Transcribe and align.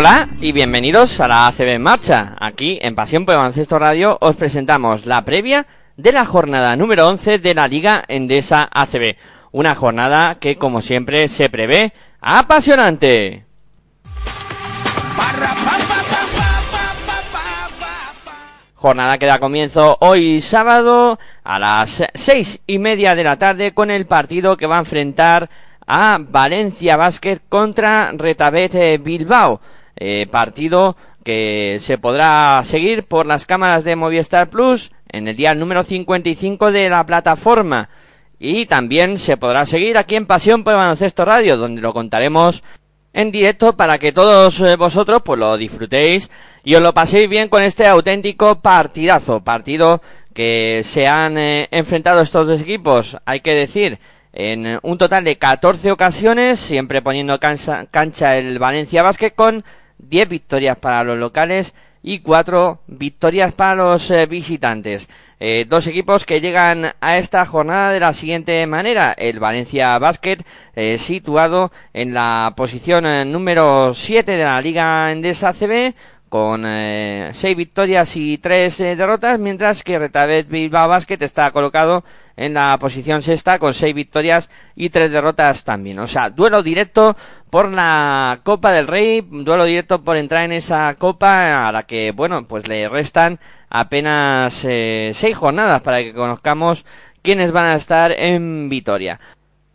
Hola 0.00 0.30
y 0.40 0.52
bienvenidos 0.52 1.20
a 1.20 1.28
la 1.28 1.46
ACB 1.46 1.74
en 1.74 1.82
marcha. 1.82 2.34
Aquí 2.40 2.78
en 2.80 2.94
Pasión 2.94 3.26
por 3.26 3.36
Baloncesto 3.36 3.78
Radio 3.78 4.16
os 4.22 4.34
presentamos 4.34 5.04
la 5.04 5.26
previa 5.26 5.66
de 5.98 6.10
la 6.12 6.24
jornada 6.24 6.74
número 6.74 7.06
11 7.06 7.38
de 7.38 7.52
la 7.52 7.68
Liga 7.68 8.02
Endesa 8.08 8.66
ACB. 8.72 9.16
Una 9.52 9.74
jornada 9.74 10.36
que 10.36 10.56
como 10.56 10.80
siempre 10.80 11.28
se 11.28 11.50
prevé 11.50 11.92
apasionante. 12.18 13.44
Jornada 18.76 19.18
que 19.18 19.26
da 19.26 19.38
comienzo 19.38 19.98
hoy 20.00 20.40
sábado 20.40 21.18
a 21.44 21.58
las 21.58 22.04
seis 22.14 22.62
y 22.66 22.78
media 22.78 23.14
de 23.14 23.24
la 23.24 23.38
tarde 23.38 23.74
con 23.74 23.90
el 23.90 24.06
partido 24.06 24.56
que 24.56 24.66
va 24.66 24.76
a 24.76 24.80
enfrentar 24.80 25.50
a 25.86 26.16
Valencia 26.18 26.96
Basket 26.96 27.40
contra 27.50 28.12
Retabet 28.12 29.02
Bilbao. 29.02 29.60
Eh, 30.02 30.26
partido 30.30 30.96
que 31.22 31.76
se 31.80 31.98
podrá 31.98 32.62
seguir 32.64 33.04
por 33.04 33.26
las 33.26 33.44
cámaras 33.44 33.84
de 33.84 33.96
Movistar 33.96 34.48
Plus 34.48 34.92
en 35.10 35.28
el 35.28 35.36
día 35.36 35.54
número 35.54 35.82
55 35.82 36.72
de 36.72 36.88
la 36.88 37.04
plataforma. 37.04 37.90
Y 38.38 38.64
también 38.64 39.18
se 39.18 39.36
podrá 39.36 39.66
seguir 39.66 39.98
aquí 39.98 40.16
en 40.16 40.24
Pasión 40.24 40.64
por 40.64 40.74
Baloncesto 40.74 41.26
Radio, 41.26 41.58
donde 41.58 41.82
lo 41.82 41.92
contaremos 41.92 42.62
en 43.12 43.30
directo 43.30 43.76
para 43.76 43.98
que 43.98 44.12
todos 44.12 44.60
eh, 44.60 44.76
vosotros 44.76 45.20
pues 45.22 45.38
lo 45.38 45.56
disfrutéis 45.58 46.30
y 46.64 46.76
os 46.76 46.82
lo 46.82 46.94
paséis 46.94 47.28
bien 47.28 47.48
con 47.48 47.62
este 47.62 47.86
auténtico 47.86 48.60
partidazo, 48.60 49.42
partido 49.42 50.00
que 50.32 50.82
se 50.82 51.06
han 51.06 51.36
eh, 51.36 51.68
enfrentado 51.72 52.22
estos 52.22 52.46
dos 52.46 52.60
equipos, 52.62 53.18
hay 53.26 53.40
que 53.40 53.52
decir, 53.52 53.98
en 54.32 54.78
un 54.82 54.96
total 54.96 55.24
de 55.24 55.36
14 55.36 55.90
ocasiones, 55.90 56.60
siempre 56.60 57.02
poniendo 57.02 57.38
cancha, 57.40 57.86
cancha 57.90 58.36
el 58.36 58.58
Valencia 58.58 59.02
Basket 59.02 59.32
con 59.32 59.64
10 60.08 60.28
victorias 60.28 60.78
para 60.78 61.04
los 61.04 61.18
locales 61.18 61.74
y 62.02 62.20
4 62.20 62.80
victorias 62.86 63.52
para 63.52 63.74
los 63.74 64.10
eh, 64.10 64.26
visitantes. 64.26 65.08
Eh, 65.38 65.64
dos 65.66 65.86
equipos 65.86 66.26
que 66.26 66.40
llegan 66.40 66.92
a 67.00 67.18
esta 67.18 67.44
jornada 67.46 67.92
de 67.92 68.00
la 68.00 68.12
siguiente 68.12 68.66
manera. 68.66 69.12
El 69.12 69.40
Valencia 69.40 69.98
Basket 69.98 70.38
eh, 70.74 70.98
situado 70.98 71.72
en 71.94 72.12
la 72.12 72.52
posición 72.56 73.04
número 73.32 73.94
7 73.94 74.32
de 74.32 74.44
la 74.44 74.60
Liga 74.60 75.10
Endesa 75.10 75.52
CB 75.52 75.94
con 76.30 76.62
eh, 76.64 77.30
seis 77.34 77.56
victorias 77.56 78.16
y 78.16 78.38
tres 78.38 78.78
eh, 78.78 78.94
derrotas, 78.94 79.38
mientras 79.40 79.82
que 79.82 79.98
Retabet 79.98 80.48
Bilbao 80.48 80.88
Basket 80.88 81.18
está 81.20 81.50
colocado 81.50 82.04
en 82.36 82.54
la 82.54 82.78
posición 82.78 83.20
sexta 83.20 83.58
con 83.58 83.74
seis 83.74 83.92
victorias 83.94 84.48
y 84.76 84.90
tres 84.90 85.10
derrotas 85.10 85.64
también. 85.64 85.98
O 85.98 86.06
sea, 86.06 86.30
duelo 86.30 86.62
directo 86.62 87.16
por 87.50 87.68
la 87.68 88.40
Copa 88.44 88.70
del 88.70 88.86
Rey, 88.86 89.26
duelo 89.28 89.64
directo 89.64 90.02
por 90.02 90.16
entrar 90.16 90.44
en 90.44 90.52
esa 90.52 90.94
Copa 90.94 91.68
a 91.68 91.72
la 91.72 91.82
que, 91.82 92.12
bueno, 92.12 92.46
pues 92.46 92.68
le 92.68 92.88
restan 92.88 93.40
apenas 93.68 94.64
eh, 94.64 95.10
seis 95.12 95.36
jornadas 95.36 95.82
para 95.82 96.00
que 96.00 96.14
conozcamos 96.14 96.86
quiénes 97.22 97.50
van 97.50 97.66
a 97.66 97.74
estar 97.74 98.12
en 98.12 98.68
Vitoria. 98.68 99.18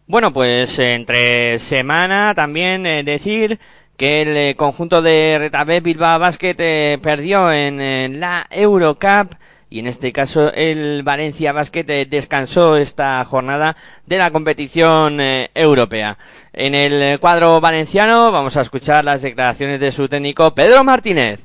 Bueno, 0.08 0.32
pues 0.32 0.80
entre 0.80 1.60
semana 1.60 2.34
también 2.34 2.86
eh, 2.86 3.04
decir 3.04 3.60
que 3.98 4.22
el 4.22 4.38
eh, 4.38 4.56
conjunto 4.56 5.02
de 5.02 5.38
Retabé 5.40 5.80
Bilbao 5.80 6.20
Basket 6.20 6.56
eh, 6.60 7.00
perdió 7.02 7.52
en, 7.52 8.20
la 8.20 8.46
Eurocup 8.50 9.36
y 9.70 9.80
en 9.80 9.88
este 9.88 10.12
caso 10.12 10.52
el 10.54 11.04
Valencia 11.04 11.52
Basket 11.52 11.86
eh, 11.90 12.06
descansó 12.06 12.78
esta 12.78 13.24
jornada 13.26 13.76
de 14.06 14.18
la 14.18 14.32
competición 14.32 15.20
europea. 15.20 16.18
En 16.54 16.76
el 16.76 17.20
cuadro 17.20 17.60
valenciano 17.60 18.32
vamos 18.32 18.56
a 18.58 18.62
escuchar 18.62 19.04
las 19.04 19.22
declaraciones 19.22 19.80
de 19.80 19.92
su 19.92 20.08
técnico 20.08 20.54
Pedro 20.54 20.84
Martínez. 20.84 21.40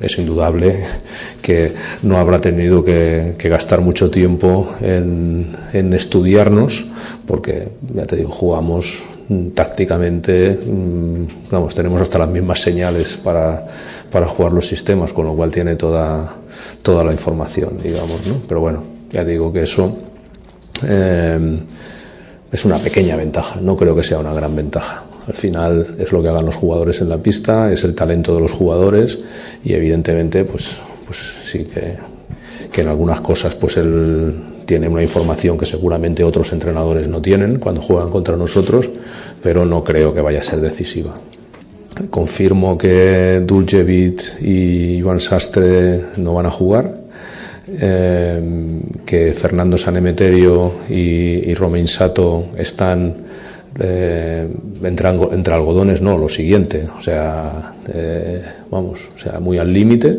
Es 0.00 0.18
indudable 0.18 0.86
que 1.42 1.74
no 2.02 2.16
habrá 2.16 2.40
tenido 2.40 2.82
que, 2.82 3.36
gastar 3.38 3.82
mucho 3.82 4.10
tiempo 4.10 4.74
en, 4.80 5.54
estudiarnos, 5.92 6.86
porque 7.26 7.68
ya 7.94 8.06
te 8.06 8.16
digo, 8.16 8.30
jugamos 8.30 9.04
tácticamente, 9.54 10.58
vamos, 11.50 11.74
tenemos 11.74 12.00
hasta 12.00 12.18
las 12.18 12.28
mismas 12.28 12.60
señales 12.60 13.16
para, 13.16 13.66
para 14.10 14.26
jugar 14.26 14.52
los 14.52 14.66
sistemas, 14.66 15.12
con 15.12 15.24
lo 15.24 15.34
cual 15.34 15.50
tiene 15.50 15.76
toda, 15.76 16.34
toda 16.82 17.04
la 17.04 17.12
información, 17.12 17.78
digamos, 17.82 18.26
¿no? 18.26 18.36
Pero 18.46 18.60
bueno, 18.60 18.82
ya 19.10 19.24
digo 19.24 19.52
que 19.52 19.62
eso 19.62 19.96
eh, 20.86 21.58
es 22.50 22.64
una 22.64 22.78
pequeña 22.78 23.16
ventaja, 23.16 23.60
no 23.60 23.76
creo 23.76 23.94
que 23.94 24.02
sea 24.02 24.18
una 24.18 24.34
gran 24.34 24.54
ventaja. 24.54 25.04
Al 25.26 25.34
final 25.34 25.96
es 25.98 26.12
lo 26.12 26.22
que 26.22 26.28
hagan 26.28 26.44
los 26.44 26.56
jugadores 26.56 27.00
en 27.00 27.08
la 27.08 27.18
pista, 27.18 27.72
es 27.72 27.84
el 27.84 27.94
talento 27.94 28.34
de 28.34 28.40
los 28.40 28.52
jugadores 28.52 29.18
y 29.64 29.72
evidentemente 29.72 30.44
pues, 30.44 30.76
pues 31.06 31.18
sí 31.44 31.64
que, 31.64 31.96
que 32.72 32.80
en 32.80 32.88
algunas 32.88 33.20
cosas 33.20 33.54
pues 33.54 33.76
él 33.76 34.34
tiene 34.66 34.88
una 34.88 35.02
información 35.02 35.58
que 35.58 35.66
seguramente 35.66 36.24
otros 36.24 36.52
entrenadores 36.52 37.08
no 37.08 37.20
tienen 37.20 37.58
cuando 37.58 37.80
juegan 37.80 38.10
contra 38.10 38.36
nosotros, 38.36 38.90
pero 39.42 39.64
no 39.64 39.82
creo 39.82 40.14
que 40.14 40.20
vaya 40.20 40.40
a 40.40 40.42
ser 40.42 40.60
decisiva. 40.60 41.12
Confirmo 42.10 42.78
que 42.78 43.42
Dulcevit 43.44 44.22
y 44.40 45.00
Joan 45.02 45.20
Sastre 45.20 46.06
no 46.16 46.34
van 46.34 46.46
a 46.46 46.50
jugar, 46.50 46.94
eh, 47.68 48.80
que 49.04 49.32
Fernando 49.34 49.76
Sanemeterio 49.76 50.72
y, 50.88 51.50
y 51.50 51.54
Romain 51.54 51.88
Sato 51.88 52.44
están 52.56 53.14
eh, 53.78 54.48
entre, 54.82 55.08
entre, 55.08 55.54
algodones, 55.54 56.02
no, 56.02 56.18
lo 56.18 56.28
siguiente, 56.28 56.84
o 56.98 57.02
sea, 57.02 57.72
eh, 57.92 58.42
vamos, 58.70 59.08
o 59.16 59.18
sea, 59.18 59.40
muy 59.40 59.58
al 59.58 59.72
límite, 59.72 60.18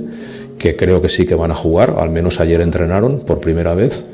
que 0.57 0.75
creo 0.75 1.01
que 1.01 1.09
sí 1.09 1.25
que 1.25 1.35
van 1.35 1.51
a 1.51 1.55
jugar, 1.55 1.95
al 1.97 2.09
menos 2.09 2.39
ayer 2.39 2.61
entrenaron 2.61 3.19
por 3.19 3.39
primera 3.39 3.75
vez. 3.75 4.05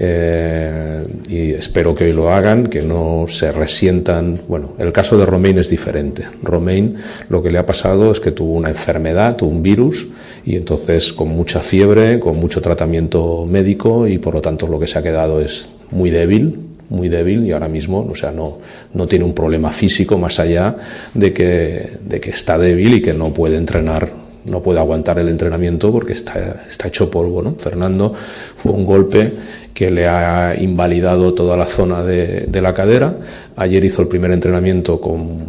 Eh, 0.00 1.04
y 1.28 1.50
espero 1.50 1.92
que 1.94 2.04
hoy 2.04 2.12
lo 2.12 2.32
hagan, 2.32 2.68
que 2.68 2.82
no 2.82 3.26
se 3.28 3.50
resientan. 3.50 4.34
Bueno, 4.46 4.74
el 4.78 4.92
caso 4.92 5.18
de 5.18 5.26
Romain 5.26 5.58
es 5.58 5.68
diferente. 5.68 6.24
Romain 6.42 6.96
lo 7.28 7.42
que 7.42 7.50
le 7.50 7.58
ha 7.58 7.66
pasado 7.66 8.12
es 8.12 8.20
que 8.20 8.30
tuvo 8.30 8.54
una 8.54 8.68
enfermedad, 8.68 9.36
tuvo 9.36 9.50
un 9.50 9.62
virus, 9.62 10.06
y 10.44 10.56
entonces 10.56 11.12
con 11.12 11.28
mucha 11.28 11.60
fiebre, 11.60 12.20
con 12.20 12.36
mucho 12.38 12.60
tratamiento 12.60 13.44
médico, 13.44 14.06
y 14.06 14.18
por 14.18 14.34
lo 14.34 14.40
tanto 14.40 14.68
lo 14.68 14.78
que 14.78 14.86
se 14.86 14.98
ha 14.98 15.02
quedado 15.02 15.40
es 15.40 15.68
muy 15.90 16.10
débil, 16.10 16.68
muy 16.90 17.08
débil 17.08 17.44
y 17.44 17.52
ahora 17.52 17.68
mismo, 17.68 18.06
o 18.10 18.14
sea, 18.14 18.30
no, 18.30 18.58
no 18.94 19.06
tiene 19.06 19.24
un 19.24 19.34
problema 19.34 19.70
físico 19.72 20.16
más 20.16 20.38
allá 20.38 20.76
de 21.12 21.32
que, 21.32 21.90
de 22.02 22.20
que 22.20 22.30
está 22.30 22.56
débil 22.56 22.94
y 22.94 23.02
que 23.02 23.12
no 23.12 23.32
puede 23.32 23.56
entrenar, 23.56 24.08
no 24.44 24.62
puede 24.62 24.78
aguantar 24.78 25.18
el 25.18 25.28
entrenamiento 25.28 25.92
porque 25.92 26.12
está, 26.12 26.64
está 26.68 26.88
hecho 26.88 27.10
polvo, 27.10 27.42
¿no? 27.42 27.54
Fernando 27.54 28.12
fue 28.56 28.72
un 28.72 28.84
golpe 28.84 29.32
que 29.74 29.90
le 29.90 30.08
ha 30.08 30.54
invalidado 30.58 31.34
toda 31.34 31.56
la 31.56 31.66
zona 31.66 32.02
de, 32.02 32.46
de 32.48 32.60
la 32.60 32.74
cadera. 32.74 33.14
Ayer 33.56 33.84
hizo 33.84 34.02
el 34.02 34.08
primer 34.08 34.32
entrenamiento 34.32 35.00
con, 35.00 35.48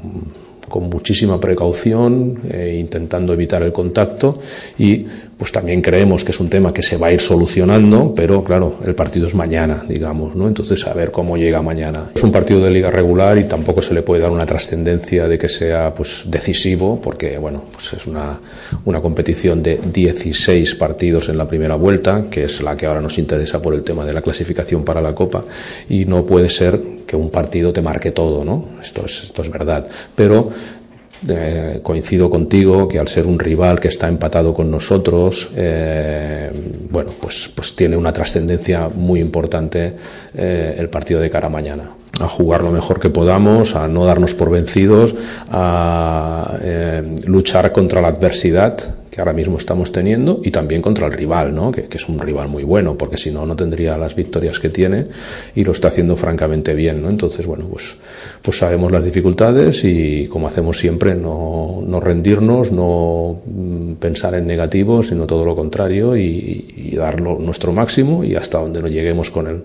con 0.69 0.90
muchísima 0.90 1.40
precaución, 1.40 2.40
eh, 2.50 2.78
intentando 2.79 3.34
evitar 3.34 3.64
el 3.64 3.73
contacto 3.73 4.40
y 4.78 5.05
pues 5.40 5.53
también 5.53 5.82
creemos 5.82 6.26
que 6.26 6.32
es 6.32 6.40
un 6.41 6.49
tema 6.49 6.73
que 6.73 6.84
se 6.84 6.97
va 6.97 7.08
a 7.08 7.14
ir 7.14 7.22
solucionando, 7.22 8.14
pero 8.14 8.44
claro, 8.44 8.76
el 8.85 8.94
partido 8.94 9.26
es 9.26 9.34
mañana, 9.34 9.82
digamos, 9.88 10.35
¿no? 10.35 10.49
Entonces 10.49 10.85
a 10.85 10.94
ver 10.94 11.11
cómo 11.11 11.38
llega 11.38 11.61
mañana. 11.61 12.09
Es 12.14 12.22
un 12.23 12.32
partido 12.32 12.59
de 12.61 12.70
liga 12.70 12.91
regular 12.91 13.38
y 13.38 13.46
tampoco 13.46 13.82
se 13.82 13.94
le 13.94 14.02
puede 14.02 14.22
dar 14.22 14.32
una 14.32 14.46
trascendencia 14.46 15.29
de 15.29 15.38
que 15.40 15.47
sea 15.47 15.94
pues 15.96 16.23
decisivo, 16.26 16.99
porque 17.02 17.38
bueno, 17.38 17.64
pues 17.72 17.94
es 17.94 18.05
una, 18.05 18.38
una 18.84 18.99
competición 18.99 19.64
de 19.64 19.79
16 19.82 20.76
partidos 20.76 21.29
en 21.29 21.38
la 21.38 21.47
primera 21.47 21.76
vuelta, 21.76 22.26
que 22.29 22.44
es 22.44 22.61
la 22.61 22.76
que 22.76 22.85
ahora 22.85 22.99
nos 22.99 23.17
interesa 23.17 23.61
por 23.61 23.73
el 23.73 23.84
tema 23.84 24.05
de 24.05 24.11
la 24.11 24.22
clasificación 24.22 24.84
para 24.84 24.99
la 24.99 25.16
Copa, 25.16 25.41
y 25.88 26.03
no 26.03 26.26
puede 26.26 26.49
ser 26.49 26.98
que 27.09 27.16
un 27.16 27.32
partido 27.32 27.73
te 27.73 27.82
marque 27.82 28.11
todo, 28.11 28.46
¿no? 28.46 28.66
Esto 28.79 29.03
es, 29.08 29.23
esto 29.23 29.41
es 29.41 29.50
verdad. 29.50 29.88
Pero 30.16 30.52
eh, 31.28 31.79
coincido 31.82 32.29
contigo 32.29 32.88
que 32.88 33.00
al 33.00 33.08
ser 33.08 33.26
un 33.26 33.40
rival 33.40 33.79
que 33.79 33.88
está 33.88 34.08
empatado 34.08 34.53
con 34.53 34.70
nosotros, 34.70 35.50
eh, 35.56 36.52
bueno, 36.91 37.09
pues, 37.20 37.52
pues 37.56 37.76
tiene 37.76 37.97
una 37.97 38.14
trascendencia 38.14 38.90
muy 38.94 39.22
importante 39.22 39.91
eh, 40.35 40.76
el 40.78 40.88
partido 40.90 41.20
de 41.20 41.32
cara 41.32 41.50
mañana. 41.50 41.90
A 42.20 42.28
jugar 42.28 42.61
lo 42.61 42.72
mejor 42.72 43.00
que 43.00 43.09
podamos, 43.09 43.76
a 43.76 43.88
no 43.88 44.06
darnos 44.06 44.35
por 44.35 44.52
vencidos, 44.52 45.16
a 45.50 46.59
luchar 47.26 47.72
contra 47.72 48.02
la 48.02 48.09
adversidad 48.09 48.98
que 49.09 49.22
ahora 49.22 49.34
mismo 49.34 49.58
estamos 49.58 49.91
teniendo 49.91 50.41
y 50.44 50.52
también 50.52 50.82
contra 50.82 51.08
el 51.08 51.14
rival, 51.14 51.53
¿no? 51.53 51.72
que, 51.72 51.88
es 51.90 52.08
un 52.08 52.20
rival 52.20 52.47
muy 52.47 52.64
bueno, 52.64 52.97
porque 52.97 53.17
si 53.17 53.32
no, 53.32 53.46
no 53.46 53.56
tendría 53.56 53.97
las 53.97 54.16
victorias 54.16 54.59
que 54.59 54.70
tiene 54.70 55.06
y 55.56 55.64
lo 55.64 55.72
está 55.72 55.88
haciendo 55.88 56.16
francamente 56.16 56.73
bien. 56.73 57.02
¿no? 57.02 57.09
Entonces, 57.09 57.46
bueno, 57.46 57.66
pues, 57.70 57.96
pues 58.41 58.58
sabemos 58.58 58.91
las 58.91 59.03
dificultades 59.03 59.84
y 59.84 60.28
como 60.28 60.47
hacemos 60.47 60.78
siempre, 60.78 61.16
no, 61.16 61.82
no 61.85 62.00
rendirnos, 62.00 62.72
no 62.72 63.40
pensar 64.00 64.35
en 64.35 64.47
negativo, 64.47 65.03
sino 65.03 65.26
todo 65.26 65.46
lo 65.46 65.56
contrario 65.56 66.16
y, 66.16 66.73
y 66.76 66.96
dar 66.96 67.22
nuestro 67.22 67.72
máximo 67.73 68.23
y 68.23 68.35
hasta 68.35 68.59
donde 68.59 68.82
no 68.82 68.88
lleguemos 68.88 69.32
con 69.32 69.47
él. 69.47 69.64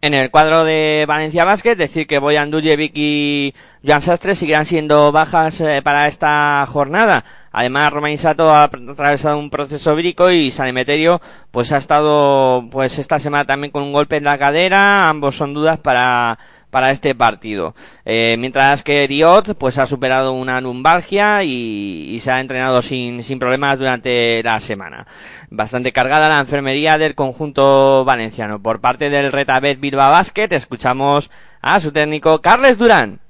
En 0.00 0.14
el 0.14 0.30
cuadro 0.30 0.62
de 0.62 1.04
Valencia 1.08 1.44
Basket, 1.44 1.74
decir 1.74 2.06
que 2.06 2.20
Boyan 2.20 2.52
Dujevic 2.52 2.92
y 2.94 3.52
Joan 3.84 4.00
Sastre 4.00 4.36
seguirán 4.36 4.64
siendo 4.64 5.10
bajas 5.10 5.60
eh, 5.60 5.82
para 5.82 6.06
esta 6.06 6.64
jornada. 6.68 7.24
Además, 7.50 7.92
Romain 7.92 8.16
Sato 8.16 8.48
ha 8.48 8.62
atravesado 8.64 9.38
un 9.38 9.50
proceso 9.50 9.96
vírico 9.96 10.30
y 10.30 10.52
San 10.52 10.68
Emeterio 10.68 11.20
pues 11.50 11.72
ha 11.72 11.78
estado 11.78 12.68
pues 12.70 12.96
esta 13.00 13.18
semana 13.18 13.44
también 13.44 13.72
con 13.72 13.82
un 13.82 13.92
golpe 13.92 14.16
en 14.16 14.24
la 14.24 14.38
cadera. 14.38 15.08
Ambos 15.08 15.36
son 15.36 15.52
dudas 15.52 15.80
para 15.80 16.38
para 16.70 16.90
este 16.90 17.14
partido. 17.14 17.74
Eh, 18.04 18.36
mientras 18.38 18.82
que 18.82 19.08
Diot 19.08 19.54
pues 19.56 19.78
ha 19.78 19.86
superado 19.86 20.32
una 20.32 20.60
lumbalgia 20.60 21.44
y, 21.44 22.18
se 22.20 22.30
ha 22.30 22.40
entrenado 22.40 22.82
sin, 22.82 23.22
sin 23.22 23.38
problemas 23.38 23.78
durante 23.78 24.42
la 24.42 24.60
semana. 24.60 25.06
Bastante 25.50 25.92
cargada 25.92 26.28
la 26.28 26.40
enfermería 26.40 26.98
del 26.98 27.14
conjunto 27.14 28.04
valenciano. 28.04 28.60
Por 28.60 28.80
parte 28.80 29.10
del 29.10 29.32
Retabet 29.32 29.80
Bilbao 29.80 30.10
Basket 30.10 30.48
escuchamos 30.50 31.30
a 31.62 31.80
su 31.80 31.92
técnico 31.92 32.40
Carles 32.40 32.78
Durán. 32.78 33.20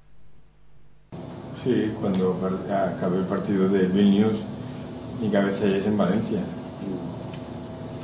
Sí, 1.64 1.92
cuando 2.00 2.38
acabé 2.96 3.18
el 3.18 3.26
partido 3.26 3.68
de 3.68 3.86
Vilnius, 3.86 4.38
mi 5.20 5.28
cabeza 5.28 5.66
es 5.66 5.86
en 5.86 5.98
Valencia. 5.98 6.38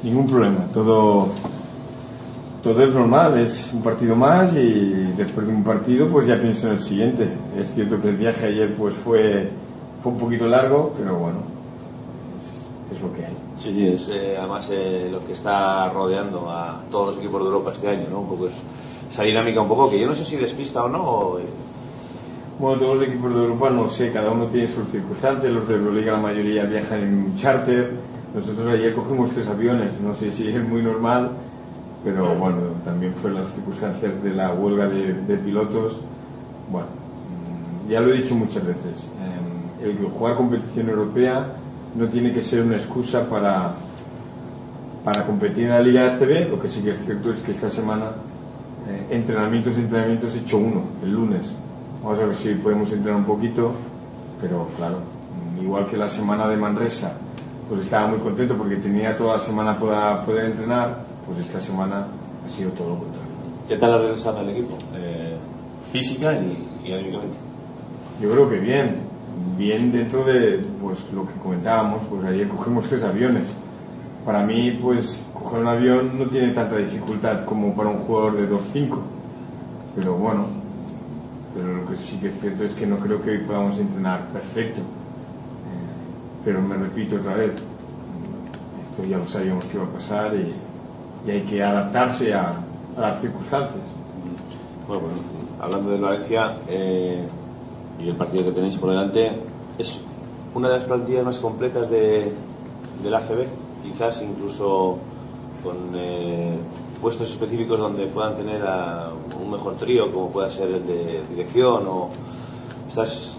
Ningún 0.03 0.27
problema, 0.27 0.67
todo 0.73 1.33
todo 2.65 2.83
es 2.83 2.95
normal, 2.95 3.39
es 3.39 3.71
un 3.75 3.83
partido 3.83 4.17
más 4.17 4.57
y 4.57 4.91
después 5.19 5.47
de 5.47 5.53
un 5.53 5.63
partido 5.63 6.09
pues 6.09 6.27
ya 6.27 6.41
pienso 6.41 6.67
en 6.67 6.73
el 6.73 6.79
siguiente. 6.81 7.29
Es 7.59 7.75
cierto 7.75 8.01
que 8.01 8.09
el 8.09 8.17
viaje 8.17 8.47
ayer 8.47 8.75
pues 8.75 8.95
fue, 8.95 9.51
fue 10.03 10.13
un 10.13 10.19
poquito 10.19 10.47
largo, 10.47 10.95
pero 10.97 11.15
bueno, 11.15 11.41
es, 12.91 13.01
lo 13.03 13.13
que 13.13 13.27
hay. 13.27 13.37
Sí, 13.59 13.71
sí, 13.71 13.87
es 13.87 14.09
eh, 14.09 14.37
además 14.39 14.71
eh, 14.73 15.11
lo 15.13 15.23
que 15.27 15.35
está 15.35 15.91
rodeando 15.91 16.51
a 16.51 16.81
todos 16.91 17.09
los 17.09 17.19
equipos 17.19 17.43
de 17.43 17.49
Europa 17.49 17.73
este 17.73 17.87
año, 17.87 18.07
¿no? 18.11 18.21
Un 18.21 18.29
poco 18.29 18.47
es, 18.47 18.55
esa 19.11 19.25
dinámica 19.25 19.61
un 19.61 19.69
poco 19.69 19.91
que 19.91 20.01
yo 20.01 20.07
no 20.07 20.15
sé 20.15 20.25
si 20.25 20.37
despista 20.37 20.85
o 20.85 20.89
no. 20.89 21.39
Eh. 21.39 21.45
Bueno, 22.59 22.81
todos 22.81 22.97
los 22.97 23.09
equipos 23.09 23.35
de 23.35 23.41
Europa 23.43 23.69
no 23.69 23.91
sé, 23.91 24.11
cada 24.11 24.31
uno 24.31 24.47
tiene 24.47 24.69
sus 24.69 24.89
circunstancias, 24.89 25.53
los 25.53 25.69
de 25.69 25.75
Euroliga 25.75 26.13
la 26.13 26.19
mayoría 26.19 26.65
viajan 26.65 27.01
en 27.03 27.37
charter, 27.37 27.93
nosotros 28.35 28.69
ayer 28.71 28.95
cogimos 28.95 29.33
tres 29.33 29.49
aviones, 29.49 30.01
no 30.01 30.15
sé 30.15 30.33
si 30.33 30.49
es 30.49 30.67
muy 30.67 30.81
normal 30.81 31.31
pero 32.05 32.35
bueno, 32.35 32.59
también 32.85 33.15
fue 33.15 33.33
las 33.33 33.51
circunstancias 33.55 34.23
de 34.23 34.35
la 34.35 34.53
huelga 34.53 34.87
de, 34.89 35.37
pilotos. 35.39 35.99
Bueno, 36.71 36.89
mm, 37.87 37.91
ya 37.91 38.01
lo 38.01 38.13
he 38.13 38.19
dicho 38.19 38.35
muchas 38.35 38.65
veces, 38.65 39.11
em, 39.81 39.89
el 39.89 39.97
jugar 40.11 40.37
competición 40.37 40.91
europea 40.91 41.47
no 41.95 42.07
tiene 42.09 42.33
que 42.33 42.43
ser 42.43 42.63
una 42.63 42.77
excusa 42.77 43.29
para, 43.29 43.75
para 45.03 45.25
competir 45.25 45.65
en 45.65 45.71
la 45.71 45.81
Liga 45.81 46.15
ACB, 46.15 46.51
lo 46.51 46.61
que 46.61 46.69
sí 46.69 46.83
que 46.83 46.91
es 46.91 47.05
cierto 47.05 47.33
es 47.33 47.41
que 47.41 47.53
esta 47.53 47.71
semana 47.71 48.13
eh, 48.89 49.07
entrenamientos, 49.11 49.79
entrenamientos 49.79 50.35
he 50.35 50.41
hecho 50.41 50.59
uno, 50.59 50.83
el 51.03 51.13
lunes. 51.13 51.57
Vamos 52.03 52.19
a 52.19 52.27
ver 52.27 52.37
si 52.37 52.55
podemos 52.55 52.93
entrenar 52.93 53.19
un 53.19 53.27
poquito, 53.27 53.73
pero 54.41 54.69
claro, 54.77 54.99
mm, 55.57 55.63
igual 55.63 55.87
que 55.87 55.97
la 55.97 56.11
semana 56.11 56.47
de 56.49 56.59
Manresa, 56.59 57.17
pues 57.69 57.81
estaba 57.81 58.09
muy 58.09 58.19
contento 58.19 58.57
porque 58.59 58.77
tenía 58.77 59.17
toda 59.17 59.35
la 59.35 59.39
semana 59.39 59.79
para 59.79 60.21
poder 60.23 60.47
entrenar 60.47 61.14
pues 61.27 61.39
esta 61.39 61.61
semana 61.61 62.07
ha 62.45 62.49
sido 62.49 62.71
todo 62.71 62.91
lo 62.91 62.99
contrario. 62.99 63.31
¿Qué 63.69 63.77
tal 63.77 63.95
ha 63.95 63.99
regresado 63.99 64.41
el 64.41 64.51
equipo? 64.51 64.77
Eh, 64.95 65.37
física 65.91 66.35
y, 66.35 66.89
y 66.89 66.93
anímicamente. 66.93 67.37
Yo 68.21 68.31
creo 68.31 68.49
que 68.49 68.59
bien, 68.59 68.97
bien 69.57 69.93
dentro 69.93 70.25
de 70.25 70.65
pues 70.81 70.99
lo 71.13 71.27
que 71.27 71.35
comentábamos, 71.35 72.03
pues 72.09 72.25
ayer 72.25 72.49
cogemos 72.49 72.87
tres 72.87 73.03
aviones. 73.03 73.49
Para 74.25 74.45
mí, 74.45 74.79
pues 74.83 75.27
coger 75.35 75.61
un 75.61 75.69
avión 75.69 76.19
no 76.19 76.27
tiene 76.27 76.53
tanta 76.53 76.77
dificultad 76.77 77.45
como 77.45 77.75
para 77.75 77.91
un 77.91 77.99
jugador 77.99 78.37
de 78.37 78.49
2-5. 78.49 78.99
Pero 79.97 80.15
bueno, 80.15 80.47
pero 81.55 81.77
lo 81.77 81.89
que 81.89 81.97
sí 81.97 82.17
que 82.19 82.29
es 82.29 82.41
cierto 82.41 82.65
es 82.65 82.73
que 82.73 82.87
no 82.87 82.97
creo 82.97 83.23
que 83.23 83.31
hoy 83.31 83.39
podamos 83.39 83.79
entrenar 83.79 84.29
perfecto. 84.29 84.81
Eh, 84.81 84.85
pero 86.45 86.63
me 86.63 86.77
repito 86.77 87.17
otra 87.17 87.35
vez, 87.35 87.53
esto 87.53 89.09
ya 89.09 89.19
lo 89.19 89.27
sabíamos 89.27 89.65
que 89.65 89.77
iba 89.77 89.85
a 89.85 89.91
pasar 89.91 90.35
y, 90.35 90.53
y 91.27 91.31
hay 91.31 91.43
que 91.43 91.63
adaptarse 91.63 92.35
a, 92.35 92.53
las 92.99 93.21
circunstancias. 93.21 93.83
Bueno, 94.87 95.03
hablando 95.61 95.91
de 95.91 95.99
Valencia 95.99 96.59
eh, 96.69 97.27
y 98.01 98.09
el 98.09 98.15
partido 98.15 98.45
que 98.45 98.53
tenéis 98.53 98.77
por 98.77 98.91
delante, 98.91 99.33
es 99.79 100.01
una 100.55 100.69
de 100.69 100.77
las 100.77 100.85
plantillas 100.85 101.25
más 101.25 101.41
completas 101.41 101.91
de, 101.91 102.33
del 103.03 103.15
ACB, 103.15 103.47
quizás 103.83 104.23
incluso 104.23 104.99
con 105.65 105.77
eh, 105.97 106.57
puestos 107.01 107.31
específicos 107.31 107.81
donde 107.81 108.07
puedan 108.07 108.37
tener 108.37 108.63
un 109.43 109.51
mejor 109.51 109.75
trío, 109.75 110.13
como 110.13 110.31
pueda 110.31 110.49
ser 110.49 110.71
el 110.71 110.87
de 110.87 111.23
dirección, 111.31 111.89
o 111.89 112.11
estás 112.87 113.39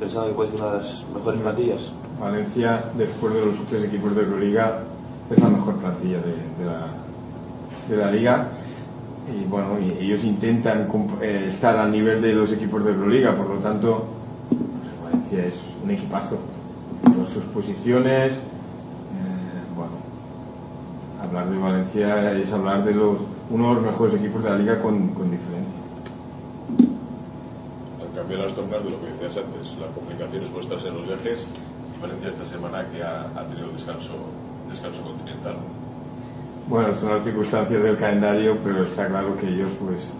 pensando 0.00 0.30
que 0.30 0.34
puede 0.34 0.50
ser 0.50 0.60
una 0.60 0.70
de 0.72 0.78
las 0.78 1.04
mejores 1.14 1.40
plantillas. 1.40 1.92
Valencia, 2.20 2.84
después 2.96 3.34
de 3.34 3.46
los 3.46 3.54
tres 3.68 3.84
equipos 3.84 4.16
de 4.16 4.22
Euroliga, 4.22 4.80
es 5.30 5.38
la 5.38 5.48
mejor 5.48 5.76
plantilla 5.76 6.18
de 6.18 6.64
la 6.64 6.88
de 7.90 7.96
la 7.96 8.10
liga 8.10 8.48
y 9.28 9.44
bueno, 9.44 9.76
ellos 9.78 10.24
intentan 10.24 10.88
eh, 11.20 11.46
estar 11.48 11.76
al 11.76 11.92
nivel 11.92 12.20
de 12.20 12.32
los 12.34 12.50
equipos 12.52 12.84
de 12.84 12.90
Euroliga, 12.90 13.36
por 13.36 13.48
lo 13.48 13.56
tanto, 13.56 14.06
pues, 14.48 15.12
Valencia 15.12 15.46
es 15.46 15.54
un 15.84 15.90
equipazo 15.90 16.38
todas 17.02 17.30
sus 17.30 17.44
posiciones. 17.44 18.34
Eh, 18.34 18.40
bueno, 19.76 19.92
hablar 21.22 21.48
de 21.48 21.58
Valencia 21.58 22.32
es 22.32 22.52
hablar 22.52 22.84
de 22.84 22.94
los 22.94 23.18
uno 23.50 23.68
de 23.70 23.74
los 23.74 23.84
mejores 23.84 24.14
equipos 24.14 24.44
de 24.44 24.50
la 24.50 24.58
liga 24.58 24.80
con, 24.80 25.08
con 25.08 25.30
diferencia. 25.30 25.80
Al 28.00 28.16
cambiar 28.16 28.40
las 28.40 28.54
tornas 28.54 28.84
de 28.84 28.90
lo 28.90 29.00
que 29.00 29.06
decías 29.06 29.44
antes, 29.44 29.78
las 29.80 29.90
complicaciones 29.90 30.52
vuestras 30.52 30.84
en 30.84 30.94
los 30.94 31.06
viajes, 31.06 31.46
Valencia 32.00 32.30
esta 32.30 32.44
semana 32.44 32.86
que 32.88 33.02
ha, 33.02 33.26
ha 33.36 33.44
tenido 33.46 33.68
descanso, 33.68 34.14
descanso 34.68 35.02
continental. 35.02 35.56
Bueno, 36.70 36.94
son 37.00 37.16
las 37.16 37.24
circunstancias 37.24 37.82
del 37.82 37.96
calendario, 37.96 38.56
pero 38.62 38.84
está 38.84 39.08
claro 39.08 39.36
que 39.36 39.48
ellos 39.48 39.70
pues, 39.84 40.12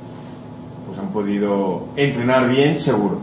pues 0.84 0.98
han 0.98 1.06
podido 1.10 1.84
entrenar 1.94 2.48
bien, 2.48 2.76
seguro. 2.76 3.18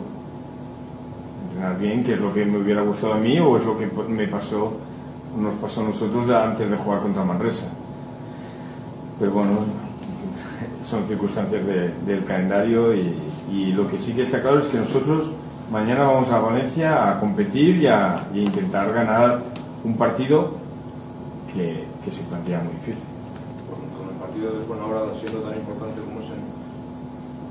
Entrenar 1.43 1.77
bien, 1.77 2.05
que 2.05 2.13
es 2.13 2.21
lo 2.21 2.33
que 2.33 2.45
me 2.45 2.57
hubiera 2.57 2.83
gustado 2.83 3.15
a 3.15 3.17
mí 3.17 3.37
o 3.37 3.57
es 3.57 3.65
lo 3.65 3.77
que 3.77 3.85
me 4.07 4.29
pasó, 4.29 4.77
nos 5.37 5.55
pasó 5.55 5.81
a 5.81 5.83
nosotros 5.83 6.29
antes 6.29 6.69
de 6.69 6.77
jugar 6.77 7.01
contra 7.01 7.25
Manresa. 7.25 7.67
Pero 9.19 9.33
bueno, 9.33 9.57
son 10.89 11.05
circunstancias 11.05 11.65
del 12.05 12.23
calendario 12.23 12.93
y, 12.93 13.73
lo 13.73 13.89
que 13.89 13.97
sí 13.97 14.13
que 14.13 14.23
está 14.23 14.41
claro 14.41 14.59
es 14.59 14.67
que 14.67 14.77
nosotros 14.77 15.33
mañana 15.69 16.05
vamos 16.05 16.31
a 16.31 16.39
Valencia 16.39 17.11
a 17.11 17.19
competir 17.19 17.75
y 17.75 17.87
a, 17.87 18.25
intentar 18.33 18.93
ganar 18.93 19.41
un 19.83 19.97
partido 19.97 20.53
que, 21.53 21.83
que 22.05 22.09
se 22.09 22.23
plantea 22.23 22.61
muy 22.61 22.71
difícil 22.71 23.16
partido 24.37 24.59
de 24.59 24.65
Fuenlabrada 24.65 25.07
siendo 25.19 25.39
tan 25.39 25.57
importante 25.57 26.01
como 26.01 26.19
es 26.19 26.27
el 26.29 26.43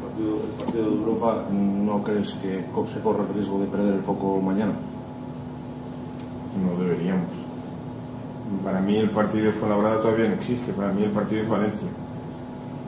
partido, 0.06 0.38
de 0.72 0.96
Europa, 0.96 1.44
¿no 1.50 2.02
crees 2.04 2.32
que 2.34 2.64
se 2.86 3.00
corre 3.00 3.24
el 3.26 3.34
riesgo 3.34 3.58
de 3.58 3.66
perder 3.66 3.94
el 3.94 4.02
foco 4.02 4.40
mañana? 4.40 4.72
No 6.62 6.80
deberíamos. 6.80 7.26
Para 8.64 8.80
mí 8.80 8.96
el 8.96 9.10
partido 9.10 9.46
de 9.46 9.52
Fuenlabrada 9.52 10.00
todavía 10.00 10.28
no 10.28 10.34
existe, 10.34 10.72
para 10.72 10.92
mí 10.92 11.02
el 11.02 11.10
partido 11.10 11.42
es 11.42 11.48
Valencia. 11.48 11.88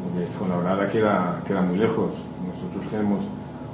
Porque 0.04 0.26
Fuenlabrada 0.38 0.88
queda, 0.90 1.42
queda 1.46 1.62
muy 1.62 1.76
lejos. 1.76 2.14
Nosotros 2.46 2.90
tenemos 2.90 3.20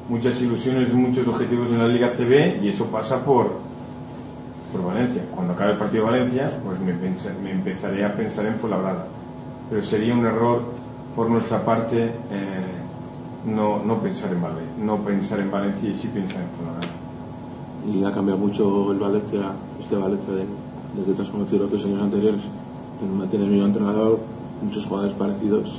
muchas 0.09 0.41
ilusiones 0.41 0.91
y 0.91 0.95
muchos 0.95 1.29
objetivos 1.29 1.69
en 1.69 1.79
la 1.79 1.89
Liga 1.89 2.09
CB 2.09 2.63
y 2.63 2.69
eso 2.69 2.87
pasa 2.87 3.23
por, 3.25 3.53
por 4.73 4.87
Valencia. 4.87 5.23
Cuando 5.35 5.53
acabe 5.53 5.73
el 5.73 5.79
partido 5.79 6.07
de 6.07 6.11
Valencia, 6.13 6.59
pues 6.65 6.81
me, 6.81 6.95
me 6.95 7.51
empezaré 7.51 8.05
a 8.07 8.15
pensar 8.15 8.47
en 8.47 8.55
Fuenlabrada 8.55 9.07
pero 9.69 9.83
sería 9.83 10.15
un 10.15 10.25
error 10.25 10.63
por 11.15 11.29
nuestra 11.31 11.65
parte 11.65 12.05
eh, 12.05 12.65
no, 13.47 13.83
no, 13.83 14.01
pensar 14.01 14.33
en 14.33 14.43
Valencia, 14.43 14.75
no 14.79 14.99
pensar 14.99 15.41
en 15.41 15.51
Valencia 15.51 15.89
y 15.89 15.95
sí 15.95 16.09
pensar 16.09 16.43
en 16.43 16.49
Fuenlabrada. 16.51 16.95
¿Y 17.87 18.05
ha 18.05 18.13
cambiado 18.13 18.41
mucho 18.41 18.93
el 18.93 18.99
Valencia, 18.99 19.53
este 19.79 19.97
Valencia 19.97 20.35
desde 20.95 21.07
que 21.07 21.13
te 21.13 21.23
has 21.23 21.29
conocido 21.29 21.63
los 21.63 21.73
dos 21.73 21.85
años 21.85 22.03
anteriores? 22.03 22.43
Tiene 23.31 23.45
el 23.45 23.51
mismo 23.51 23.67
entrenador, 23.67 24.21
muchos 24.63 24.87
jugadores 24.87 25.15
parecidos. 25.15 25.79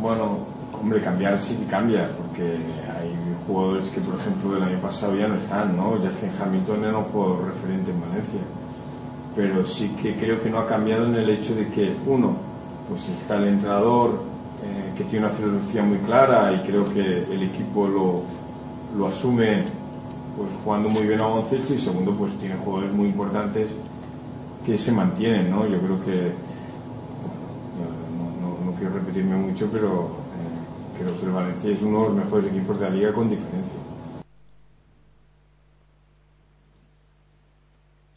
Bueno, 0.00 0.38
hombre, 0.78 1.00
cambiar 1.00 1.38
sí 1.38 1.56
que 1.56 1.64
cambia, 1.64 2.08
porque 2.16 2.42
hay 2.52 3.14
jugadores 3.46 3.88
que, 3.88 4.00
por 4.00 4.16
ejemplo, 4.16 4.52
del 4.52 4.62
año 4.62 4.80
pasado 4.80 5.16
ya 5.16 5.26
no 5.26 5.36
están, 5.36 5.76
¿no? 5.76 5.92
Justin 5.92 6.30
Hamilton 6.38 6.84
era 6.84 6.98
un 6.98 7.04
jugador 7.04 7.46
referente 7.46 7.90
en 7.90 8.00
Valencia 8.00 8.40
pero 9.34 9.64
sí 9.64 9.94
que 10.02 10.16
creo 10.16 10.42
que 10.42 10.50
no 10.50 10.58
ha 10.58 10.66
cambiado 10.66 11.06
en 11.06 11.14
el 11.14 11.30
hecho 11.30 11.54
de 11.54 11.68
que, 11.68 11.94
uno, 12.06 12.36
pues 12.88 13.08
está 13.08 13.36
el 13.36 13.48
entrenador 13.48 14.22
eh, 14.62 14.92
que 14.96 15.04
tiene 15.04 15.26
una 15.26 15.34
filosofía 15.34 15.82
muy 15.82 15.98
clara 15.98 16.52
y 16.52 16.66
creo 16.66 16.84
que 16.92 17.00
el 17.00 17.42
equipo 17.42 17.86
lo, 17.86 18.22
lo 18.98 19.06
asume 19.06 19.62
pues 20.36 20.48
jugando 20.64 20.88
muy 20.88 21.06
bien 21.06 21.20
a 21.20 21.26
baloncesto 21.26 21.74
y 21.74 21.78
segundo, 21.78 22.14
pues 22.14 22.32
tiene 22.38 22.56
jugadores 22.56 22.92
muy 22.92 23.08
importantes 23.08 23.74
que 24.64 24.78
se 24.78 24.92
mantienen, 24.92 25.50
¿no? 25.50 25.66
Yo 25.66 25.78
creo 25.78 26.04
que, 26.04 26.32
no, 28.64 28.72
quiero 28.78 28.94
repetir 28.94 29.24
repetirme 29.24 29.36
mucho, 29.36 29.68
pero 29.72 29.88
eh, 29.88 30.98
creo 30.98 31.18
que 31.18 31.26
el 31.26 31.32
Valencia 31.32 31.70
es 31.70 31.82
uno 31.82 32.02
de 32.02 32.08
los 32.08 32.16
mejores 32.24 32.46
equipos 32.46 32.80
de 32.80 32.88
la 32.88 32.96
liga 32.96 33.12
con 33.12 33.28
diferencia. 33.28 33.59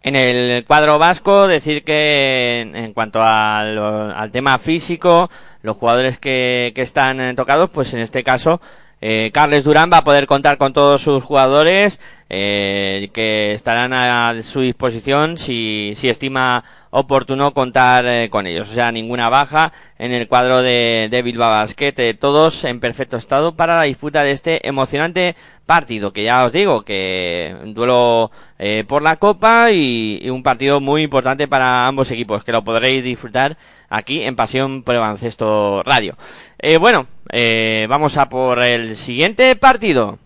En 0.04 0.18
el 0.18 0.66
cuadro 0.66 1.00
vasco, 1.00 1.48
decir 1.48 1.84
que 1.86 2.60
en, 2.62 2.94
cuanto 2.94 3.24
al, 3.24 4.30
tema 4.32 4.60
físico, 4.60 5.30
los 5.62 5.78
jugadores 5.78 6.18
que, 6.18 6.74
que 6.76 6.82
están 6.82 7.36
tocados, 7.36 7.70
pues 7.70 7.94
en 7.94 8.02
este 8.02 8.22
caso, 8.22 8.60
eh, 9.06 9.32
Carles 9.34 9.66
Durán 9.66 9.92
va 9.92 9.98
a 9.98 10.04
poder 10.06 10.28
contar 10.28 10.58
con 10.58 10.72
todos 10.72 11.02
sus 11.02 11.26
jugadores, 11.26 12.00
eh, 12.36 13.10
que 13.14 13.54
estarán 13.54 13.94
a 13.94 14.42
su 14.42 14.62
disposición 14.62 15.38
si, 15.38 15.94
si 15.96 16.10
estima 16.10 16.64
oportuno 16.90 17.54
contar 17.54 18.06
eh, 18.08 18.30
con 18.30 18.48
ellos. 18.48 18.70
O 18.70 18.74
sea, 18.74 18.92
ninguna 18.92 19.30
baja 19.30 19.72
en 20.00 20.12
el 20.12 20.28
cuadro 20.28 20.62
de, 20.62 21.10
de 21.12 21.22
Bilbao 21.22 21.50
Basket, 21.50 21.94
eh, 21.98 22.14
todos 22.16 22.64
en 22.64 22.80
perfecto 22.80 23.18
estado 23.18 23.56
para 23.56 23.78
la 23.78 23.84
disputa 23.84 24.24
de 24.24 24.32
este 24.32 24.68
emocionante 24.68 25.36
partido, 25.66 26.12
que 26.12 26.24
ya 26.24 26.44
os 26.46 26.52
digo 26.52 26.82
que 26.84 27.56
duelo 27.68 28.32
eh, 28.60 28.84
por 28.88 29.02
la 29.02 29.18
Copa 29.18 29.72
y, 29.72 30.20
y, 30.22 30.30
un 30.30 30.44
partido 30.44 30.80
muy 30.80 31.04
importante 31.04 31.48
para 31.48 31.88
ambos 31.88 32.12
equipos, 32.12 32.44
que 32.44 32.52
lo 32.52 32.64
podréis 32.64 33.04
disfrutar 33.04 33.58
aquí 33.90 34.24
en 34.24 34.36
Pasión 34.36 34.84
por 34.84 34.98
Baloncesto 34.98 35.84
Radio. 35.84 36.18
Eh, 36.60 36.78
bueno, 36.78 37.08
eh, 37.32 37.86
vamos 37.90 38.18
a 38.18 38.28
por 38.28 38.62
el 38.64 38.96
siguiente 38.96 39.56
partido. 39.56 40.18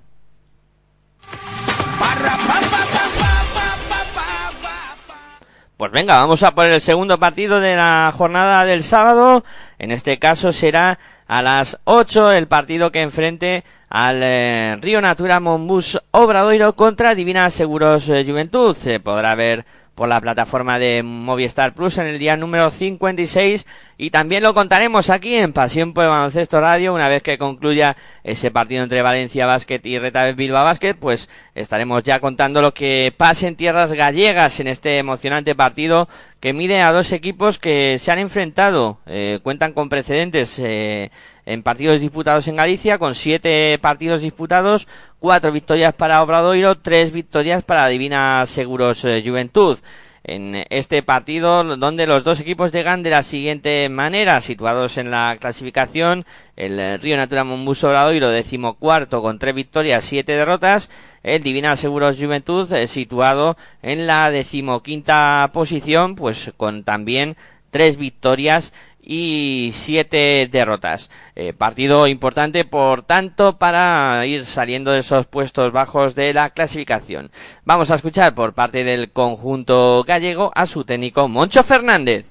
Pues 5.77 5.91
venga, 5.91 6.17
vamos 6.17 6.41
a 6.41 6.55
por 6.55 6.65
el 6.65 6.81
segundo 6.81 7.19
partido 7.19 7.59
de 7.59 7.75
la 7.75 8.11
jornada 8.15 8.65
del 8.65 8.81
sábado. 8.81 9.43
En 9.77 9.91
este 9.91 10.17
caso 10.17 10.51
será 10.51 10.97
a 11.27 11.43
las 11.43 11.79
8 11.83 12.31
el 12.31 12.47
partido 12.47 12.91
que 12.91 13.03
enfrente 13.03 13.63
al 13.87 14.21
eh, 14.23 14.75
Río 14.81 15.01
Natura 15.01 15.39
Monbus 15.39 15.99
Obradoiro 16.09 16.73
contra 16.75 17.13
Divina 17.13 17.51
Seguros 17.51 18.09
eh, 18.09 18.25
Juventud. 18.27 18.75
Se 18.75 18.99
podrá 18.99 19.35
ver 19.35 19.65
por 19.97 20.07
la 20.07 20.21
plataforma 20.21 20.77
de 20.77 21.01
Movistar 21.01 21.73
Plus 21.73 21.97
en 21.97 22.05
el 22.05 22.19
día 22.19 22.37
número 22.37 22.69
56 22.69 23.65
y 23.97 24.11
también 24.11 24.43
lo 24.43 24.53
contaremos 24.53 25.09
aquí 25.09 25.33
en 25.33 25.53
Pasión 25.53 25.93
por 25.93 26.03
el 26.03 26.11
Baloncesto 26.11 26.61
Radio. 26.61 26.93
Una 26.93 27.09
vez 27.09 27.23
que 27.23 27.39
concluya 27.39 27.97
ese 28.23 28.51
partido 28.51 28.83
entre 28.83 29.01
Valencia 29.01 29.47
Basket 29.47 29.81
y 29.83 29.97
Reta 29.97 30.31
Bilbao 30.33 30.63
Basket 30.63 30.93
pues 30.93 31.29
estaremos 31.55 32.03
ya 32.03 32.19
contando 32.19 32.61
lo 32.61 32.75
que 32.75 33.11
pase 33.17 33.47
en 33.47 33.55
tierras 33.55 33.91
gallegas 33.91 34.59
en 34.59 34.67
este 34.67 34.99
emocionante 34.99 35.55
partido 35.55 36.07
que 36.39 36.53
mide 36.53 36.81
a 36.81 36.91
dos 36.91 37.11
equipos 37.11 37.57
que 37.57 37.97
se 37.97 38.11
han 38.11 38.19
enfrentado 38.19 38.99
eh, 39.05 39.39
cuentan 39.41 39.73
con 39.73 39.89
precedentes 39.89 40.59
eh, 40.59 41.11
en 41.45 41.63
partidos 41.63 42.01
disputados 42.01 42.47
en 42.47 42.57
Galicia, 42.57 42.97
con 42.97 43.15
siete 43.15 43.79
partidos 43.81 44.21
disputados, 44.21 44.87
cuatro 45.19 45.51
victorias 45.51 45.93
para 45.93 46.21
Obradoiro, 46.21 46.77
tres 46.77 47.11
victorias 47.11 47.63
para 47.63 47.87
Divina 47.87 48.45
Seguros 48.45 49.03
eh, 49.05 49.23
Juventud. 49.25 49.77
En 50.27 50.65
este 50.69 51.03
partido, 51.03 51.63
donde 51.77 52.05
los 52.05 52.25
dos 52.25 52.41
equipos 52.41 52.73
llegan 52.73 53.01
de 53.01 53.11
la 53.11 53.23
siguiente 53.23 53.87
manera, 53.87 54.41
situados 54.41 54.97
en 54.97 55.09
la 55.09 55.37
clasificación, 55.39 56.25
el 56.57 56.99
Río 56.99 57.15
Natura 57.15 57.45
Monbus 57.45 57.85
Obradoiro, 57.85 58.29
decimocuarto, 58.29 59.21
con 59.21 59.39
tres 59.39 59.55
victorias, 59.55 60.03
siete 60.03 60.33
derrotas, 60.33 60.91
el 61.23 61.41
Divina 61.41 61.77
Seguros 61.77 62.17
Juventud, 62.17 62.69
eh, 62.73 62.87
situado 62.87 63.55
en 63.81 64.05
la 64.05 64.29
decimoquinta 64.29 65.49
posición, 65.53 66.15
pues 66.15 66.51
con 66.57 66.83
también 66.83 67.37
tres 67.71 67.95
victorias 67.95 68.73
y 69.09 69.71
siete 69.73 70.49
derrotas. 70.51 71.09
Eh, 71.33 71.53
partido 71.53 72.07
importante, 72.07 72.65
por 72.65 73.03
tanto, 73.03 73.57
para 73.57 74.25
ir 74.25 74.45
saliendo 74.45 74.91
de 74.91 74.99
esos 74.99 75.25
puestos 75.27 75.71
bajos 75.71 76.13
de 76.13 76.33
la 76.33 76.49
clasificación. 76.49 77.31
Vamos 77.63 77.89
a 77.89 77.95
escuchar 77.95 78.35
por 78.35 78.53
parte 78.53 78.83
del 78.83 79.11
conjunto 79.11 80.03
gallego 80.05 80.51
a 80.53 80.65
su 80.65 80.83
técnico 80.83 81.29
Moncho 81.29 81.63
Fernández. 81.63 82.25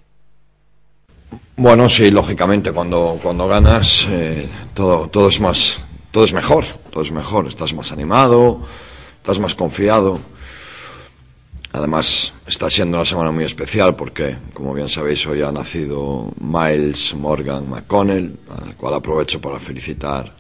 Bueno, 1.57 1.89
sí, 1.89 2.11
lógicamente 2.11 2.73
cuando, 2.73 3.19
cuando 3.23 3.49
ganas 3.49 4.07
eh, 4.11 4.47
todo, 4.75 5.09
todo 5.09 5.31
es 5.31 5.41
más, 5.41 5.83
todo 6.11 6.25
es 6.25 6.35
mejor, 6.35 6.67
todo 6.91 7.03
es 7.03 7.11
mejor, 7.11 7.47
estás 7.47 7.73
más 7.73 7.91
animado, 7.91 8.61
estás 9.17 9.39
más 9.39 9.55
confiado. 9.55 10.21
Además, 11.77 12.33
está 12.47 12.71
siendo 12.71 12.97
una 12.97 13.05
semana 13.05 13.31
muy 13.31 13.45
especial 13.45 13.95
porque, 13.97 14.35
como 14.55 14.73
bien 14.73 14.89
sabéis, 14.89 15.27
hoy 15.27 15.43
ha 15.43 15.53
nacido 15.53 16.33
Miles 16.41 17.15
Morgan 17.15 17.69
McConnell, 17.69 18.35
al 18.49 18.75
cual 18.77 18.95
aprovecho 18.95 19.43
para 19.43 19.61
felicitar 19.61 20.35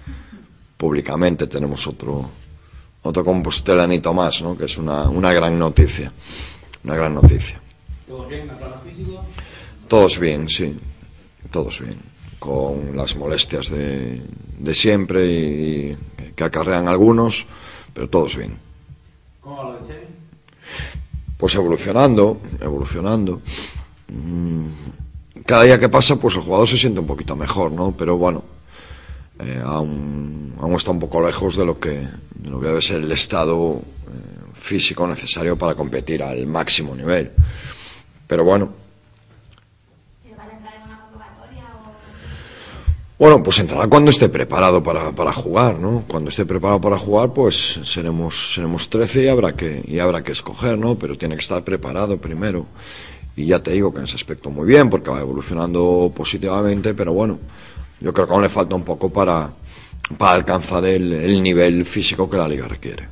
públicamente. 0.78 1.46
Tenemos 1.46 1.86
otro, 1.86 2.30
otro 3.02 3.22
compostelanito 3.22 4.14
más, 4.14 4.40
¿no? 4.40 4.56
que 4.56 4.64
es 4.64 4.78
una, 4.78 5.10
una 5.10 5.30
gran 5.30 5.58
noticia. 5.58 6.10
Una 6.84 6.94
gran 6.94 7.14
noticia. 7.14 7.60
¿Todos 8.08 8.28
bien, 8.30 8.50
físico? 8.82 9.24
Todos 9.88 10.18
bien, 10.18 10.48
sí. 10.48 10.74
Todos 11.50 11.80
bien. 11.80 11.98
Con 12.38 12.96
las 12.96 13.14
molestias 13.14 13.68
de, 13.68 14.22
de 14.58 14.74
siempre 14.74 15.26
y, 15.26 15.90
y 15.90 16.32
que 16.34 16.44
acarrean 16.44 16.88
algunos, 16.88 17.44
pero 17.92 18.08
todos 18.08 18.36
bien. 18.38 18.58
¿Cómo 19.42 19.56
va 19.56 19.64
lo 19.64 19.78
de 19.80 19.86
Chevy? 19.86 20.25
Pues 21.46 21.54
evolucionando, 21.54 22.40
evolucionando. 22.60 23.40
Cada 25.46 25.62
día 25.62 25.78
que 25.78 25.88
pasa, 25.88 26.16
pues 26.16 26.34
el 26.34 26.40
jugador 26.40 26.66
se 26.66 26.76
siente 26.76 26.98
un 26.98 27.06
poquito 27.06 27.36
mejor, 27.36 27.70
¿no? 27.70 27.94
Pero 27.96 28.16
bueno, 28.16 28.42
eh, 29.38 29.62
aún, 29.64 30.54
aún, 30.60 30.74
está 30.74 30.90
un 30.90 30.98
poco 30.98 31.24
lejos 31.24 31.56
de 31.56 31.64
lo 31.64 31.78
que, 31.78 32.00
de 32.34 32.50
lo 32.50 32.58
que 32.58 32.66
debe 32.66 32.82
ser 32.82 32.96
el 32.96 33.12
estado 33.12 33.76
eh, 33.76 34.50
físico 34.54 35.06
necesario 35.06 35.56
para 35.56 35.76
competir 35.76 36.20
al 36.24 36.48
máximo 36.48 36.96
nivel. 36.96 37.30
Pero 38.26 38.42
bueno. 38.42 38.85
Bueno, 43.18 43.42
pues 43.42 43.58
entrará 43.61 43.87
cuando 43.87 44.11
esté 44.11 44.28
preparado 44.28 44.82
para, 44.82 45.11
para, 45.12 45.32
jugar, 45.32 45.78
¿no? 45.78 46.04
Cuando 46.06 46.28
esté 46.28 46.44
preparado 46.44 46.82
para 46.82 46.99
jugar, 46.99 47.32
pues 47.32 47.80
seremos, 47.82 48.52
seremos 48.54 48.90
13 48.90 49.23
y 49.23 49.28
habrá, 49.28 49.54
que, 49.54 49.82
y 49.87 49.99
habrá 50.00 50.23
que 50.23 50.32
escoger, 50.32 50.78
¿no? 50.78 50.96
Pero 50.96 51.16
tiene 51.16 51.35
que 51.35 51.40
estar 51.40 51.64
preparado 51.64 52.18
primero. 52.18 52.66
Y 53.35 53.46
ya 53.46 53.62
te 53.62 53.70
digo 53.70 53.90
que 53.90 54.00
en 54.00 54.04
ese 54.04 54.16
aspecto 54.16 54.50
muy 54.50 54.66
bien, 54.66 54.90
porque 54.90 55.11
va 55.11 55.20
evolucionando 55.20 56.12
positivamente, 56.14 56.92
pero 56.92 57.14
bueno, 57.14 57.38
yo 58.00 58.12
creo 58.12 58.26
que 58.26 58.35
aún 58.35 58.42
le 58.42 58.50
falta 58.50 58.75
un 58.75 58.82
poco 58.85 59.11
para, 59.11 59.50
para 60.18 60.32
alcanzar 60.32 60.85
el, 60.85 61.11
el 61.14 61.42
nivel 61.42 61.87
físico 61.87 62.28
que 62.28 62.37
la 62.37 62.46
liga 62.46 62.68
requiere. 62.68 63.08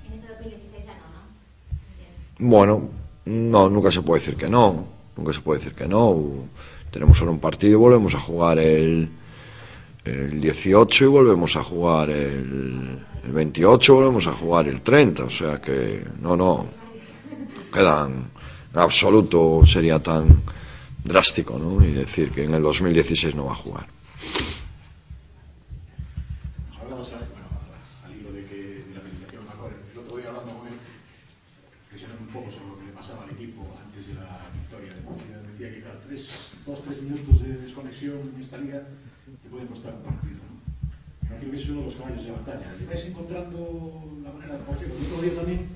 Bueno, 2.38 2.90
no, 3.24 3.70
nunca 3.70 3.90
se 3.90 4.02
puede 4.02 4.20
decir 4.20 4.36
que 4.36 4.50
no, 4.50 4.86
nunca 5.16 5.32
se 5.32 5.40
puede 5.40 5.60
decir 5.60 5.74
que 5.74 5.88
no. 5.88 6.46
Tenemos 6.90 7.16
solo 7.16 7.32
un 7.32 7.38
partido 7.38 7.72
y 7.72 7.76
volvemos 7.76 8.14
a 8.14 8.20
jugar 8.20 8.58
el 8.58 9.08
el 10.04 10.40
18 10.40 11.04
y 11.04 11.08
volvemos 11.08 11.56
a 11.56 11.64
jugar 11.64 12.10
el, 12.10 12.98
el 13.24 13.32
28, 13.32 13.94
volvemos 13.94 14.26
a 14.26 14.32
jugar 14.32 14.68
el 14.68 14.82
30, 14.82 15.24
o 15.24 15.30
sea 15.30 15.60
que 15.60 16.04
no, 16.20 16.36
no, 16.36 16.66
quedan, 17.72 18.30
en 18.72 18.78
absoluto 18.78 19.66
sería 19.66 19.98
tan 19.98 20.42
drástico, 21.02 21.58
¿no? 21.58 21.84
Y 21.84 21.92
decir 21.92 22.30
que 22.30 22.44
en 22.44 22.54
el 22.54 22.62
2016 22.62 23.34
no 23.34 23.46
va 23.46 23.52
a 23.52 23.56
jugar. 23.56 23.86
Hablabas, 26.80 27.10
bueno, 27.10 27.48
al 28.04 28.14
hilo 28.14 28.32
de 28.32 28.46
que 28.46 28.56
de 28.88 28.94
la 28.94 29.02
meditación 29.02 29.44
mejor, 29.44 29.72
el 29.92 29.98
otro 29.98 30.16
día 30.16 30.28
hablando 30.28 30.58
con 30.58 30.68
él, 30.68 30.78
presionando 31.90 32.22
un 32.22 32.32
poco 32.32 32.50
sobre 32.50 32.68
lo 32.68 32.78
que 32.78 32.86
le 32.86 32.92
pasaba 32.92 33.24
al 33.24 33.30
equipo 33.30 33.66
antes 33.84 34.06
de 34.06 34.14
la 34.14 34.38
victoria 34.54 34.94
de 34.94 35.00
Murcia, 35.02 35.36
decía 35.50 35.74
que 35.74 35.80
cada 35.82 36.00
tres, 36.00 36.28
dos, 36.64 36.82
tres 36.82 37.02
minutos 37.02 37.42
de 37.42 37.56
desconexión 37.58 38.20
en 38.34 38.40
esta 38.40 38.58
liga 38.58 38.86
te 39.42 39.48
puede 39.48 39.66
costar 39.66 39.94
un 39.94 40.02
partido. 40.02 40.40
¿no? 40.46 40.54
Yo 41.28 41.36
creo 41.40 41.50
que 41.50 41.56
es 41.56 41.68
uno 41.68 41.80
de 41.80 41.86
los 41.86 41.96
caballos 41.96 42.24
de 42.24 42.32
batalla. 42.94 43.02
¿Le 43.02 43.02
vais 43.02 43.04
encontrando 43.04 44.04
la 44.24 44.32
manera 44.32 44.54
de 44.54 44.60
porque 44.64 44.84
el 44.84 44.92
otro 44.92 45.22
día 45.22 45.34
también 45.34 45.74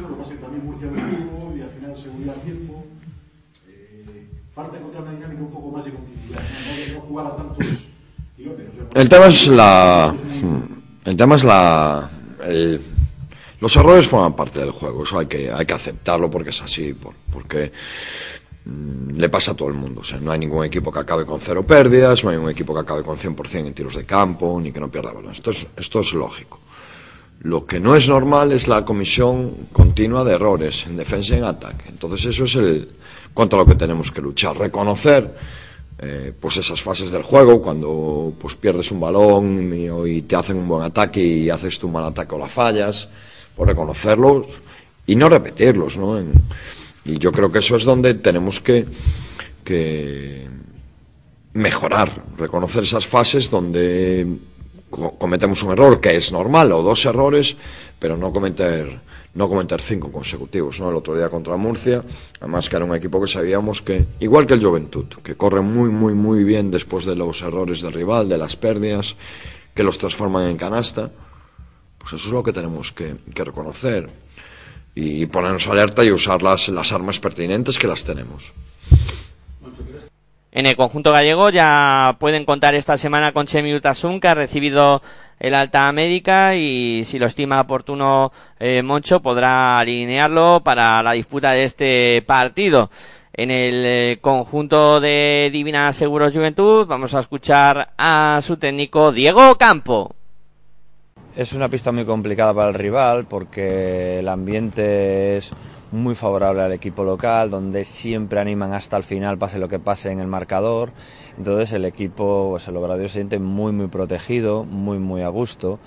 lo 0.00 0.08
que 0.08 0.14
pasa 0.14 0.32
es 0.32 0.38
que 0.38 0.42
también 0.42 0.64
Murcia 0.64 0.86
lo 0.86 1.56
y 1.56 1.60
al 1.60 1.70
final 1.70 1.96
se 1.96 2.08
volvió 2.08 2.32
al 2.32 2.40
tiempo. 2.40 2.84
Eh, 3.68 4.26
falta 4.54 4.78
encontrar 4.78 5.02
una 5.02 5.12
dinámica 5.12 5.42
un 5.42 5.50
poco 5.50 5.70
más 5.70 5.84
de 5.84 5.92
continuidad, 5.92 6.40
no, 6.40 6.94
no, 6.94 7.00
jugar 7.02 7.26
a 7.26 7.36
tantos 7.36 7.66
kilómetros. 8.36 8.88
El 8.94 9.08
tema 9.08 9.26
es 9.26 9.46
la. 9.48 10.14
El 11.04 11.16
tema 11.16 11.36
es 11.36 11.44
la. 11.44 12.10
El, 12.42 12.80
los 13.60 13.76
errores 13.76 14.06
forman 14.06 14.34
parte 14.34 14.60
del 14.60 14.70
juego, 14.70 15.04
eso 15.04 15.18
hay 15.18 15.26
que, 15.26 15.50
hay 15.50 15.64
que 15.64 15.72
aceptarlo 15.74 16.30
porque 16.30 16.50
es 16.50 16.60
así, 16.60 16.92
por, 16.92 17.14
porque 17.32 17.72
le 18.66 19.28
pasa 19.28 19.52
a 19.52 19.54
todo 19.54 19.68
el 19.68 19.74
mundo. 19.74 20.00
O 20.00 20.04
sea, 20.04 20.18
no 20.18 20.32
hay 20.32 20.38
ningún 20.38 20.64
equipo 20.64 20.90
que 20.90 20.98
acabe 20.98 21.26
con 21.26 21.40
cero 21.40 21.66
pérdidas, 21.66 22.24
no 22.24 22.30
hay 22.30 22.36
un 22.36 22.48
equipo 22.48 22.72
que 22.72 22.80
acabe 22.80 23.02
con 23.02 23.18
100% 23.18 23.66
en 23.66 23.74
tiros 23.74 23.94
de 23.94 24.04
campo, 24.04 24.58
ni 24.60 24.72
que 24.72 24.80
no 24.80 24.90
pierda 24.90 25.12
balón. 25.12 25.32
Esto 25.32 25.50
es, 25.50 25.66
esto 25.76 26.00
es 26.00 26.12
lógico. 26.14 26.60
Lo 27.40 27.66
que 27.66 27.78
no 27.78 27.94
es 27.94 28.08
normal 28.08 28.52
es 28.52 28.68
la 28.68 28.84
comisión 28.84 29.68
continua 29.70 30.24
de 30.24 30.34
errores 30.34 30.86
en 30.86 30.96
defensa 30.96 31.34
y 31.34 31.38
en 31.38 31.44
ataque. 31.44 31.84
Entonces 31.88 32.24
eso 32.24 32.44
es 32.44 32.54
el 32.54 32.88
contra 33.34 33.58
lo 33.58 33.66
que 33.66 33.74
tenemos 33.74 34.10
que 34.10 34.22
luchar. 34.22 34.56
Reconocer 34.56 35.34
eh, 35.98 36.32
pues 36.40 36.56
esas 36.56 36.80
fases 36.80 37.10
del 37.10 37.22
juego, 37.22 37.60
cuando 37.60 38.32
pues 38.38 38.54
pierdes 38.54 38.90
un 38.92 39.00
balón 39.00 39.72
y, 40.06 40.22
te 40.22 40.36
hacen 40.36 40.56
un 40.56 40.68
buen 40.68 40.84
ataque 40.84 41.20
y 41.22 41.50
haces 41.50 41.78
tu 41.78 41.88
mal 41.88 42.04
ataque 42.04 42.34
o 42.34 42.38
la 42.38 42.48
fallas, 42.48 43.08
por 43.54 43.68
reconocerlos 43.68 44.46
y 45.06 45.16
no 45.16 45.28
repetirlos, 45.28 45.98
¿no? 45.98 46.18
Y 47.04 47.18
yo 47.18 47.32
creo 47.32 47.50
que 47.52 47.58
eso 47.58 47.76
es 47.76 47.84
donde 47.84 48.14
tenemos 48.14 48.60
que, 48.60 48.86
mejorar, 51.52 52.24
reconocer 52.36 52.84
esas 52.84 53.06
fases 53.06 53.50
donde 53.50 54.26
cometemos 54.90 55.62
un 55.62 55.72
error 55.72 56.00
que 56.00 56.16
es 56.16 56.32
normal 56.32 56.72
o 56.72 56.82
dos 56.82 57.04
errores, 57.06 57.56
pero 57.98 58.16
no 58.16 58.32
cometer 58.32 59.00
no 59.34 59.48
cometer 59.48 59.82
cinco 59.82 60.12
consecutivos, 60.12 60.80
¿no? 60.80 60.90
El 60.90 60.96
otro 60.96 61.16
día 61.16 61.28
contra 61.28 61.56
Murcia, 61.56 62.04
además 62.40 62.68
que 62.68 62.76
era 62.76 62.84
un 62.84 62.94
equipo 62.94 63.20
que 63.20 63.26
sabíamos 63.26 63.82
que, 63.82 64.06
igual 64.20 64.46
que 64.46 64.54
el 64.54 64.64
Juventud, 64.64 65.06
que 65.22 65.36
corre 65.36 65.60
muy, 65.60 65.90
muy, 65.90 66.14
muy 66.14 66.44
bien 66.44 66.70
después 66.70 67.04
de 67.04 67.16
los 67.16 67.42
errores 67.42 67.80
del 67.80 67.92
rival, 67.92 68.28
de 68.28 68.38
las 68.38 68.54
pérdidas, 68.54 69.16
que 69.74 69.82
los 69.82 69.98
transforman 69.98 70.48
en 70.48 70.56
canasta, 70.56 71.10
pues 71.98 72.12
eso 72.12 72.28
es 72.28 72.32
lo 72.32 72.42
que 72.42 72.52
tenemos 72.52 72.92
que, 72.92 73.16
reconocer 73.34 74.08
y 74.94 75.26
ponernos 75.26 75.66
alerta 75.68 76.04
y 76.04 76.10
usar 76.10 76.42
las, 76.42 76.68
las 76.68 76.92
armas 76.92 77.18
pertinentes 77.18 77.78
que 77.78 77.86
las 77.86 78.04
tenemos. 78.04 78.52
En 80.52 80.66
el 80.66 80.76
conjunto 80.76 81.10
gallego 81.10 81.50
ya 81.50 82.16
pueden 82.20 82.44
contar 82.44 82.76
esta 82.76 82.96
semana 82.96 83.32
con 83.32 83.46
Chemi 83.46 83.74
Utasun, 83.74 84.20
que 84.20 84.28
ha 84.28 84.34
recibido 84.34 85.02
el 85.40 85.52
alta 85.52 85.90
médica 85.90 86.54
y 86.54 87.02
si 87.04 87.18
lo 87.18 87.26
estima 87.26 87.60
oportuno 87.60 88.32
eh, 88.60 88.80
Moncho 88.82 89.20
podrá 89.20 89.80
alinearlo 89.80 90.62
para 90.62 91.02
la 91.02 91.12
disputa 91.12 91.50
de 91.50 91.64
este 91.64 92.22
partido. 92.24 92.88
En 93.32 93.50
el 93.50 93.82
eh, 93.84 94.18
conjunto 94.20 95.00
de 95.00 95.50
Divina 95.52 95.92
Seguros 95.92 96.32
Juventud 96.32 96.86
vamos 96.86 97.14
a 97.14 97.20
escuchar 97.20 97.92
a 97.98 98.38
su 98.40 98.56
técnico 98.56 99.10
Diego 99.10 99.56
Campo. 99.58 100.14
Es 101.36 101.52
una 101.52 101.68
pista 101.68 101.90
muy 101.90 102.04
complicada 102.04 102.54
para 102.54 102.68
el 102.68 102.74
rival 102.76 103.26
porque 103.26 104.20
el 104.20 104.28
ambiente 104.28 105.36
es 105.36 105.52
muy 105.90 106.14
favorable 106.14 106.62
al 106.62 106.72
equipo 106.72 107.02
local, 107.02 107.50
donde 107.50 107.84
siempre 107.84 108.38
animan 108.38 108.72
hasta 108.72 108.96
el 108.96 109.02
final, 109.02 109.36
pase 109.36 109.58
lo 109.58 109.66
que 109.66 109.80
pase 109.80 110.12
en 110.12 110.20
el 110.20 110.28
marcador. 110.28 110.92
Entonces 111.36 111.72
el 111.72 111.86
equipo, 111.86 112.50
pues 112.50 112.68
el 112.68 112.76
Obrador 112.76 113.08
se 113.08 113.14
siente 113.14 113.40
muy, 113.40 113.72
muy 113.72 113.88
protegido, 113.88 114.62
muy, 114.62 115.00
muy 115.00 115.22
a 115.22 115.28
gusto 115.28 115.80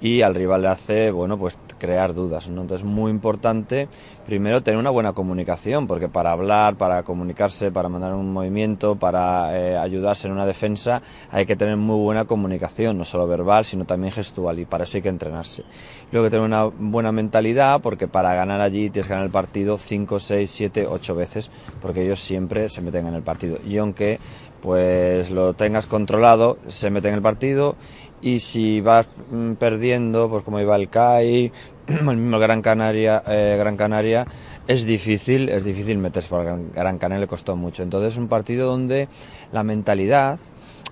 y 0.00 0.22
al 0.22 0.34
rival 0.34 0.62
le 0.62 0.68
hace, 0.68 1.10
bueno, 1.10 1.38
pues 1.38 1.58
crear 1.78 2.14
dudas, 2.14 2.48
¿no? 2.48 2.62
Entonces 2.62 2.86
es 2.86 2.90
muy 2.90 3.10
importante 3.10 3.88
primero 4.26 4.62
tener 4.62 4.78
una 4.78 4.90
buena 4.90 5.12
comunicación, 5.12 5.86
porque 5.86 6.08
para 6.08 6.32
hablar, 6.32 6.76
para 6.76 7.04
comunicarse, 7.04 7.70
para 7.70 7.88
mandar 7.88 8.14
un 8.14 8.32
movimiento, 8.32 8.96
para 8.96 9.56
eh, 9.56 9.78
ayudarse 9.78 10.26
en 10.26 10.34
una 10.34 10.44
defensa, 10.44 11.00
hay 11.30 11.46
que 11.46 11.56
tener 11.56 11.76
muy 11.76 12.02
buena 12.02 12.24
comunicación, 12.24 12.98
no 12.98 13.04
solo 13.04 13.26
verbal, 13.26 13.64
sino 13.64 13.84
también 13.84 14.12
gestual, 14.12 14.58
y 14.58 14.64
para 14.64 14.84
eso 14.84 14.98
hay 14.98 15.02
que 15.02 15.08
entrenarse. 15.08 15.62
Luego 16.10 16.28
tener 16.28 16.44
una 16.44 16.64
buena 16.64 17.12
mentalidad, 17.12 17.80
porque 17.80 18.08
para 18.08 18.34
ganar 18.34 18.60
allí 18.60 18.90
tienes 18.90 19.06
que 19.06 19.12
ganar 19.12 19.26
el 19.26 19.32
partido 19.32 19.78
5, 19.78 20.18
6, 20.18 20.50
7, 20.50 20.86
8 20.86 21.14
veces, 21.14 21.50
porque 21.80 22.04
ellos 22.04 22.20
siempre 22.20 22.68
se 22.68 22.82
meten 22.82 23.06
en 23.06 23.14
el 23.14 23.22
partido. 23.22 23.58
Y 23.64 23.78
aunque 23.78 24.18
pues 24.60 25.30
lo 25.30 25.54
tengas 25.54 25.86
controlado, 25.86 26.58
se 26.66 26.90
meten 26.90 27.10
en 27.10 27.16
el 27.16 27.22
partido 27.22 27.76
y 28.20 28.40
si 28.40 28.80
vas 28.80 29.06
mm, 29.30 29.52
perdiendo, 29.52 30.28
pues 30.28 30.42
como 30.42 30.58
iba 30.58 30.74
el 30.74 30.88
CAI, 30.88 31.52
el 31.88 32.16
mismo 32.16 32.38
Gran 32.38 32.62
Canaria, 32.62 33.22
eh, 33.28 33.56
Gran 33.58 33.76
Canaria, 33.76 34.26
es 34.66 34.84
difícil, 34.84 35.48
es 35.48 35.64
difícil 35.64 35.98
meterse 35.98 36.28
por 36.28 36.44
Gran, 36.44 36.72
Gran 36.72 36.98
Canaria, 36.98 37.20
le 37.20 37.26
costó 37.28 37.54
mucho. 37.54 37.82
Entonces 37.82 38.14
es 38.14 38.18
un 38.18 38.28
partido 38.28 38.66
donde 38.66 39.08
la 39.52 39.62
mentalidad 39.62 40.40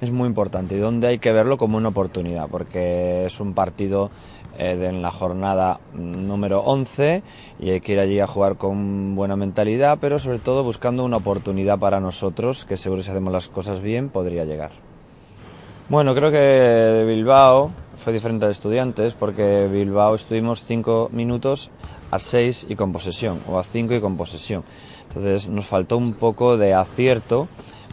es 0.01 0.11
muy 0.11 0.29
importante 0.29 0.77
y 0.77 0.79
donde 0.79 1.09
hay 1.09 1.19
que 1.19 1.33
verlo 1.33 1.57
como 1.57 1.79
una 1.79 1.89
oportunidad, 1.89 2.49
porque 2.49 3.25
es 3.25 3.41
un 3.41 3.55
partido 3.55 4.11
eh, 4.59 4.79
en 4.89 5.03
la 5.03 5.11
jornada 5.11 5.81
número 5.95 6.61
11 6.61 7.23
y 7.59 7.71
hay 7.71 7.81
que 7.81 7.93
ir 7.93 7.99
allí 7.99 8.21
a 8.21 8.27
jugar 8.29 8.57
con 8.57 9.17
buena 9.17 9.35
mentalidad, 9.35 9.99
pero 10.01 10.21
sobre 10.21 10.39
todo 10.39 10.63
buscando 10.63 11.05
una 11.05 11.17
oportunidad 11.17 11.79
para 11.79 11.99
nosotros, 11.99 12.65
que 12.65 12.77
seguro 12.77 13.03
si 13.03 13.11
hacemos 13.11 13.33
las 13.33 13.49
cosas 13.49 13.81
bien 13.81 14.11
podría 14.11 14.45
llegar. 14.45 14.94
Bueno, 15.87 16.15
creo 16.15 16.31
que 16.31 17.05
Bilbao 17.07 17.71
fue 17.97 18.15
diferente 18.15 18.47
de 18.47 18.53
estudiantes 18.53 19.13
porque 19.13 19.69
Bilbao 19.71 20.15
estuvimos 20.15 20.65
cinco 20.65 21.11
minutos 21.13 21.71
a 22.11 22.19
seis 22.19 22.65
y 22.67 22.75
con 22.75 22.91
posesión, 22.91 23.43
o 23.47 23.59
a 23.59 23.65
cinco 23.65 23.93
y 23.93 24.01
con 24.01 24.17
posesión. 24.17 24.65
Entonces 25.09 25.47
nos 25.51 25.67
faltó 25.67 25.99
un 25.99 26.15
poco 26.15 26.57
de 26.57 26.73
acierto 26.73 27.49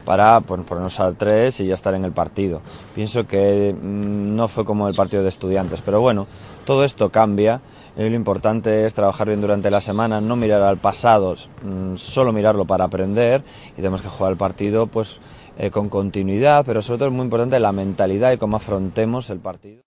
para 0.06 0.40
pues, 0.40 0.62
ponernos 0.62 1.00
al 1.02 1.18
3 1.18 1.60
y 1.60 1.68
ya 1.68 1.74
estar 1.74 1.94
en 1.94 2.06
el 2.06 2.14
partido. 2.14 2.62
Pienso 2.96 3.28
que 3.28 3.76
mm, 3.76 4.36
no 4.36 4.48
fue 4.48 4.64
como 4.64 4.88
el 4.88 4.96
partido 4.96 5.22
de 5.22 5.30
estudiantes, 5.30 5.82
pero 5.82 6.00
bueno, 6.00 6.28
todo 6.66 6.86
esto 6.86 7.10
cambia. 7.10 7.62
Lo 7.98 8.06
importante 8.06 8.86
es 8.86 8.94
trabajar 8.94 9.28
bien 9.28 9.42
durante 9.42 9.70
la 9.70 9.82
semana, 9.82 10.22
no 10.22 10.38
mirar 10.38 10.62
al 10.62 10.78
pasado, 10.78 11.36
mm, 11.36 11.98
solo 11.98 12.32
mirarlo 12.32 12.66
para 12.66 12.86
aprender 12.86 13.44
y 13.74 13.76
tenemos 13.76 14.02
que 14.02 14.08
jugar 14.08 14.32
el 14.32 14.38
partido 14.38 14.88
pues 14.88 15.20
eh, 15.58 15.70
con 15.70 15.90
continuidad, 15.90 16.66
pero 16.66 16.82
sobre 16.82 17.00
todo 17.00 17.10
es 17.10 17.14
muy 17.14 17.26
importante 17.26 17.60
la 17.60 17.72
mentalidad 17.72 18.32
y 18.32 18.38
cómo 18.38 18.58
afrontemos 18.58 19.30
el 19.30 19.40
partido. 19.40 19.82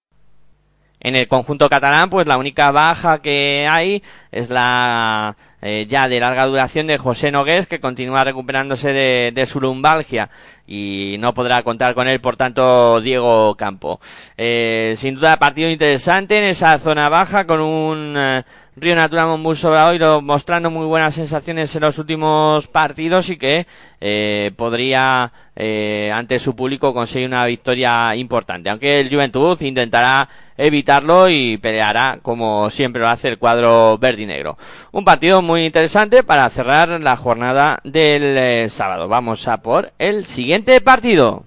En 1.00 1.16
el 1.16 1.29
conjunto 1.29 1.68
catalán, 1.68 2.09
pues 2.09 2.27
la 2.27 2.38
única 2.38 2.70
baja 2.70 3.20
que 3.20 3.66
hay 3.68 4.03
es 4.33 4.48
la 4.48 5.37
eh, 5.61 5.87
ya 5.87 6.09
de 6.09 6.18
larga 6.18 6.46
duración 6.46 6.87
de 6.87 6.96
José 6.96 7.31
Nogués, 7.31 7.66
que 7.66 7.79
continúa 7.79 8.24
recuperándose 8.24 8.92
de, 8.92 9.46
su 9.46 9.61
lumbalgia 9.61 10.31
y 10.66 11.16
no 11.18 11.35
podrá 11.35 11.62
contar 11.62 11.94
con 11.94 12.09
él, 12.09 12.22
por 12.22 12.37
tanto, 12.37 13.03
Diego 13.03 13.55
Campo. 13.55 14.00
Eh, 14.38 14.94
sin 14.96 15.16
duda, 15.16 15.38
partido 15.38 15.68
interesante 15.68 16.38
en 16.38 16.44
esa 16.44 16.79
zona 16.79 17.11
baja 17.11 17.46
con 17.46 17.61
un 17.61 18.42
Río 18.77 18.97
Natura 18.97 19.27
Monbus 19.27 19.65
Obradoiro 19.65 20.21
mostrando 20.21 20.69
muy 20.69 20.85
buenas 20.85 21.15
sensaciones 21.15 21.75
en 21.77 21.83
los 21.83 21.97
últimos 21.99 22.67
partidos 22.67 23.31
y 23.31 23.37
que 23.37 23.69
eh, 24.01 24.51
podría 24.57 25.33
eh, 25.55 26.11
ante 26.13 26.41
su 26.41 26.57
público 26.57 26.93
conseguir 26.93 27.29
una 27.29 27.47
victoria 27.47 28.17
importante. 28.17 28.69
Aunque 28.69 28.99
el 28.99 29.09
Juventud 29.09 29.61
intentará 29.63 30.29
evitarlo 30.57 31.29
y 31.29 31.57
peleará 31.59 32.19
como 32.21 32.69
siempre 32.69 33.01
lo 33.01 33.09
hace 33.09 33.29
el 33.29 33.39
cuadro 33.39 33.97
verde 33.97 34.23
y 34.23 34.27
negro. 34.27 34.59
Un 34.91 35.05
partido 35.05 35.41
muy 35.41 35.65
interesante 35.65 36.25
para 36.25 36.51
cerrar 36.51 36.89
la 37.01 37.17
jornada 37.17 37.79
del 37.85 38.23
eh, 38.37 38.69
sábado. 38.69 39.07
Vamos 39.07 39.47
a 39.47 39.59
por 39.59 39.93
el 40.01 40.27
siguiente 40.27 40.81
partido. 40.81 41.45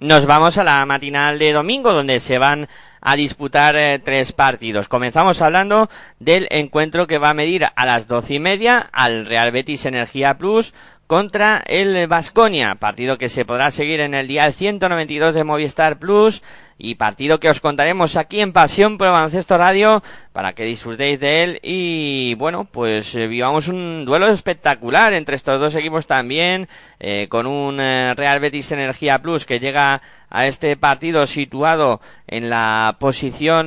Nos 0.00 0.26
vamos 0.26 0.58
a 0.58 0.64
la 0.64 0.86
matinal 0.86 1.40
de 1.40 1.52
domingo 1.52 1.92
donde 1.92 2.20
se 2.20 2.38
van 2.38 2.68
a 3.00 3.16
disputar 3.16 3.74
eh, 3.74 3.98
tres 3.98 4.30
partidos. 4.30 4.86
Comenzamos 4.86 5.42
hablando 5.42 5.90
del 6.20 6.46
encuentro 6.50 7.08
que 7.08 7.18
va 7.18 7.30
a 7.30 7.34
medir 7.34 7.66
a 7.74 7.84
las 7.84 8.06
doce 8.06 8.34
y 8.34 8.38
media 8.38 8.88
al 8.92 9.26
Real 9.26 9.50
Betis 9.50 9.86
Energía 9.86 10.38
Plus 10.38 10.72
contra 11.08 11.64
el 11.66 12.06
Vasconia, 12.06 12.76
partido 12.76 13.18
que 13.18 13.28
se 13.28 13.44
podrá 13.44 13.72
seguir 13.72 13.98
en 13.98 14.14
el 14.14 14.28
día 14.28 14.52
192 14.52 15.34
de 15.34 15.42
Movistar 15.42 15.98
Plus 15.98 16.44
y 16.78 16.94
partido 16.94 17.40
que 17.40 17.50
os 17.50 17.60
contaremos 17.60 18.16
aquí 18.16 18.40
en 18.40 18.52
Pasión 18.52 18.98
por 18.98 19.10
Baloncesto 19.10 19.58
Radio 19.58 20.02
para 20.32 20.52
que 20.52 20.64
disfrutéis 20.64 21.18
de 21.18 21.42
él. 21.42 21.60
Y 21.62 22.34
bueno 22.34 22.64
pues 22.64 23.14
eh, 23.16 23.26
vivamos 23.26 23.66
un 23.66 24.04
duelo 24.04 24.28
espectacular 24.28 25.12
entre 25.12 25.34
estos 25.34 25.60
dos 25.60 25.74
equipos 25.74 26.06
también 26.06 26.68
eh, 27.00 27.26
con 27.28 27.46
un 27.46 27.80
eh, 27.80 28.14
Real 28.16 28.38
Betis 28.38 28.70
Energía 28.70 29.20
Plus 29.20 29.44
que 29.44 29.58
llega 29.58 30.00
a 30.30 30.46
este 30.46 30.76
partido 30.76 31.26
situado 31.26 32.00
en 32.28 32.48
la 32.48 32.96
posición 33.00 33.66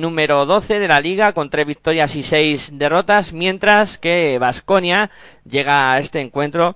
número 0.00 0.44
12 0.44 0.80
de 0.80 0.88
la 0.88 1.00
liga 1.00 1.32
con 1.32 1.50
tres 1.50 1.66
victorias 1.66 2.14
y 2.16 2.24
seis 2.24 2.76
derrotas 2.76 3.32
mientras 3.32 3.96
que 3.96 4.38
Vasconia 4.38 5.10
llega 5.48 5.92
a 5.92 6.00
este 6.00 6.20
encuentro 6.20 6.74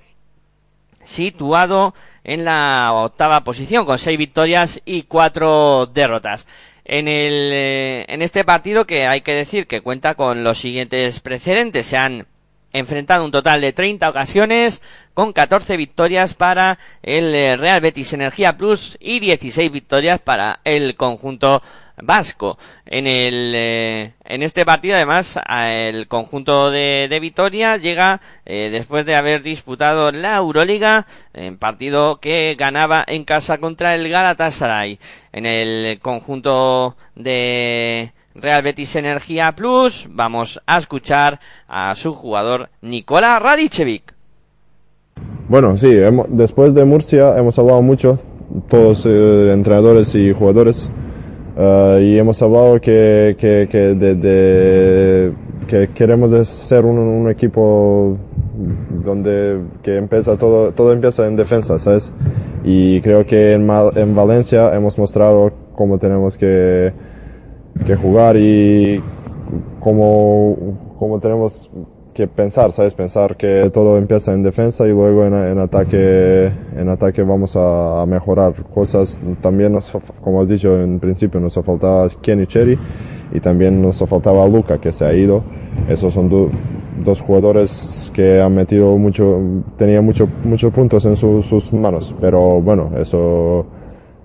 situado 1.05 1.95
en 2.29 2.45
la 2.45 2.93
octava 2.93 3.43
posición 3.43 3.87
con 3.87 3.99
seis 3.99 4.19
victorias 4.19 4.83
y 4.85 5.05
cuatro 5.05 5.87
derrotas. 5.87 6.47
En, 6.85 7.09
el, 7.09 7.51
eh, 7.55 8.05
en 8.07 8.21
este 8.21 8.45
partido 8.45 8.87
que 8.87 9.07
hay 9.07 9.23
que 9.23 9.35
decir 9.35 9.67
que 9.67 9.81
cuenta 9.81 10.15
con 10.15 10.45
los 10.45 10.59
siguientes 10.59 11.21
precedentes. 11.21 11.87
Se 11.87 11.97
han 11.97 12.27
enfrentado 12.75 13.25
un 13.25 13.31
total 13.31 13.63
de 13.63 13.73
30 13.73 14.11
ocasiones 14.11 14.83
con 15.15 15.33
14 15.33 15.79
victorias 15.79 16.35
para 16.35 16.79
el 17.03 17.35
eh, 17.35 17.57
Real 17.57 17.81
Betis 17.81 18.13
Energía 18.13 18.59
Plus 18.59 18.99
y 19.01 19.21
16 19.21 19.73
victorias 19.73 20.21
para 20.21 20.61
el 20.65 20.97
conjunto 20.97 21.63
vasco. 22.03 22.59
En 22.87 23.07
el 23.07 23.53
eh, 23.55 24.13
en 24.25 24.43
este 24.43 24.65
partido 24.65 24.97
además 24.97 25.39
el 25.49 26.09
conjunto 26.09 26.71
de, 26.71 27.07
de 27.09 27.21
Vitoria 27.21 27.77
llega 27.77 28.21
eh, 28.45 28.69
después 28.71 29.07
de 29.07 29.17
haber 29.17 29.43
disputado 29.43 30.11
la 30.11 30.37
Euroliga 30.37 31.07
en 31.35 31.59
partido 31.59 32.19
que 32.21 32.57
ganaba 32.59 33.05
en 33.07 33.25
casa 33.25 33.59
contra 33.59 33.95
el 33.95 34.09
Galatasaray. 34.09 34.99
En 35.33 35.47
el 35.47 35.99
conjunto 36.01 36.97
de 37.15 38.13
Real 38.35 38.63
Betis 38.63 38.95
Energía 38.97 39.53
Plus, 39.53 40.07
vamos 40.11 40.61
a 40.67 40.79
escuchar 40.79 41.41
a 41.67 41.95
su 41.95 42.13
jugador 42.13 42.71
Nikola 42.83 43.39
Radicevic. 43.39 44.15
Bueno, 45.49 45.77
sí, 45.77 45.91
después 46.29 46.75
de 46.75 46.85
Murcia 46.85 47.37
hemos 47.37 47.59
hablado 47.59 47.83
mucho, 47.83 48.21
todos 48.69 49.07
eh, 49.07 49.53
entrenadores 49.53 50.15
y 50.15 50.33
jugadores, 50.33 50.91
eh, 51.59 52.01
y 52.03 52.19
hemos 52.19 52.41
hablado 52.41 52.81
que, 52.81 53.37
que, 53.39 53.95
de, 53.95 55.33
que 55.67 55.89
queremos 55.89 56.49
ser 56.49 56.85
un, 56.85 57.29
equipo 57.31 58.17
donde 59.05 59.61
que 59.83 59.97
empieza 59.97 60.37
todo, 60.37 60.73
todo 60.73 60.93
empieza 60.93 61.27
en 61.27 61.37
defensa, 61.37 61.79
¿sabes? 61.79 62.13
Y 62.65 63.01
creo 63.03 63.27
que 63.27 63.53
en, 63.53 63.69
en 63.97 64.15
Valencia 64.15 64.75
hemos 64.75 64.97
mostrado 64.99 65.53
cómo 65.75 65.99
tenemos 65.99 66.37
que 66.37 66.93
que 67.85 67.97
jugar 67.97 68.37
y 68.37 69.03
como, 69.81 70.57
como 70.99 71.21
tenemos 71.21 71.71
que 72.19 72.27
pensar, 72.27 72.73
¿sabes? 72.73 72.95
Pensar 72.95 73.37
que 73.37 73.71
todo 73.73 73.97
empieza 73.97 74.33
en 74.33 74.43
defensa 74.43 74.85
y 74.85 74.91
luego 74.91 75.25
en, 75.25 75.35
en 75.35 75.59
ataque, 75.61 76.51
en 76.77 76.89
ataque 76.89 77.23
vamos 77.23 77.55
a, 77.55 78.05
mejorar 78.09 78.55
cosas. 78.75 79.21
También 79.41 79.71
nos, 79.71 79.89
como 80.21 80.43
has 80.43 80.49
dicho 80.49 80.81
en 80.81 80.99
principio, 80.99 81.39
nos 81.39 81.55
faltaba 81.55 82.09
Kenny 82.21 82.49
Cherry 82.49 82.77
y 83.33 83.39
también 83.39 83.81
nos 83.81 83.99
faltaba 83.99 84.49
Luca 84.49 84.79
que 84.79 84.91
se 84.91 85.05
ha 85.05 85.13
ido. 85.15 85.45
Esos 85.89 86.13
son 86.13 86.29
dos 87.05 87.21
jugadores 87.21 88.11
que 88.13 88.41
han 88.41 88.53
metido 88.53 88.99
mucho, 88.99 89.41
tenían 89.77 90.05
muchos 90.05 90.29
muchos 90.43 90.73
puntos 90.73 91.05
en 91.05 91.17
sus 91.17 91.73
manos, 91.73 92.13
pero 92.21 92.61
bueno, 92.61 92.91
eso 92.99 93.65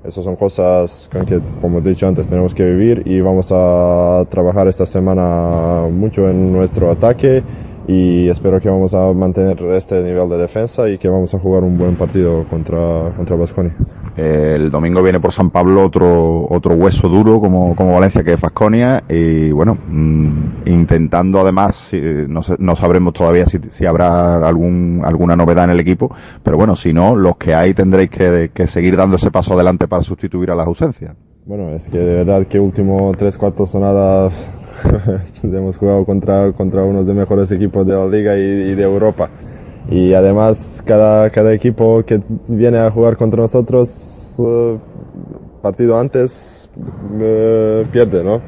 esas 0.03 0.23
son 0.23 0.35
cosas 0.35 1.09
con 1.13 1.27
que, 1.27 1.39
como 1.61 1.77
he 1.77 1.81
dicho 1.81 2.07
antes, 2.07 2.27
tenemos 2.27 2.55
que 2.55 2.65
vivir 2.65 3.03
y 3.05 3.21
vamos 3.21 3.51
a 3.51 4.25
trabajar 4.31 4.67
esta 4.67 4.87
semana 4.87 5.87
mucho 5.91 6.27
en 6.27 6.51
nuestro 6.51 6.89
ataque 6.89 7.43
y 7.87 8.29
espero 8.29 8.61
que 8.61 8.69
vamos 8.69 8.93
a 8.93 9.11
mantener 9.13 9.61
este 9.73 10.01
nivel 10.01 10.29
de 10.29 10.37
defensa 10.37 10.89
y 10.89 10.97
que 10.97 11.09
vamos 11.09 11.33
a 11.33 11.39
jugar 11.39 11.63
un 11.63 11.77
buen 11.77 11.95
partido 11.95 12.45
contra, 12.49 13.11
contra 13.15 13.35
Basconia. 13.35 13.75
el 14.15 14.71
domingo 14.71 15.03
viene 15.03 15.19
por 15.19 15.33
San 15.33 15.49
Pablo 15.49 15.83
otro, 15.83 16.47
otro 16.49 16.75
hueso 16.75 17.09
duro 17.09 17.39
como, 17.41 17.75
como 17.75 17.93
Valencia 17.93 18.23
que 18.23 18.33
es 18.33 18.41
Basconia 18.41 19.03
y 19.09 19.51
bueno, 19.51 19.77
mm, 19.87 20.67
intentando 20.67 21.39
además, 21.39 21.91
no, 22.27 22.41
no 22.57 22.75
sabremos 22.75 23.13
todavía 23.13 23.45
si, 23.45 23.59
si, 23.69 23.85
habrá 23.85 24.35
algún, 24.47 25.01
alguna 25.03 25.35
novedad 25.35 25.65
en 25.65 25.71
el 25.71 25.79
equipo, 25.79 26.09
pero 26.41 26.57
bueno, 26.57 26.75
si 26.75 26.93
no, 26.93 27.15
los 27.15 27.37
que 27.37 27.53
hay 27.53 27.73
tendréis 27.73 28.09
que, 28.09 28.51
que 28.53 28.67
seguir 28.67 28.95
dando 28.95 29.17
ese 29.17 29.31
paso 29.31 29.53
adelante 29.53 29.87
para 29.87 30.03
sustituir 30.03 30.51
a 30.51 30.55
las 30.55 30.67
ausencias. 30.67 31.15
Bueno, 31.45 31.71
es 31.75 31.89
que 31.89 31.97
de 31.97 32.15
verdad 32.23 32.47
que 32.47 32.57
último 32.57 33.11
tres 33.17 33.37
cuartos 33.37 33.71
sonadas 33.71 34.33
hemos 35.43 35.77
jugado 35.77 36.05
contra, 36.05 36.51
contra 36.53 36.83
unos 36.83 37.05
de 37.07 37.13
mejores 37.13 37.51
equipos 37.51 37.85
de 37.85 37.93
la 37.93 38.05
liga 38.07 38.37
y, 38.37 38.75
de 38.75 38.83
Europa. 38.83 39.29
Y 39.89 40.13
además 40.13 40.81
cada, 40.85 41.29
cada 41.29 41.53
equipo 41.53 42.03
que 42.03 42.21
viene 42.47 42.79
a 42.79 42.89
jugar 42.91 43.17
contra 43.17 43.41
nosotros, 43.41 44.35
uh, 44.39 44.77
partido 45.61 45.99
antes, 45.99 46.69
uh, 46.77 47.85
pierde, 47.91 48.23
¿no? 48.23 48.41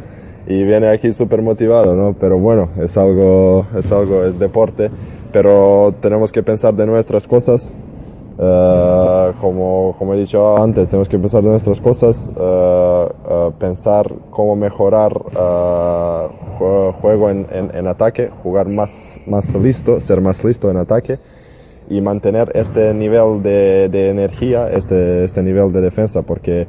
Y 0.48 0.64
viene 0.64 0.90
aquí 0.90 1.12
súper 1.12 1.42
motivado, 1.42 1.96
¿no? 1.96 2.16
Pero 2.20 2.38
bueno, 2.38 2.70
es 2.80 2.98
algo, 2.98 3.66
es 3.78 3.92
algo, 3.92 4.24
es 4.26 4.38
deporte. 4.38 4.92
Pero 5.32 5.94
tenemos 6.02 6.32
que 6.32 6.44
pensar 6.44 6.74
de 6.76 6.86
nuestras 6.86 7.28
cosas, 7.28 7.76
Uh, 8.38 9.32
como, 9.40 9.96
como 9.98 10.14
he 10.14 10.18
dicho 10.18 10.58
antes, 10.62 10.90
tenemos 10.90 11.08
que 11.08 11.18
pensar 11.18 11.42
en 11.42 11.52
nuestras 11.52 11.80
cosas, 11.80 12.30
uh, 12.36 12.42
uh, 12.42 13.52
pensar 13.58 14.12
cómo 14.30 14.58
mejorar 14.58 15.14
juego 17.00 17.30
en, 17.30 17.48
en, 17.50 17.88
ataque, 17.88 18.30
jugar 18.44 18.68
más, 18.68 19.22
más 19.26 19.56
listo, 19.56 20.02
ser 20.02 20.20
más 20.20 20.44
listo 20.44 20.70
en 20.70 20.78
ataque 20.78 21.18
y 21.90 22.02
mantener 22.02 22.52
este 22.56 22.94
nivel 22.94 23.42
de, 23.42 23.88
de 23.90 24.10
energía, 24.10 24.70
este, 24.70 25.24
este 25.24 25.42
nivel 25.42 25.72
de 25.72 25.82
defensa, 25.82 26.22
porque 26.24 26.68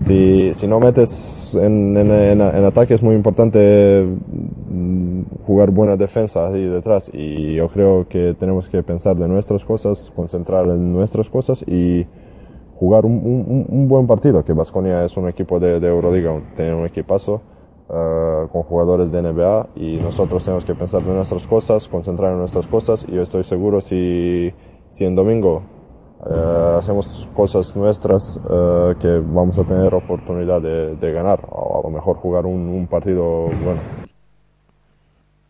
si, 0.00 0.52
si 0.54 0.66
no 0.66 0.80
metes 0.80 1.54
en, 1.54 1.96
en, 1.96 2.10
en, 2.10 2.64
ataque 2.64 2.94
es 2.94 3.02
muy 3.02 3.14
importante 3.14 4.04
mm, 4.04 5.22
jugar 5.46 5.70
buena 5.70 5.96
defensa 5.96 6.48
ahí 6.48 6.64
detrás. 6.64 7.10
Y 7.12 7.54
yo 7.54 7.68
creo 7.68 8.06
que 8.08 8.34
tenemos 8.38 8.68
que 8.68 8.82
pensar 8.82 9.16
de 9.16 9.28
nuestras 9.28 9.64
cosas, 9.64 10.12
concentrar 10.14 10.66
en 10.66 10.92
nuestras 10.92 11.30
cosas 11.30 11.62
y 11.66 12.06
jugar 12.76 13.06
un, 13.06 13.12
un, 13.12 13.66
un 13.68 13.88
buen 13.88 14.06
partido, 14.06 14.44
que 14.44 14.52
Vasconia 14.52 15.04
es 15.04 15.16
un 15.16 15.28
equipo 15.28 15.60
de, 15.60 15.78
de 15.80 15.88
Euroliga, 15.88 16.38
tiene 16.56 16.74
un 16.74 16.84
equipazo 16.84 17.40
uh, 17.88 18.48
con 18.48 18.62
jugadores 18.62 19.12
de 19.12 19.22
NBA 19.22 19.68
y 19.76 19.96
nosotros 19.98 20.44
tenemos 20.44 20.64
que 20.64 20.74
pensar 20.74 21.02
de 21.02 21.12
nuestras 21.12 21.46
cosas, 21.46 21.88
concentrar 21.88 22.32
en 22.32 22.38
nuestras 22.38 22.66
cosas 22.66 23.06
y 23.08 23.12
yo 23.12 23.22
estoy 23.22 23.44
seguro 23.44 23.80
si, 23.80 24.52
si 24.90 25.04
en 25.04 25.14
domingo 25.14 25.62
eh, 26.26 26.76
hacemos 26.78 27.28
cosas 27.34 27.76
nuestras 27.76 28.38
eh, 28.38 28.94
que 28.98 29.20
vamos 29.22 29.58
a 29.58 29.64
tener 29.64 29.94
oportunidad 29.94 30.60
de, 30.60 31.12
ganar 31.12 31.40
o 31.50 31.80
a 31.80 31.82
lo 31.82 31.90
mejor 31.90 32.16
jugar 32.16 32.46
un, 32.46 32.86
partido 32.86 33.48
bueno. 33.62 33.80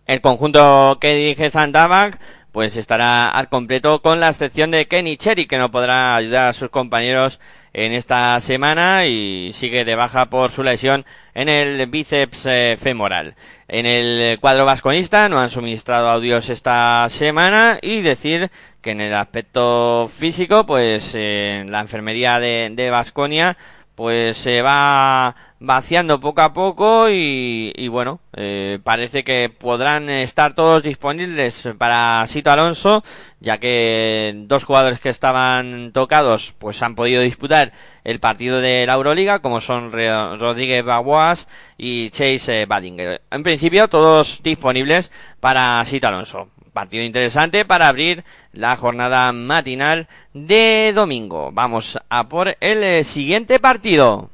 El 0.06 0.20
conjunto 0.20 0.98
que 1.00 1.14
dirige 1.14 1.50
Zandabac 1.50 2.18
pues 2.50 2.76
estará 2.76 3.30
al 3.30 3.48
completo 3.48 4.02
con 4.02 4.20
la 4.20 4.28
excepción 4.28 4.70
de 4.72 4.87
Kenny 4.87 5.16
Cherry 5.16 5.46
que 5.46 5.58
no 5.58 5.70
podrá 5.70 6.16
ayudar 6.16 6.48
a 6.48 6.52
sus 6.52 6.70
compañeros 6.70 7.40
en 7.72 7.92
esta 7.92 8.38
semana 8.40 9.06
y 9.06 9.50
sigue 9.52 9.84
de 9.84 9.96
baja 9.96 10.26
por 10.26 10.50
su 10.50 10.62
lesión 10.62 11.04
en 11.34 11.48
el 11.48 11.87
bíceps 11.87 12.46
eh, 12.46 12.76
femoral. 12.80 13.34
En 13.68 13.87
el 13.87 14.38
cuadro 14.40 14.64
vasconista 14.64 15.28
no 15.28 15.40
han 15.40 15.50
suministrado 15.50 16.08
audios 16.08 16.48
esta 16.48 17.06
semana 17.08 17.78
y 17.82 18.02
decir 18.02 18.50
que 18.84 18.92
en 18.92 19.00
el 19.00 19.14
aspecto 19.14 20.08
físico, 20.14 20.64
pues 20.64 21.12
eh, 21.14 21.64
la 21.66 21.80
enfermería 21.80 22.38
de 22.38 22.88
Vasconia 22.90 23.56
pues 23.94 24.36
se 24.38 24.60
va 24.60 25.34
vaciando 25.60 26.20
poco 26.20 26.40
a 26.42 26.52
poco 26.52 27.08
y, 27.08 27.72
y 27.76 27.88
bueno, 27.88 28.20
eh, 28.34 28.78
parece 28.82 29.22
que 29.22 29.48
podrán 29.48 30.10
estar 30.10 30.54
todos 30.54 30.82
disponibles 30.82 31.68
para 31.78 32.26
Sito 32.26 32.50
Alonso, 32.50 33.04
ya 33.40 33.58
que 33.58 34.32
dos 34.46 34.64
jugadores 34.64 34.98
que 34.98 35.10
estaban 35.10 35.92
tocados 35.92 36.54
pues 36.58 36.82
han 36.82 36.96
podido 36.96 37.22
disputar 37.22 37.72
el 38.02 38.18
partido 38.18 38.60
de 38.60 38.84
la 38.86 38.94
Euroliga, 38.94 39.38
como 39.38 39.60
son 39.60 39.92
Rodríguez 39.92 40.84
Baguas 40.84 41.48
y 41.78 42.10
Chase 42.10 42.66
Badinger. 42.66 43.22
En 43.30 43.42
principio, 43.44 43.88
todos 43.88 44.42
disponibles 44.42 45.12
para 45.40 45.84
Sito 45.84 46.08
Alonso 46.08 46.48
partido 46.74 47.04
interesante 47.04 47.64
para 47.64 47.88
abrir 47.88 48.24
la 48.52 48.76
jornada 48.76 49.32
matinal 49.32 50.08
de 50.34 50.92
domingo. 50.94 51.50
Vamos 51.52 51.98
a 52.10 52.28
por 52.28 52.56
el 52.60 52.84
eh, 52.84 53.04
siguiente 53.04 53.58
partido. 53.58 54.28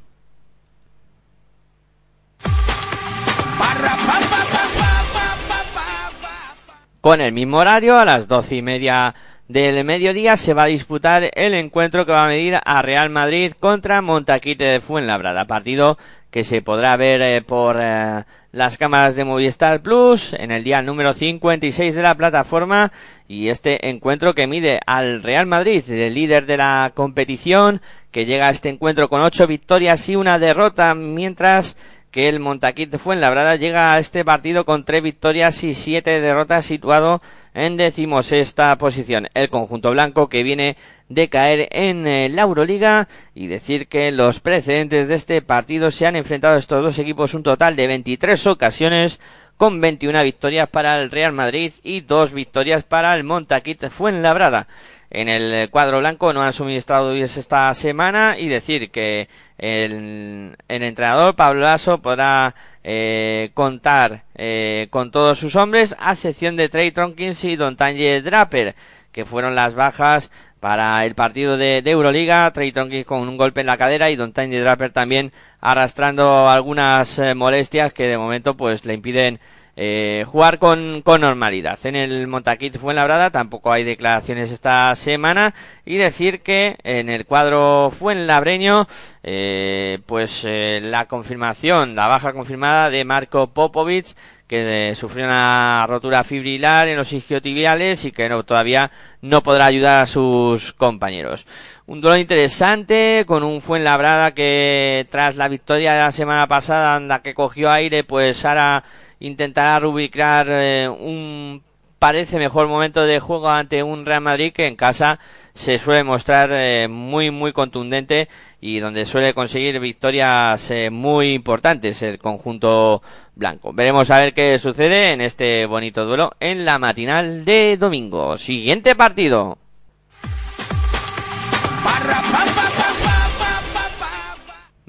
Con 6.99 7.21
el 7.21 7.31
mismo 7.31 7.57
horario, 7.57 7.97
a 7.97 8.05
las 8.05 8.27
doce 8.27 8.57
y 8.57 8.61
media 8.61 9.15
del 9.51 9.83
mediodía, 9.83 10.37
se 10.37 10.53
va 10.53 10.63
a 10.63 10.67
disputar 10.67 11.29
el 11.33 11.53
encuentro 11.53 12.05
que 12.05 12.11
va 12.11 12.25
a 12.25 12.29
medir 12.29 12.59
a 12.63 12.81
Real 12.81 13.09
Madrid 13.09 13.53
contra 13.59 14.01
Montaquite 14.01 14.63
de 14.63 14.81
Fuenlabrada. 14.81 15.45
Partido 15.45 15.97
que 16.29 16.45
se 16.45 16.61
podrá 16.61 16.95
ver 16.95 17.21
eh, 17.21 17.41
por 17.41 17.77
eh, 17.79 18.23
las 18.53 18.77
cámaras 18.77 19.15
de 19.15 19.25
Movistar 19.25 19.81
Plus 19.81 20.33
en 20.33 20.51
el 20.51 20.63
día 20.63 20.81
número 20.81 21.13
56 21.13 21.93
de 21.93 22.01
la 22.01 22.15
plataforma 22.15 22.91
y 23.27 23.49
este 23.49 23.89
encuentro 23.89 24.33
que 24.33 24.47
mide 24.47 24.79
al 24.85 25.21
Real 25.21 25.45
Madrid, 25.45 25.83
el 25.89 26.13
líder 26.13 26.45
de 26.45 26.57
la 26.57 26.91
competición, 26.95 27.81
que 28.11 28.25
llega 28.25 28.47
a 28.47 28.51
este 28.51 28.69
encuentro 28.69 29.09
con 29.09 29.21
ocho 29.21 29.47
victorias 29.47 30.07
y 30.07 30.15
una 30.15 30.39
derrota, 30.39 30.95
mientras 30.95 31.75
que 32.11 32.27
el 32.27 32.39
Montaquit 32.39 32.97
Fuenlabrada 32.97 33.55
llega 33.55 33.93
a 33.93 33.99
este 33.99 34.25
partido 34.25 34.65
con 34.65 34.83
tres 34.83 35.01
victorias 35.01 35.63
y 35.63 35.73
siete 35.73 36.19
derrotas 36.21 36.65
situado 36.65 37.21
en 37.53 37.77
decimosexta 37.77 38.77
posición. 38.77 39.27
El 39.33 39.49
conjunto 39.49 39.91
blanco 39.91 40.27
que 40.27 40.43
viene 40.43 40.75
de 41.07 41.29
caer 41.29 41.67
en 41.71 42.05
eh, 42.05 42.29
la 42.29 42.43
Euroliga 42.43 43.07
y 43.33 43.47
decir 43.47 43.87
que 43.87 44.11
los 44.11 44.41
precedentes 44.41 45.07
de 45.07 45.15
este 45.15 45.41
partido 45.41 45.89
se 45.89 46.05
han 46.05 46.15
enfrentado 46.15 46.57
estos 46.57 46.83
dos 46.83 46.99
equipos 46.99 47.33
un 47.33 47.43
total 47.43 47.75
de 47.75 47.87
23 47.87 48.47
ocasiones 48.47 49.19
con 49.57 49.79
21 49.79 50.23
victorias 50.23 50.69
para 50.69 51.01
el 51.01 51.11
Real 51.11 51.33
Madrid 51.33 51.71
y 51.83 52.01
dos 52.01 52.33
victorias 52.33 52.83
para 52.83 53.15
el 53.15 53.23
Montaquit 53.23 53.89
Fuenlabrada 53.89 54.67
en 55.11 55.27
el 55.27 55.69
cuadro 55.69 55.99
blanco 55.99 56.33
no 56.33 56.41
han 56.41 56.53
suministrado 56.53 57.13
esta 57.13 57.73
semana 57.73 58.37
y 58.39 58.47
decir 58.47 58.89
que 58.91 59.27
el, 59.57 60.55
entrenador 60.67 61.35
Pablo 61.35 61.61
Lasso 61.61 62.01
podrá 62.01 62.55
eh, 62.83 63.51
contar 63.53 64.23
eh, 64.35 64.87
con 64.89 65.11
todos 65.11 65.37
sus 65.37 65.55
hombres 65.55 65.95
a 65.99 66.13
excepción 66.13 66.55
de 66.55 66.69
Trey 66.69 66.91
Tronkins 66.91 67.43
y 67.43 67.57
Don 67.57 67.75
Tanje 67.75 68.21
Draper 68.21 68.73
que 69.11 69.25
fueron 69.25 69.53
las 69.53 69.75
bajas 69.75 70.31
para 70.61 71.05
el 71.05 71.15
partido 71.15 71.57
de, 71.57 71.81
Euroliga. 71.85 72.51
Trey 72.53 72.71
Tonkins 72.71 73.05
con 73.05 73.27
un 73.27 73.35
golpe 73.35 73.61
en 73.61 73.67
la 73.67 73.77
cadera 73.77 74.09
y 74.09 74.15
Don 74.15 74.31
Tiny 74.31 74.57
Draper 74.57 74.91
también 74.91 75.33
arrastrando 75.59 76.47
algunas 76.47 77.19
eh, 77.19 77.33
molestias 77.35 77.93
que 77.93 78.07
de 78.07 78.17
momento 78.17 78.55
pues 78.55 78.85
le 78.85 78.93
impiden 78.93 79.39
eh, 79.75 80.25
jugar 80.27 80.59
con, 80.59 81.01
con, 81.01 81.21
normalidad. 81.21 81.79
En 81.85 81.95
el 81.95 82.27
Montaquit 82.27 82.77
Fuenlabrada 82.77 83.29
tampoco 83.29 83.71
hay 83.71 83.83
declaraciones 83.83 84.51
esta 84.51 84.93
semana 84.95 85.53
y 85.85 85.97
decir 85.97 86.41
que 86.41 86.77
en 86.83 87.09
el 87.09 87.25
cuadro 87.25 87.91
Fuenlabreño 87.97 88.87
eh, 89.23 89.99
pues 90.05 90.43
eh, 90.47 90.79
la 90.83 91.05
confirmación, 91.05 91.95
la 91.95 92.07
baja 92.07 92.33
confirmada 92.33 92.89
de 92.89 93.05
Marco 93.05 93.47
Popovic 93.47 94.15
que 94.51 94.89
eh, 94.89 94.95
sufrió 94.95 95.23
una 95.23 95.85
rotura 95.87 96.25
fibrilar 96.25 96.89
en 96.89 96.97
los 96.97 97.13
isquiotibiales 97.13 98.03
y 98.03 98.11
que 98.11 98.27
no, 98.27 98.43
todavía 98.43 98.91
no 99.21 99.41
podrá 99.41 99.67
ayudar 99.67 100.01
a 100.01 100.05
sus 100.05 100.73
compañeros. 100.73 101.45
Un 101.85 102.01
duelo 102.01 102.17
interesante 102.17 103.23
con 103.25 103.43
un 103.43 103.61
Fuenlabrada 103.61 104.33
que 104.33 105.07
tras 105.09 105.37
la 105.37 105.47
victoria 105.47 105.93
de 105.93 105.99
la 105.99 106.11
semana 106.11 106.47
pasada 106.47 106.97
en 106.97 107.07
la 107.07 107.21
que 107.21 107.33
cogió 107.33 107.71
aire 107.71 108.03
pues 108.03 108.43
ahora 108.43 108.83
intentará 109.21 109.79
rubricar 109.79 110.47
eh, 110.49 110.89
un 110.89 111.63
parece 111.99 112.39
mejor 112.39 112.67
momento 112.67 113.03
de 113.03 113.19
juego 113.19 113.49
ante 113.51 113.83
un 113.83 114.07
Real 114.07 114.21
Madrid 114.21 114.51
que 114.51 114.65
en 114.65 114.75
casa 114.75 115.19
se 115.53 115.77
suele 115.77 116.03
mostrar 116.03 116.49
eh, 116.51 116.87
muy 116.89 117.29
muy 117.29 117.53
contundente 117.53 118.27
y 118.59 118.79
donde 118.79 119.05
suele 119.05 119.35
conseguir 119.35 119.79
victorias 119.79 120.71
eh, 120.71 120.89
muy 120.89 121.33
importantes 121.33 122.01
el 122.01 122.17
conjunto 122.17 123.03
blanco. 123.35 123.71
Veremos 123.71 124.09
a 124.09 124.17
ver 124.17 124.33
qué 124.33 124.57
sucede 124.57 125.11
en 125.11 125.21
este 125.21 125.67
bonito 125.67 126.05
duelo 126.05 126.31
en 126.39 126.65
la 126.65 126.79
matinal 126.79 127.45
de 127.45 127.77
domingo. 127.77 128.35
Siguiente 128.35 128.95
partido. 128.95 129.59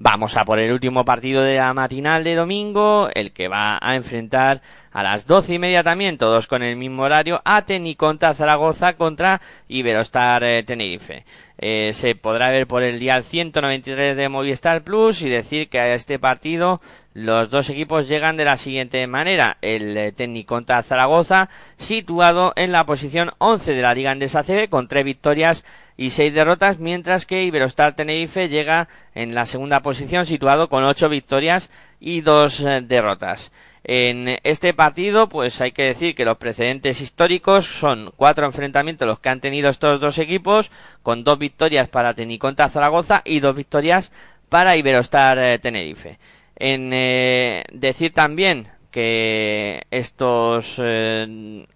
Vamos 0.04 0.36
a 0.36 0.44
por 0.44 0.58
el 0.58 0.72
último 0.72 1.04
partido 1.04 1.44
de 1.44 1.58
la 1.58 1.72
matinal 1.74 2.24
de 2.24 2.34
domingo, 2.34 3.08
el 3.14 3.32
que 3.32 3.46
va 3.46 3.78
a 3.80 3.94
enfrentar 3.94 4.60
a 4.92 5.02
las 5.02 5.26
doce 5.26 5.54
y 5.54 5.58
media 5.58 5.82
también, 5.82 6.18
todos 6.18 6.46
con 6.46 6.62
el 6.62 6.76
mismo 6.76 7.02
horario, 7.02 7.40
a 7.44 7.64
contra 7.96 8.34
Zaragoza 8.34 8.94
contra 8.94 9.40
Iberostar 9.68 10.44
eh, 10.44 10.62
Tenerife. 10.62 11.24
Eh, 11.58 11.92
se 11.94 12.14
podrá 12.14 12.50
ver 12.50 12.66
por 12.66 12.82
el 12.82 12.98
día 12.98 13.22
193 13.22 14.16
de 14.16 14.28
Movistar 14.28 14.82
Plus 14.82 15.22
y 15.22 15.28
decir 15.28 15.68
que 15.68 15.78
a 15.78 15.94
este 15.94 16.18
partido 16.18 16.80
los 17.14 17.50
dos 17.50 17.70
equipos 17.70 18.08
llegan 18.08 18.36
de 18.36 18.44
la 18.44 18.56
siguiente 18.56 19.06
manera. 19.06 19.58
El 19.62 19.96
eh, 19.96 20.44
contra 20.44 20.82
Zaragoza, 20.82 21.48
situado 21.76 22.52
en 22.56 22.72
la 22.72 22.84
posición 22.84 23.30
11 23.38 23.74
de 23.74 23.82
la 23.82 23.94
Liga 23.94 24.10
Andesa 24.10 24.42
CB, 24.42 24.68
con 24.68 24.88
tres 24.88 25.04
victorias 25.04 25.64
y 25.96 26.10
seis 26.10 26.34
derrotas, 26.34 26.78
mientras 26.78 27.26
que 27.26 27.44
Iberostar 27.44 27.94
Tenerife 27.94 28.48
llega 28.48 28.88
en 29.14 29.34
la 29.34 29.46
segunda 29.46 29.80
posición, 29.80 30.26
situado 30.26 30.68
con 30.68 30.84
ocho 30.84 31.08
victorias 31.08 31.70
y 32.00 32.22
dos 32.22 32.64
derrotas. 32.82 33.52
En 33.84 34.38
este 34.44 34.74
partido, 34.74 35.28
pues 35.28 35.60
hay 35.60 35.72
que 35.72 35.82
decir 35.84 36.14
que 36.14 36.24
los 36.24 36.38
precedentes 36.38 37.00
históricos 37.00 37.66
son 37.66 38.12
cuatro 38.16 38.46
enfrentamientos 38.46 39.08
los 39.08 39.18
que 39.18 39.28
han 39.28 39.40
tenido 39.40 39.70
estos 39.70 40.00
dos 40.00 40.18
equipos, 40.18 40.70
con 41.02 41.24
dos 41.24 41.38
victorias 41.38 41.88
para 41.88 42.14
Teniconta 42.14 42.68
Zaragoza 42.68 43.22
y 43.24 43.40
dos 43.40 43.56
victorias 43.56 44.12
para 44.48 44.76
Iberostar 44.76 45.38
eh, 45.38 45.58
Tenerife. 45.58 46.18
En 46.54 46.92
eh, 46.92 47.64
decir 47.72 48.12
también 48.12 48.68
que 48.90 49.82
estos, 49.90 50.78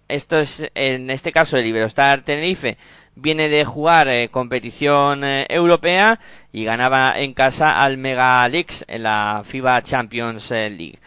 estos, 0.07 0.63
en 0.75 1.09
este 1.09 1.31
caso 1.31 1.57
el 1.57 1.65
Iberostar 1.65 2.21
Tenerife 2.21 2.77
viene 3.17 3.49
de 3.49 3.65
jugar 3.65 4.07
eh, 4.07 4.29
competición 4.29 5.23
eh, 5.23 5.45
europea 5.49 6.19
y 6.51 6.63
ganaba 6.63 7.17
en 7.17 7.33
casa 7.33 7.81
al 7.81 7.97
Mega 7.97 8.47
Leaks 8.47 8.85
en 8.87 9.03
la 9.03 9.41
FIBA 9.43 9.81
Champions 9.81 10.51
eh, 10.51 10.69
League. 10.69 10.99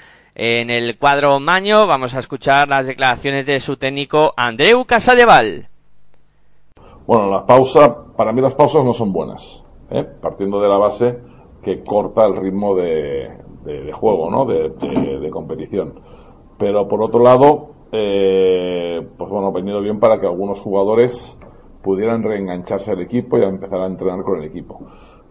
En 0.43 0.71
el 0.71 0.97
cuadro 0.97 1.39
Maño 1.39 1.87
vamos 1.87 2.15
a 2.15 2.19
escuchar 2.19 2.67
las 2.67 2.87
declaraciones 2.87 3.45
de 3.45 3.61
su 3.61 3.77
técnico 3.77 4.33
Andreu 4.39 4.87
Casadeval. 4.87 5.69
Bueno, 7.07 7.31
la 7.31 7.45
pausa, 7.45 8.07
para 8.17 8.33
mí 8.33 8.41
las 8.41 8.55
pausas 8.55 8.83
no 8.83 8.95
son 8.95 9.13
buenas, 9.13 9.63
partiendo 10.23 10.59
de 10.63 10.69
la 10.71 10.79
base 10.79 11.19
que 11.63 11.85
corta 11.85 12.25
el 12.25 12.37
ritmo 12.37 12.75
de, 12.75 13.93
juego, 13.93 14.31
¿no? 14.31 14.47
De, 14.47 15.29
competición. 15.31 16.01
Pero 16.57 16.89
por 16.89 17.03
otro 17.03 17.23
lado, 17.23 17.73
pues 17.91 19.31
bueno, 19.31 19.49
ha 19.49 19.53
venido 19.53 19.83
bien 19.83 20.01
para 20.01 20.19
que 20.19 20.27
algunos 20.27 20.63
jugadores 20.63 21.39
pudieran 21.83 22.23
reengancharse 22.23 22.93
al 22.93 23.03
equipo 23.03 23.37
y 23.37 23.43
empezar 23.43 23.81
a 23.83 23.87
entrenar 23.89 24.23
con 24.25 24.39
el 24.39 24.45
equipo. 24.45 24.81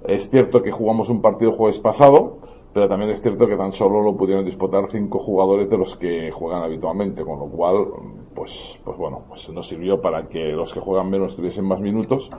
Es 0.05 0.29
cierto 0.29 0.61
que 0.61 0.69
jugamos 0.69 1.09
un 1.09 1.19
partido 1.19 1.51
jueves 1.51 1.79
pasado, 1.79 2.37
pero 2.73 2.87
también 2.87 3.09
es 3.09 3.21
cierto 3.21 3.47
que 3.47 3.57
tan 3.57 3.71
solo 3.71 4.01
lo 4.01 4.15
pudieron 4.15 4.45
disputar 4.45 4.87
cinco 4.87 5.19
jugadores 5.19 5.69
de 5.69 5.77
los 5.77 5.95
que 5.95 6.31
juegan 6.31 6.63
habitualmente, 6.63 7.23
con 7.23 7.39
lo 7.39 7.47
cual, 7.47 7.87
pues, 8.35 8.79
pues 8.83 8.97
bueno, 8.97 9.23
pues 9.27 9.49
nos 9.51 9.67
sirvió 9.67 9.99
para 9.99 10.27
que 10.27 10.39
los 10.51 10.73
que 10.73 10.79
juegan 10.79 11.09
menos 11.09 11.35
tuviesen 11.35 11.65
más 11.65 11.79
minutos, 11.79 12.29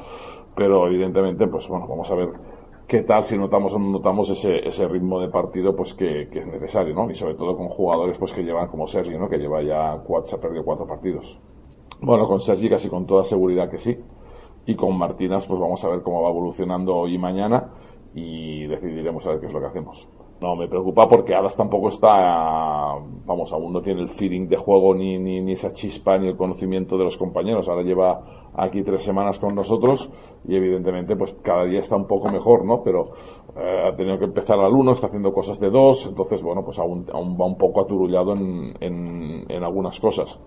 pero 0.55 0.87
evidentemente, 0.87 1.47
pues 1.49 1.69
bueno, 1.69 1.87
vamos 1.89 2.11
a 2.13 2.15
ver 2.15 2.31
qué 2.87 3.03
tal 3.03 3.23
si 3.23 3.39
notamos 3.39 3.75
o 3.75 3.79
no 3.79 3.91
notamos 3.91 4.31
ese, 4.31 4.67
ese 4.67 4.87
ritmo 4.89 5.21
de 5.21 5.29
partido 5.29 5.77
pues 5.77 5.95
que, 5.95 6.23
es 6.23 6.47
necesario, 6.47 6.95
¿no? 6.95 7.11
Y 7.11 7.15
sobre 7.15 7.35
todo 7.35 7.57
con 7.57 7.69
jugadores 7.69 8.19
pues 8.19 8.33
que 8.33 8.43
llevan 8.43 8.69
como 8.69 8.87
Sergio, 8.87 9.19
¿no? 9.19 9.29
Que 9.29 9.39
lleva 9.39 9.63
ya 9.63 10.01
cuatro, 10.05 10.27
se 10.27 10.37
ha 10.37 10.41
perdido 10.41 10.65
cuatro 10.65 10.87
partidos. 10.87 11.41
Bueno, 12.03 12.27
con 12.27 12.41
Sergi 12.41 12.69
casi 12.69 12.89
con 12.89 13.07
toda 13.07 13.25
seguridad 13.25 13.71
que 13.71 13.79
sí. 13.79 13.97
Y 14.67 14.75
con 14.75 14.97
Martínez, 14.99 15.47
pues 15.47 15.61
vamos 15.61 15.85
a 15.85 15.89
ver 15.89 16.03
cómo 16.03 16.23
va 16.23 16.31
evolucionando 16.31 16.97
hoy 16.97 17.15
y 17.15 17.19
mañana 17.19 17.71
y 18.15 18.67
decidiremos 18.67 19.27
a 19.27 19.31
ver 19.31 19.41
qué 19.41 19.47
es 19.47 19.53
lo 19.53 19.61
que 19.61 19.67
hacemos. 19.67 20.09
No, 20.41 20.57
me 20.57 20.69
preocupa 20.69 21.07
porque 21.07 21.35
Adas 21.35 21.55
tampoco 21.55 21.89
está, 21.89 22.95
vamos, 23.27 23.53
aún 23.53 23.75
no 23.75 23.83
tiene 23.83 24.01
el 24.01 24.09
feeling 24.09 24.49
de 24.49 24.57
juego 24.57 24.95
ni, 24.95 25.19
ni, 25.19 25.43
ni, 25.43 25.53
esa 25.53 25.75
chispa 25.75 26.17
ni 26.17 26.29
el 26.29 26.37
conocimiento 26.37 26.97
de 26.97 27.05
los 27.05 27.19
compañeros. 27.19 27.69
Ahora 27.69 27.83
lleva 27.83 28.49
aquí 28.55 28.83
tres 28.83 29.03
semanas 29.03 29.39
con 29.39 29.55
nosotros 29.55 30.11
y 30.49 30.57
evidentemente 30.57 31.15
pues 31.15 31.35
cada 31.43 31.65
día 31.67 31.81
está 31.81 31.97
un 31.97 32.07
poco 32.07 32.33
mejor, 32.33 32.65
¿no? 32.65 32.83
Pero 32.83 33.11
eh, 33.55 33.89
ha 33.89 33.95
tenido 33.95 34.19
que 34.19 34.25
empezar 34.25 34.59
al 34.59 34.73
uno, 34.73 34.93
está 34.93 35.09
haciendo 35.09 35.31
cosas 35.31 35.61
de 35.61 35.69
dos, 35.69 36.07
entonces 36.07 36.43
bueno, 36.43 36.65
pues 36.65 36.79
aún, 36.79 37.05
aún 37.13 37.37
va 37.39 37.45
un 37.45 37.59
poco 37.59 37.83
aturullado 37.83 38.33
en, 38.33 38.73
en, 38.81 39.45
en 39.47 39.63
algunas 39.63 40.01
cosas 40.01 40.43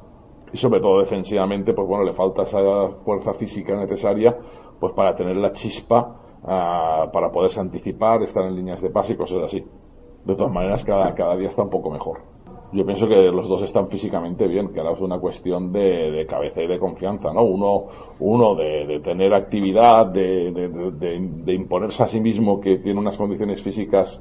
y 0.51 0.57
sobre 0.57 0.79
todo 0.79 1.01
defensivamente, 1.01 1.73
pues 1.73 1.87
bueno, 1.87 2.03
le 2.03 2.13
falta 2.13 2.43
esa 2.43 2.89
fuerza 3.03 3.33
física 3.33 3.75
necesaria 3.75 4.37
pues 4.79 4.93
para 4.93 5.15
tener 5.15 5.35
la 5.35 5.51
chispa 5.51 6.22
uh, 6.43 7.11
para 7.11 7.31
poderse 7.31 7.59
anticipar, 7.59 8.21
estar 8.21 8.43
en 8.45 8.55
líneas 8.55 8.81
de 8.81 8.89
pase 8.89 9.13
y 9.13 9.17
cosas 9.17 9.43
así. 9.43 9.65
De 10.25 10.35
todas 10.35 10.51
maneras, 10.51 10.83
cada, 10.85 11.13
cada 11.13 11.35
día 11.35 11.49
está 11.49 11.63
un 11.63 11.69
poco 11.69 11.89
mejor. 11.89 12.19
Yo 12.73 12.83
pienso 12.85 13.07
que 13.07 13.31
los 13.31 13.47
dos 13.47 13.61
están 13.61 13.87
físicamente 13.87 14.47
bien, 14.47 14.69
que 14.73 14.79
ahora 14.79 14.93
es 14.93 15.01
una 15.01 15.19
cuestión 15.19 15.71
de, 15.71 16.09
de 16.09 16.25
cabeza 16.25 16.63
y 16.63 16.67
de 16.67 16.79
confianza, 16.79 17.31
¿no? 17.31 17.43
Uno, 17.43 17.85
uno 18.19 18.55
de, 18.55 18.87
de 18.87 18.99
tener 18.99 19.31
actividad, 19.31 20.07
de, 20.07 20.51
de, 20.51 21.53
imponerse 21.53 22.01
a 22.01 22.07
sí 22.07 22.19
mismo 22.19 22.59
que 22.59 22.79
tiene 22.79 22.99
unas 22.99 23.15
condiciones 23.15 23.61
físicas 23.61 24.19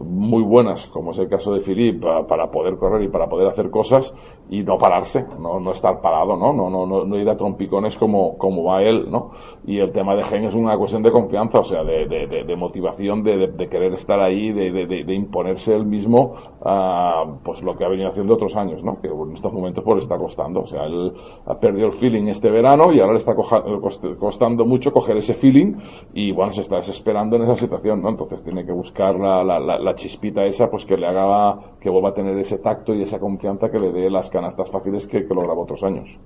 muy 0.00 0.42
buenas, 0.42 0.86
como 0.86 1.10
es 1.10 1.18
el 1.18 1.28
caso 1.28 1.52
de 1.52 1.60
Filip, 1.60 2.02
para 2.28 2.50
poder 2.50 2.76
correr 2.76 3.02
y 3.02 3.08
para 3.08 3.28
poder 3.28 3.48
hacer 3.48 3.70
cosas 3.70 4.14
y 4.48 4.62
no 4.62 4.78
pararse, 4.78 5.26
no, 5.38 5.60
no 5.60 5.70
estar 5.70 6.00
parado, 6.00 6.36
¿no? 6.36 6.52
No, 6.52 6.70
no, 6.70 6.86
no, 6.86 7.04
no 7.04 7.18
ir 7.18 7.28
a 7.28 7.36
trompicones 7.36 7.96
como, 7.96 8.36
como 8.38 8.64
va 8.64 8.82
él, 8.82 9.10
¿no? 9.10 9.32
Y 9.66 9.78
el 9.78 9.92
tema 9.92 10.14
de 10.14 10.24
Gen 10.24 10.44
es 10.44 10.54
una 10.54 10.76
cuestión 10.76 11.02
de 11.02 11.12
confianza, 11.12 11.60
o 11.60 11.64
sea, 11.64 11.84
de, 11.84 12.06
de, 12.06 12.44
de 12.44 12.56
motivación, 12.56 13.22
de, 13.22 13.68
querer 13.70 13.92
estar 13.94 14.20
ahí, 14.20 14.52
de, 14.52 15.14
imponerse 15.14 15.74
él 15.74 15.86
mismo, 15.86 16.34
uh, 16.60 17.38
pues 17.44 17.62
lo 17.62 17.76
que 17.76 17.84
ha 17.84 17.88
venido 17.88 18.08
haciendo 18.08 18.34
otros 18.34 18.56
años, 18.56 18.82
¿no? 18.82 19.00
Que 19.00 19.08
en 19.08 19.32
estos 19.32 19.52
momentos 19.52 19.84
pues 19.84 19.96
le 19.96 20.00
está 20.00 20.16
costando, 20.16 20.62
o 20.62 20.66
sea, 20.66 20.84
él 20.84 21.12
ha 21.46 21.58
perdido 21.58 21.86
el 21.86 21.92
feeling 21.92 22.26
este 22.28 22.50
verano 22.50 22.92
y 22.92 23.00
ahora 23.00 23.12
le 23.12 23.18
está 23.18 23.34
costando 23.34 24.64
mucho 24.64 24.92
coger 24.92 25.18
ese 25.18 25.34
feeling 25.34 25.74
y 26.14 26.32
bueno, 26.32 26.52
se 26.52 26.62
está 26.62 26.76
desesperando 26.76 27.36
en 27.36 27.42
esa 27.42 27.56
situación, 27.56 28.02
¿no? 28.02 28.08
Entonces 28.08 28.42
tiene 28.42 28.64
que 28.64 28.72
buscar 28.72 29.18
la, 29.18 29.44
la 29.44 29.89
la 29.89 29.89
chispita 29.94 30.44
esa, 30.44 30.70
pues 30.70 30.84
que 30.84 30.96
le 30.96 31.06
haga, 31.06 31.76
que 31.80 31.90
vuelva 31.90 32.10
a 32.10 32.14
tener 32.14 32.36
ese 32.38 32.58
tacto 32.58 32.94
y 32.94 33.02
esa 33.02 33.18
confianza 33.18 33.70
que 33.70 33.78
le 33.78 33.92
dé 33.92 34.10
las 34.10 34.30
canastas 34.30 34.70
fáciles 34.70 35.06
que, 35.06 35.26
que 35.26 35.34
otros 35.34 35.82
años. 35.82 36.18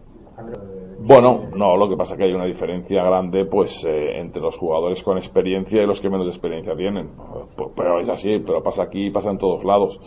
Bueno, 1.07 1.50
no, 1.55 1.77
lo 1.77 1.88
que 1.88 1.96
pasa 1.96 2.14
es 2.14 2.18
que 2.18 2.24
hay 2.24 2.33
una 2.33 2.46
diferencia 2.46 3.05
grande 3.05 3.44
pues 3.44 3.85
eh, 3.85 4.18
entre 4.18 4.40
los 4.40 4.57
jugadores 4.57 5.03
con 5.03 5.18
experiencia 5.18 5.83
y 5.83 5.87
los 5.87 6.00
que 6.00 6.09
menos 6.09 6.27
experiencia 6.29 6.74
tienen. 6.74 7.11
Pero 7.77 8.00
es 8.00 8.09
así, 8.09 8.38
pero 8.38 8.62
pasa 8.62 8.85
aquí, 8.85 9.11
pasa 9.11 9.31
en 9.31 9.37
todos 9.37 9.64
lados. 9.64 10.00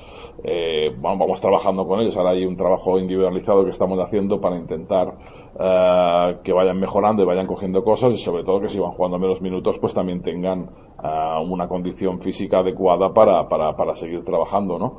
Eh, 0.43 0.95
vamos 0.99 1.39
trabajando 1.39 1.85
con 1.85 1.99
ellos. 1.99 2.17
Ahora 2.17 2.31
hay 2.31 2.45
un 2.45 2.57
trabajo 2.57 2.97
individualizado 2.97 3.63
que 3.63 3.71
estamos 3.71 3.99
haciendo 3.99 4.41
para 4.41 4.57
intentar 4.57 5.13
eh, 5.59 6.37
que 6.43 6.53
vayan 6.53 6.79
mejorando 6.79 7.23
y 7.23 7.25
vayan 7.25 7.47
cogiendo 7.47 7.83
cosas 7.83 8.13
y 8.13 8.17
sobre 8.17 8.43
todo 8.43 8.61
que 8.61 8.69
si 8.69 8.79
van 8.79 8.91
jugando 8.91 9.17
menos 9.17 9.41
minutos 9.41 9.79
pues 9.79 9.91
también 9.91 10.21
tengan 10.21 10.69
uh, 11.03 11.41
una 11.51 11.67
condición 11.67 12.19
física 12.19 12.59
adecuada 12.59 13.11
para, 13.11 13.47
para, 13.49 13.75
para 13.75 13.95
seguir 13.95 14.23
trabajando, 14.23 14.77
¿no? 14.77 14.97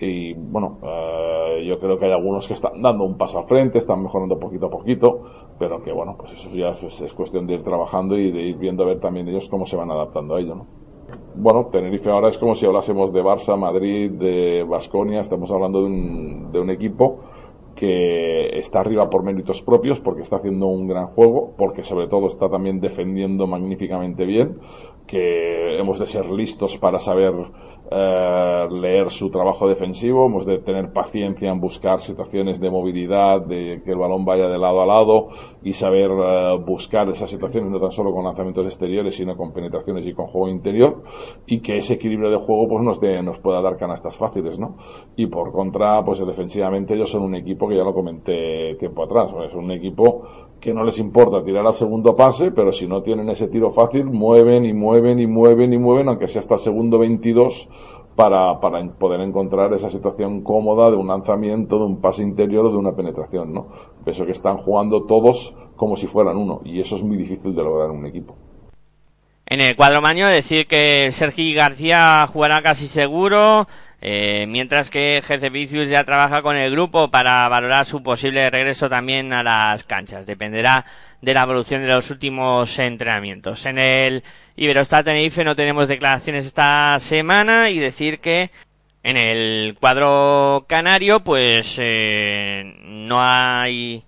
Y 0.00 0.34
bueno, 0.34 0.78
uh, 0.82 1.62
yo 1.62 1.78
creo 1.78 1.96
que 1.96 2.06
hay 2.06 2.12
algunos 2.12 2.48
que 2.48 2.54
están 2.54 2.82
dando 2.82 3.04
un 3.04 3.16
paso 3.16 3.38
al 3.38 3.46
frente, 3.46 3.78
están 3.78 4.02
mejorando 4.02 4.36
poquito 4.36 4.66
a 4.66 4.70
poquito. 4.70 5.20
pero 5.58 5.80
que 5.80 5.92
bueno, 5.92 6.16
pues 6.18 6.32
eso 6.32 6.50
ya 6.50 6.70
es, 6.70 7.02
es, 7.02 7.14
cuestión 7.14 7.46
de 7.46 7.54
ir 7.54 7.62
trabajando 7.62 8.16
y 8.16 8.32
de 8.32 8.42
ir 8.42 8.56
viendo 8.56 8.82
a 8.82 8.86
ver 8.86 8.98
también 8.98 9.28
ellos 9.28 9.48
cómo 9.48 9.64
se 9.64 9.76
van 9.76 9.92
adaptando 9.92 10.34
a 10.34 10.40
ello, 10.40 10.56
¿no? 10.56 10.66
Bueno, 11.36 11.68
Tenerife 11.70 12.10
ahora 12.10 12.30
es 12.30 12.38
como 12.38 12.56
si 12.56 12.66
hablásemos 12.66 13.12
de 13.12 13.22
Barça, 13.22 13.56
Madrid, 13.56 14.10
de 14.10 14.64
Basconia, 14.64 15.20
estamos 15.20 15.52
hablando 15.52 15.80
de 15.80 15.86
un, 15.86 16.52
de 16.52 16.58
un 16.58 16.70
equipo 16.70 17.20
que 17.80 18.39
está 18.60 18.80
arriba 18.80 19.10
por 19.10 19.22
méritos 19.22 19.62
propios, 19.62 20.00
porque 20.00 20.22
está 20.22 20.36
haciendo 20.36 20.66
un 20.66 20.86
gran 20.86 21.08
juego, 21.08 21.54
porque 21.58 21.82
sobre 21.82 22.08
todo 22.08 22.28
está 22.28 22.48
también 22.48 22.80
defendiendo 22.80 23.46
magníficamente 23.46 24.24
bien, 24.24 24.58
que 25.06 25.78
hemos 25.78 25.98
de 25.98 26.06
ser 26.06 26.26
listos 26.30 26.78
para 26.78 27.00
saber 27.00 27.34
eh, 27.92 28.68
leer 28.70 29.10
su 29.10 29.30
trabajo 29.30 29.68
defensivo, 29.68 30.26
hemos 30.26 30.46
de 30.46 30.58
tener 30.58 30.92
paciencia 30.92 31.50
en 31.50 31.58
buscar 31.58 32.00
situaciones 32.00 32.60
de 32.60 32.70
movilidad, 32.70 33.40
de 33.40 33.82
que 33.84 33.90
el 33.90 33.98
balón 33.98 34.24
vaya 34.24 34.46
de 34.46 34.58
lado 34.58 34.80
a 34.80 34.86
lado 34.86 35.28
y 35.64 35.72
saber 35.72 36.08
eh, 36.08 36.56
buscar 36.64 37.08
esas 37.08 37.28
situaciones 37.28 37.68
no 37.68 37.80
tan 37.80 37.90
solo 37.90 38.12
con 38.12 38.24
lanzamientos 38.24 38.64
exteriores, 38.66 39.16
sino 39.16 39.36
con 39.36 39.52
penetraciones 39.52 40.06
y 40.06 40.12
con 40.12 40.28
juego 40.28 40.48
interior 40.48 41.02
y 41.46 41.58
que 41.60 41.78
ese 41.78 41.94
equilibrio 41.94 42.30
de 42.30 42.36
juego 42.36 42.68
pues 42.68 42.84
nos, 42.84 43.00
de, 43.00 43.20
nos 43.24 43.40
pueda 43.40 43.60
dar 43.60 43.76
canastas 43.76 44.16
fáciles, 44.16 44.60
¿no? 44.60 44.76
Y 45.16 45.26
por 45.26 45.50
contra, 45.50 46.04
pues 46.04 46.24
defensivamente 46.24 46.94
ellos 46.94 47.10
son 47.10 47.22
un 47.22 47.34
equipo 47.34 47.68
que 47.68 47.76
ya 47.76 47.82
lo 47.82 47.92
comenté 47.92 48.49
tiempo 48.78 49.04
atrás, 49.04 49.32
es 49.46 49.54
un 49.54 49.70
equipo 49.70 50.22
que 50.60 50.74
no 50.74 50.84
les 50.84 50.98
importa 50.98 51.42
tirar 51.42 51.66
al 51.66 51.74
segundo 51.74 52.14
pase, 52.14 52.50
pero 52.50 52.70
si 52.70 52.86
no 52.86 53.02
tienen 53.02 53.30
ese 53.30 53.48
tiro 53.48 53.72
fácil, 53.72 54.04
mueven 54.04 54.64
y 54.64 54.74
mueven 54.74 55.18
y 55.18 55.26
mueven 55.26 55.72
y 55.72 55.78
mueven, 55.78 56.08
aunque 56.08 56.28
sea 56.28 56.40
hasta 56.40 56.54
el 56.54 56.60
segundo 56.60 56.98
22, 56.98 57.68
para, 58.14 58.60
para 58.60 58.86
poder 58.92 59.20
encontrar 59.20 59.72
esa 59.72 59.88
situación 59.88 60.42
cómoda 60.42 60.90
de 60.90 60.96
un 60.96 61.08
lanzamiento, 61.08 61.78
de 61.78 61.84
un 61.84 62.00
pase 62.00 62.22
interior 62.22 62.66
o 62.66 62.70
de 62.70 62.76
una 62.76 62.92
penetración, 62.92 63.52
¿no? 63.52 63.68
Pienso 64.04 64.26
que 64.26 64.32
están 64.32 64.58
jugando 64.58 65.06
todos 65.06 65.54
como 65.76 65.96
si 65.96 66.06
fueran 66.06 66.36
uno, 66.36 66.60
y 66.64 66.78
eso 66.80 66.96
es 66.96 67.02
muy 67.02 67.16
difícil 67.16 67.54
de 67.54 67.62
lograr 67.62 67.90
en 67.90 67.96
un 67.96 68.06
equipo. 68.06 68.36
En 69.46 69.60
el 69.60 69.74
cuadro 69.74 70.00
maño 70.00 70.28
decir 70.28 70.68
que 70.68 71.08
Sergi 71.10 71.54
García 71.54 72.28
jugará 72.32 72.62
casi 72.62 72.86
seguro, 72.86 73.66
eh, 74.00 74.46
mientras 74.48 74.88
que 74.88 75.22
Jefe 75.26 75.50
Vicius 75.50 75.88
ya 75.88 76.04
trabaja 76.04 76.40
con 76.42 76.56
el 76.56 76.70
grupo 76.70 77.10
para 77.10 77.48
valorar 77.48 77.84
su 77.84 78.02
posible 78.02 78.48
regreso 78.48 78.88
también 78.88 79.32
a 79.32 79.42
las 79.42 79.84
canchas. 79.84 80.26
Dependerá 80.26 80.84
de 81.20 81.34
la 81.34 81.42
evolución 81.42 81.82
de 81.82 81.88
los 81.88 82.10
últimos 82.10 82.78
entrenamientos. 82.78 83.66
En 83.66 83.78
el 83.78 84.22
Iberostar 84.56 85.04
Tenerife 85.04 85.44
no 85.44 85.54
tenemos 85.54 85.88
declaraciones 85.88 86.46
esta 86.46 86.98
semana 86.98 87.70
y 87.70 87.78
decir 87.78 88.20
que 88.20 88.50
en 89.02 89.16
el 89.16 89.76
cuadro 89.78 90.64
canario 90.68 91.20
pues 91.20 91.76
eh, 91.78 92.74
no 92.84 93.18
hay 93.22 94.04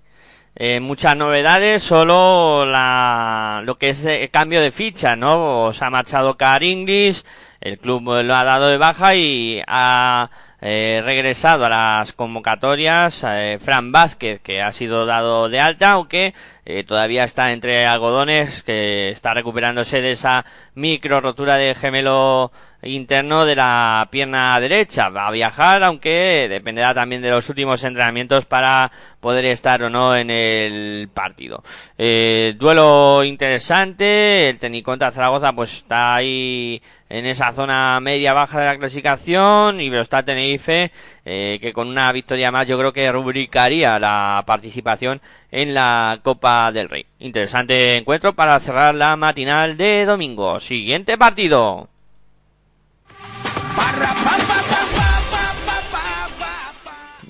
eh, 0.54 0.80
muchas 0.80 1.16
novedades, 1.16 1.82
solo 1.82 2.66
la, 2.66 3.62
lo 3.64 3.78
que 3.78 3.90
es 3.90 4.04
el 4.04 4.30
cambio 4.30 4.60
de 4.60 4.70
ficha, 4.70 5.16
¿no? 5.16 5.72
Se 5.72 5.84
ha 5.84 5.90
marchado 5.90 6.36
Car 6.36 6.62
English, 6.62 7.22
el 7.60 7.78
club 7.78 8.22
lo 8.22 8.34
ha 8.34 8.44
dado 8.44 8.68
de 8.68 8.78
baja 8.78 9.14
y 9.14 9.62
ha 9.66 10.30
eh, 10.64 11.00
regresado 11.02 11.66
a 11.66 11.68
las 11.68 12.12
convocatorias 12.12 13.24
eh, 13.26 13.58
Fran 13.60 13.90
Vázquez, 13.90 14.40
que 14.42 14.62
ha 14.62 14.70
sido 14.70 15.06
dado 15.06 15.48
de 15.48 15.58
alta, 15.58 15.90
aunque 15.90 16.34
eh, 16.64 16.84
todavía 16.84 17.24
está 17.24 17.52
entre 17.52 17.84
algodones, 17.84 18.62
que 18.62 19.10
está 19.10 19.34
recuperándose 19.34 20.00
de 20.00 20.12
esa 20.12 20.44
micro 20.74 21.20
rotura 21.20 21.56
de 21.56 21.74
gemelo 21.74 22.52
interno 22.82 23.44
de 23.44 23.54
la 23.54 24.08
pierna 24.10 24.58
derecha. 24.60 25.08
Va 25.08 25.28
a 25.28 25.30
viajar, 25.30 25.82
aunque 25.82 26.48
dependerá 26.48 26.94
también 26.94 27.22
de 27.22 27.30
los 27.30 27.48
últimos 27.48 27.82
entrenamientos 27.84 28.44
para 28.46 28.90
poder 29.20 29.44
estar 29.44 29.82
o 29.84 29.90
no 29.90 30.16
en 30.16 30.30
el 30.30 31.08
partido. 31.14 31.62
Eh, 31.96 32.54
duelo 32.58 33.22
interesante, 33.24 34.48
el 34.48 34.58
técnico 34.58 34.90
contra 34.90 35.12
Zaragoza 35.12 35.52
pues 35.52 35.72
está 35.72 36.16
ahí 36.16 36.82
en 37.08 37.26
esa 37.26 37.52
zona 37.52 38.00
media 38.00 38.32
baja 38.32 38.58
de 38.58 38.66
la 38.66 38.78
clasificación 38.78 39.80
y 39.80 39.94
está 39.94 40.24
Tenerife 40.24 40.90
eh, 41.24 41.58
que 41.60 41.72
con 41.72 41.86
una 41.86 42.10
victoria 42.10 42.50
más 42.50 42.66
yo 42.66 42.78
creo 42.78 42.92
que 42.92 43.12
rubricaría 43.12 43.98
la 43.98 44.42
participación 44.46 45.20
en 45.50 45.74
la 45.74 46.18
Copa 46.22 46.72
del 46.72 46.88
Rey. 46.88 47.06
Interesante 47.20 47.96
encuentro 47.96 48.34
para 48.34 48.58
cerrar 48.58 48.94
la 48.94 49.14
matinal 49.16 49.76
de 49.76 50.04
domingo. 50.04 50.58
Siguiente 50.58 51.16
partido. 51.16 51.91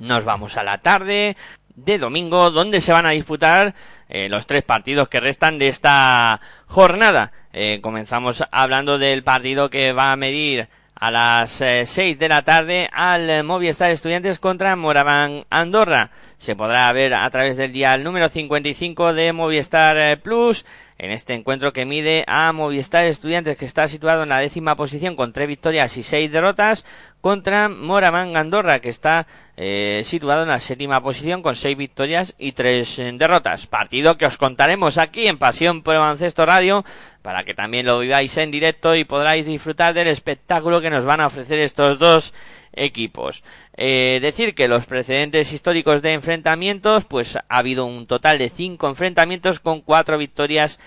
Nos 0.01 0.25
vamos 0.25 0.57
a 0.57 0.63
la 0.63 0.79
tarde 0.79 1.37
de 1.75 1.99
domingo, 1.99 2.51
donde 2.51 2.81
se 2.81 2.93
van 2.93 3.07
a 3.07 3.11
disputar 3.11 3.75
eh, 4.09 4.29
los 4.29 4.47
tres 4.47 4.63
partidos 4.63 5.09
que 5.09 5.21
restan 5.21 5.59
de 5.59 5.69
esta 5.69 6.41
jornada. 6.67 7.33
Eh, 7.53 7.81
comenzamos 7.81 8.45
hablando 8.51 8.99
del 8.99 9.23
partido 9.23 9.71
que 9.71 9.93
va 9.93 10.13
a 10.13 10.17
medir 10.17 10.69
a 10.95 11.11
las 11.11 11.61
eh, 11.61 11.85
seis 11.87 12.19
de 12.19 12.29
la 12.29 12.43
tarde 12.43 12.89
al 12.93 13.43
Movistar 13.45 13.91
Estudiantes 13.91 14.39
contra 14.39 14.77
Moraván 14.77 15.45
Andorra. 15.51 16.11
Se 16.37 16.57
podrá 16.57 16.93
ver 16.93 17.15
a 17.15 17.31
través 17.31 17.57
del 17.57 17.73
dial 17.73 18.05
número 18.05 18.29
55 18.29 19.15
de 19.15 19.33
Movistar 19.33 20.21
Plus 20.21 20.67
en 21.03 21.11
este 21.11 21.35
encuentro 21.35 21.73
que 21.73 21.85
mide 21.85 22.25
a 22.29 22.53
Movistar 22.53 23.05
Estudiantes 23.05 23.57
que 23.57 23.65
está 23.65 23.89
situado 23.89 24.23
en 24.23 24.29
la 24.29 24.39
décima 24.39 24.77
posición 24.77 25.17
con 25.17 25.33
tres 25.33 25.49
victorias 25.49 25.97
y 25.97 26.05
seis 26.05 26.31
derrotas 26.31 26.87
contra 27.21 27.69
Moraván 27.69 28.37
Andorra 28.37 28.79
que 28.79 28.89
está 28.89 29.27
eh, 29.57 30.03
situado 30.05 30.45
en 30.45 30.51
la 30.51 30.61
séptima 30.61 31.03
posición 31.03 31.43
con 31.43 31.57
seis 31.57 31.77
victorias 31.77 32.37
y 32.39 32.53
tres 32.53 33.01
eh, 33.01 33.11
derrotas. 33.15 33.67
Partido 33.67 34.17
que 34.17 34.27
os 34.27 34.39
contaremos 34.39 34.97
aquí 34.97 35.27
en 35.27 35.39
Pasión 35.39 35.83
por 35.83 35.97
Baloncesto 35.97 36.47
Radio 36.47 36.85
para 37.21 37.43
que 37.43 37.55
también 37.55 37.85
lo 37.85 37.99
viváis 37.99 38.37
en 38.37 38.53
directo 38.53 38.95
y 38.95 39.03
podráis 39.03 39.47
disfrutar 39.47 39.95
del 39.95 40.07
espectáculo 40.07 40.81
que 40.81 40.91
nos 40.91 41.05
van 41.05 41.21
a 41.21 41.27
ofrecer 41.27 41.59
estos 41.59 41.99
dos 41.99 42.33
equipos. 42.73 43.43
Eh, 43.77 44.19
decir 44.21 44.55
que 44.55 44.69
los 44.69 44.87
precedentes 44.87 45.53
históricos 45.53 46.03
de 46.03 46.13
enfrentamientos, 46.13 47.05
pues 47.05 47.37
ha 47.37 47.43
habido 47.49 47.87
un 47.87 48.07
total 48.07 48.39
de 48.39 48.51
cinco 48.51 48.89
enfrentamientos 48.89 49.61
con 49.61 49.81
cuatro 49.81 50.19
victorias 50.19 50.79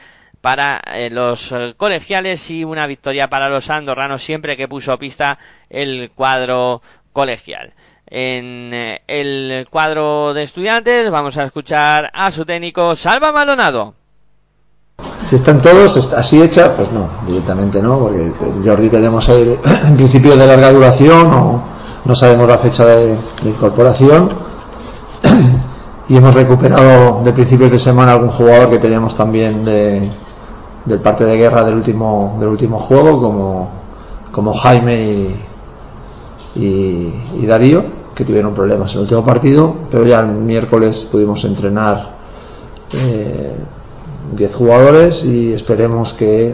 para 0.41 0.81
eh, 0.93 1.09
los 1.09 1.51
eh, 1.51 1.73
colegiales 1.77 2.49
y 2.51 2.63
una 2.63 2.87
victoria 2.87 3.29
para 3.29 3.49
los 3.49 3.69
andorranos 3.69 4.23
siempre 4.23 4.57
que 4.57 4.67
puso 4.67 4.97
pista 4.99 5.39
el 5.69 6.11
cuadro 6.13 6.81
colegial. 7.13 7.73
En 8.07 8.71
el 9.07 9.67
cuadro 9.71 10.35
de 10.35 10.43
estudiantes 10.43 11.09
vamos 11.09 11.37
a 11.37 11.45
escuchar 11.45 12.11
a 12.13 12.29
su 12.29 12.45
técnico 12.45 12.95
Salva 12.95 13.31
Malonado. 13.31 13.95
Si 15.25 15.35
están 15.35 15.59
todos 15.59 16.13
así 16.13 16.41
hechas, 16.41 16.69
pues 16.77 16.91
no, 16.91 17.09
directamente 17.25 17.81
no, 17.81 17.97
porque 17.97 18.31
Jordi 18.63 18.89
queremos 18.89 19.27
ir 19.29 19.59
en 19.87 19.95
principio 19.95 20.37
de 20.37 20.45
larga 20.45 20.71
duración 20.71 21.33
o 21.33 21.74
no 22.05 22.15
sabemos 22.15 22.47
la 22.47 22.57
fecha 22.57 22.85
de, 22.85 23.17
incorporación. 23.45 24.29
Y 26.07 26.15
hemos 26.15 26.35
recuperado 26.35 27.23
de 27.23 27.33
principios 27.33 27.71
de 27.71 27.79
semana 27.79 28.11
algún 28.11 28.29
jugador 28.29 28.69
que 28.69 28.77
teníamos 28.77 29.15
también 29.15 29.65
de, 29.65 30.07
del 30.85 30.99
parte 30.99 31.25
de 31.25 31.35
guerra 31.35 31.63
del 31.63 31.73
último 31.73 32.37
del 32.39 32.49
último 32.49 32.77
juego 32.77 33.19
como, 33.19 33.69
como 34.31 34.53
Jaime 34.53 35.33
y, 36.55 37.11
y, 37.41 37.45
Darío 37.47 37.85
que 38.13 38.23
tuvieron 38.23 38.53
problemas 38.53 38.91
en 38.91 38.97
el 38.99 39.03
último 39.05 39.25
partido 39.25 39.75
pero 39.89 40.05
ya 40.05 40.19
el 40.19 40.27
miércoles 40.27 41.07
pudimos 41.11 41.43
entrenar 41.43 42.11
eh, 42.93 43.55
10 44.35 44.53
jugadores 44.53 45.25
y 45.25 45.53
esperemos 45.53 46.13
que 46.13 46.53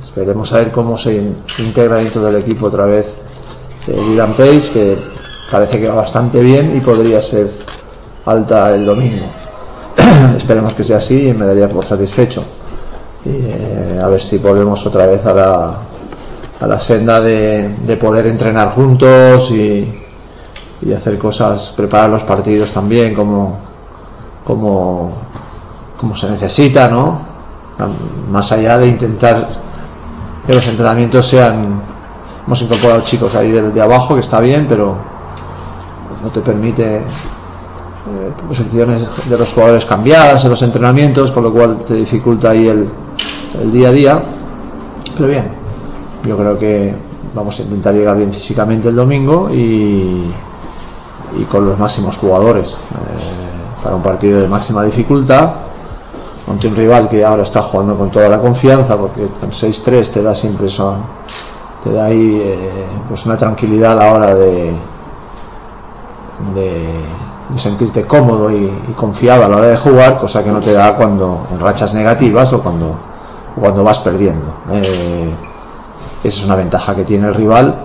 esperemos 0.00 0.52
a 0.52 0.56
ver 0.56 0.72
cómo 0.72 0.98
se 0.98 1.32
integra 1.60 1.98
dentro 1.98 2.22
del 2.22 2.36
equipo 2.36 2.66
otra 2.66 2.86
vez 2.86 3.14
Dylan 3.92 4.34
Pace, 4.34 4.70
que 4.72 4.98
parece 5.50 5.80
que 5.80 5.88
va 5.88 5.96
bastante 5.96 6.40
bien 6.40 6.76
y 6.76 6.80
podría 6.80 7.20
ser 7.22 7.50
alta 8.26 8.70
el 8.70 8.86
domingo. 8.86 9.26
Esperemos 10.36 10.74
que 10.74 10.84
sea 10.84 10.98
así 10.98 11.28
y 11.28 11.32
me 11.32 11.46
daría 11.46 11.68
por 11.68 11.84
satisfecho. 11.84 12.44
Eh, 13.24 14.00
a 14.02 14.06
ver 14.08 14.20
si 14.20 14.38
volvemos 14.38 14.84
otra 14.86 15.06
vez 15.06 15.24
a 15.24 15.32
la, 15.32 15.74
a 16.60 16.66
la 16.66 16.78
senda 16.78 17.20
de, 17.20 17.98
poder 18.00 18.26
entrenar 18.26 18.70
juntos 18.70 19.50
y, 19.50 19.92
y, 20.82 20.92
hacer 20.92 21.18
cosas, 21.18 21.72
preparar 21.76 22.10
los 22.10 22.22
partidos 22.22 22.72
también 22.72 23.14
como, 23.14 23.56
como, 24.44 25.12
como 25.98 26.16
se 26.16 26.28
necesita, 26.30 26.88
¿no? 26.88 27.34
Más 28.30 28.52
allá 28.52 28.78
de 28.78 28.88
intentar 28.88 29.48
que 30.46 30.52
los 30.52 30.66
entrenamientos 30.66 31.26
sean 31.26 31.93
Hemos 32.46 32.62
incorporado 32.62 33.00
chicos 33.02 33.34
ahí 33.34 33.50
de, 33.50 33.80
abajo, 33.80 34.14
que 34.14 34.20
está 34.20 34.40
bien, 34.40 34.66
pero 34.68 34.96
no 36.22 36.30
te 36.30 36.40
permite 36.40 36.98
eh, 36.98 37.02
posiciones 38.46 39.28
de 39.28 39.38
los 39.38 39.52
jugadores 39.52 39.84
cambiadas 39.84 40.44
en 40.44 40.50
los 40.50 40.62
entrenamientos, 40.62 41.32
con 41.32 41.42
lo 41.42 41.52
cual 41.52 41.78
te 41.86 41.94
dificulta 41.94 42.50
ahí 42.50 42.68
el, 42.68 42.88
día 43.72 43.88
a 43.88 43.92
día. 43.92 44.22
Pero 45.16 45.28
bien, 45.28 45.50
yo 46.26 46.36
creo 46.36 46.58
que 46.58 46.94
vamos 47.34 47.58
a 47.58 47.62
intentar 47.62 47.94
llegar 47.94 48.16
bien 48.16 48.32
físicamente 48.32 48.88
el 48.88 48.96
domingo 48.96 49.48
y, 49.50 50.32
y 51.38 51.44
con 51.50 51.64
los 51.64 51.78
máximos 51.78 52.16
jugadores. 52.18 52.74
Eh, 52.74 53.54
para 53.84 53.96
un 53.96 54.02
partido 54.02 54.40
de 54.40 54.48
máxima 54.48 54.82
dificultad 54.82 55.50
ante 56.48 56.68
un 56.68 56.74
rival 56.74 57.08
que 57.08 57.22
ahora 57.22 57.42
está 57.42 57.62
jugando 57.62 57.94
con 57.96 58.10
toda 58.10 58.30
la 58.30 58.40
confianza 58.40 58.96
porque 58.96 59.26
con 59.40 59.50
6-3 59.50 60.10
te 60.10 60.22
da 60.22 60.34
siempre 60.34 60.68
te 61.84 61.92
da 61.92 62.06
ahí 62.06 62.40
eh, 62.42 62.86
pues 63.06 63.26
una 63.26 63.36
tranquilidad 63.36 63.92
a 63.92 63.94
la 63.94 64.12
hora 64.12 64.34
de, 64.34 64.72
de, 66.54 67.58
sentirte 67.58 68.04
cómodo 68.06 68.50
y, 68.50 68.64
y, 68.64 68.92
confiado 68.96 69.44
a 69.44 69.48
la 69.48 69.58
hora 69.58 69.68
de 69.68 69.76
jugar 69.76 70.18
cosa 70.18 70.42
que 70.42 70.50
no 70.50 70.60
te 70.60 70.72
da 70.72 70.96
cuando 70.96 71.46
en 71.52 71.60
rachas 71.60 71.94
negativas 71.94 72.52
o 72.52 72.62
cuando, 72.62 72.96
cuando 73.60 73.84
vas 73.84 74.00
perdiendo 74.00 74.46
eh, 74.72 75.30
esa 76.24 76.40
es 76.40 76.44
una 76.46 76.56
ventaja 76.56 76.96
que 76.96 77.04
tiene 77.04 77.28
el 77.28 77.34
rival 77.34 77.84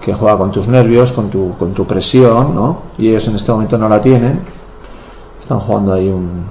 que 0.00 0.14
juega 0.14 0.38
con 0.38 0.50
tus 0.50 0.66
nervios, 0.66 1.12
con 1.12 1.28
tu, 1.28 1.56
con 1.58 1.74
tu 1.74 1.86
presión, 1.86 2.54
¿no? 2.54 2.78
Y 2.96 3.10
ellos 3.10 3.28
en 3.28 3.36
este 3.36 3.52
momento 3.52 3.76
no 3.76 3.86
la 3.88 4.00
tienen. 4.00 4.40
Están 5.38 5.60
jugando 5.60 5.92
ahí 5.92 6.08
un, 6.08 6.44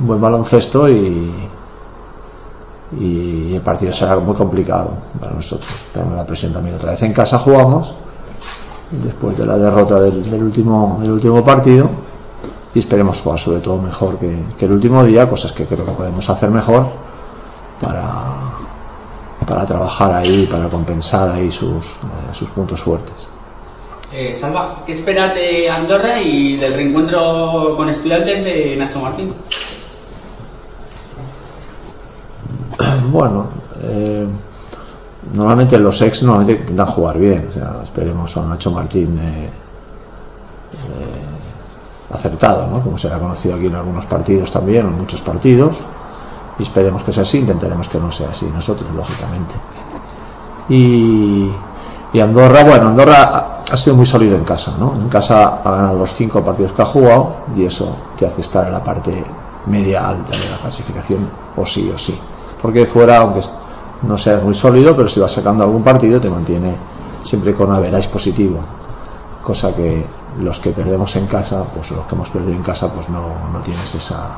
un 0.00 0.06
buen 0.06 0.20
baloncesto 0.20 0.88
y, 0.90 1.32
y 2.98 3.54
el 3.54 3.60
partido 3.62 3.92
será 3.92 4.16
muy 4.18 4.34
complicado 4.34 4.90
para 5.18 5.32
nosotros. 5.32 5.86
Tenemos 5.92 6.16
la 6.16 6.26
presión 6.26 6.52
también 6.52 6.76
otra 6.76 6.92
vez 6.92 7.02
en 7.02 7.12
casa 7.12 7.38
jugamos 7.38 7.94
después 8.90 9.36
de 9.36 9.44
la 9.44 9.58
derrota 9.58 9.98
del, 10.00 10.30
del 10.30 10.42
último 10.42 10.98
del 11.00 11.10
último 11.10 11.44
partido 11.44 11.90
y 12.74 12.78
esperemos 12.78 13.20
jugar 13.22 13.40
sobre 13.40 13.60
todo 13.60 13.78
mejor 13.78 14.18
que, 14.18 14.44
el 14.60 14.72
último 14.72 15.02
día, 15.02 15.28
cosas 15.28 15.52
que 15.52 15.64
creo 15.64 15.84
que 15.84 15.92
podemos 15.92 16.28
hacer 16.28 16.50
mejor 16.50 16.86
para 17.80 18.36
para 19.46 19.64
trabajar 19.64 20.12
ahí, 20.12 20.48
para 20.50 20.68
compensar 20.68 21.30
ahí 21.30 21.50
sus, 21.52 21.86
eh, 21.86 22.32
sus 22.32 22.50
puntos 22.50 22.82
fuertes. 22.82 23.28
Eh, 24.12 24.34
Salva, 24.34 24.82
¿qué 24.84 24.92
esperas 24.92 25.34
de 25.34 25.70
Andorra 25.70 26.20
y 26.20 26.56
del 26.56 26.74
reencuentro 26.74 27.74
con 27.76 27.88
estudiantes 27.88 28.44
de 28.44 28.76
Nacho 28.76 29.00
Martín? 29.00 29.32
Bueno, 33.10 33.46
eh, 33.82 34.26
normalmente 35.32 35.78
los 35.78 36.00
ex 36.02 36.22
normalmente 36.22 36.62
intentan 36.62 36.86
jugar 36.86 37.18
bien, 37.18 37.46
o 37.48 37.52
sea, 37.52 37.80
esperemos 37.82 38.36
a 38.36 38.42
Nacho 38.42 38.70
Martín 38.70 39.18
eh, 39.18 39.46
eh, 39.46 39.50
acertado, 42.14 42.68
¿no? 42.68 42.82
como 42.82 42.98
se 42.98 43.12
ha 43.12 43.18
conocido 43.18 43.56
aquí 43.56 43.66
en 43.66 43.74
algunos 43.74 44.06
partidos 44.06 44.52
también, 44.52 44.86
en 44.86 44.98
muchos 44.98 45.20
partidos 45.20 45.80
y 46.58 46.62
esperemos 46.62 47.04
que 47.04 47.12
sea 47.12 47.22
así, 47.22 47.38
intentaremos 47.38 47.88
que 47.88 47.98
no 47.98 48.10
sea 48.10 48.30
así 48.30 48.46
nosotros, 48.46 48.88
lógicamente. 48.94 49.54
Y, 50.68 51.50
y 52.12 52.20
Andorra, 52.20 52.64
bueno, 52.64 52.88
Andorra 52.88 53.60
ha, 53.70 53.76
sido 53.76 53.96
muy 53.96 54.06
sólido 54.06 54.36
en 54.36 54.44
casa, 54.44 54.74
¿no? 54.78 54.94
En 54.94 55.08
casa 55.08 55.60
ha 55.62 55.70
ganado 55.70 55.98
los 55.98 56.14
cinco 56.14 56.42
partidos 56.42 56.72
que 56.72 56.82
ha 56.82 56.86
jugado 56.86 57.36
y 57.54 57.64
eso 57.64 57.94
te 58.16 58.26
hace 58.26 58.40
estar 58.40 58.66
en 58.66 58.72
la 58.72 58.82
parte 58.82 59.24
media 59.66 60.08
alta 60.08 60.32
de 60.32 60.50
la 60.50 60.58
clasificación, 60.58 61.28
o 61.56 61.66
sí 61.66 61.90
o 61.94 61.98
sí. 61.98 62.18
Porque 62.66 62.84
fuera, 62.84 63.18
aunque 63.18 63.42
no 64.02 64.18
sea 64.18 64.40
muy 64.40 64.52
sólido, 64.52 64.96
pero 64.96 65.08
si 65.08 65.20
vas 65.20 65.30
sacando 65.30 65.62
algún 65.62 65.84
partido 65.84 66.20
te 66.20 66.28
mantiene 66.28 66.74
siempre 67.22 67.54
con 67.54 67.70
average 67.70 68.08
positivo, 68.08 68.58
cosa 69.40 69.72
que 69.72 70.04
los 70.40 70.58
que 70.58 70.70
perdemos 70.70 71.14
en 71.14 71.28
casa, 71.28 71.62
pues 71.62 71.92
los 71.92 72.04
que 72.06 72.16
hemos 72.16 72.28
perdido 72.28 72.54
en 72.54 72.64
casa, 72.64 72.92
pues 72.92 73.08
no, 73.08 73.48
no 73.52 73.60
tienes 73.60 73.94
esa, 73.94 74.36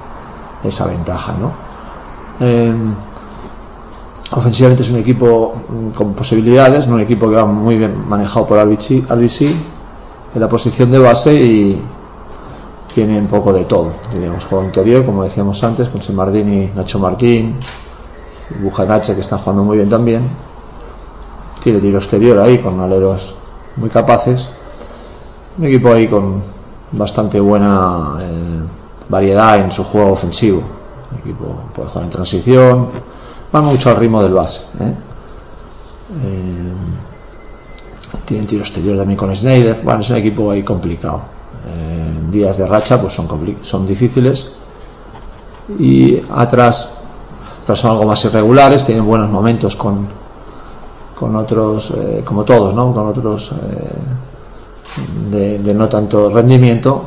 esa 0.63 0.87
ventaja, 0.89 1.37
¿no? 1.41 1.53
Eh, 2.41 2.75
ofensivamente 4.33 4.83
es 4.83 4.91
un 4.91 4.99
equipo 4.99 5.55
con 5.97 6.13
posibilidades, 6.13 6.87
¿no? 6.87 6.97
un 6.97 7.01
equipo 7.01 7.31
que 7.31 7.37
va 7.37 7.47
muy 7.47 7.79
bien 7.79 8.07
manejado 8.07 8.45
por 8.45 8.59
Albici, 8.59 9.07
en 9.09 10.39
la 10.39 10.49
posición 10.51 10.91
de 10.91 10.99
base 10.99 11.35
y 11.35 11.83
tiene 12.95 13.19
un 13.19 13.29
poco 13.29 13.53
de 13.53 13.65
todo. 13.65 13.93
Teníamos 14.11 14.45
juego 14.45 14.65
interior, 14.65 15.05
como 15.05 15.23
decíamos 15.23 15.63
antes, 15.63 15.89
con 15.89 16.03
Semardini, 16.03 16.71
Nacho 16.75 16.99
Martín, 16.99 17.57
Bujanache 18.61 19.15
que 19.15 19.21
está 19.21 19.39
jugando 19.39 19.65
muy 19.65 19.77
bien 19.77 19.89
también. 19.89 20.23
Tiene 21.63 21.81
tiro 21.81 21.99
exterior 21.99 22.39
ahí 22.39 22.59
con 22.61 22.81
aleros 22.81 23.35
muy 23.77 23.91
capaces. 23.91 24.51
Un 25.59 25.67
equipo 25.67 25.93
ahí 25.93 26.09
con 26.09 26.43
bastante 26.93 27.41
buena 27.41 28.17
eh, 28.21 28.63
variedad 29.09 29.57
en 29.57 29.71
su 29.71 29.85
juego 29.85 30.13
ofensivo 30.13 30.63
el 31.13 31.19
equipo 31.19 31.57
puede 31.75 31.89
jugar 31.89 32.05
en 32.05 32.11
transición 32.11 32.89
va 33.55 33.61
mucho 33.61 33.91
al 33.91 33.97
ritmo 33.97 34.23
del 34.23 34.33
base 34.33 34.63
¿eh? 34.81 34.95
Eh, 36.25 36.73
tienen 38.25 38.47
tiro 38.47 38.63
exterior 38.63 38.97
también 38.97 39.19
con 39.19 39.35
Snyder 39.35 39.81
bueno 39.83 40.01
es 40.01 40.11
un 40.11 40.17
equipo 40.17 40.51
ahí 40.51 40.63
complicado 40.63 41.23
eh, 41.67 42.15
días 42.31 42.59
de 42.59 42.67
racha 42.67 43.01
pues 43.01 43.15
son, 43.15 43.29
son 43.63 43.87
difíciles 43.87 44.53
y 45.79 46.23
atrás 46.31 46.98
son 47.77 47.93
algo 47.93 48.05
más 48.05 48.25
irregulares 48.25 48.85
tienen 48.85 49.05
buenos 49.07 49.31
momentos 49.31 49.77
con 49.77 50.07
con 51.15 51.35
otros 51.37 51.91
eh, 51.93 52.23
como 52.25 52.45
todos 52.45 52.75
¿no? 52.75 52.93
con 52.93 53.09
otros 53.09 53.53
eh, 55.31 55.59
de, 55.63 55.75
no 55.75 55.89
tanto 55.89 56.31
rendimiento 56.31 57.05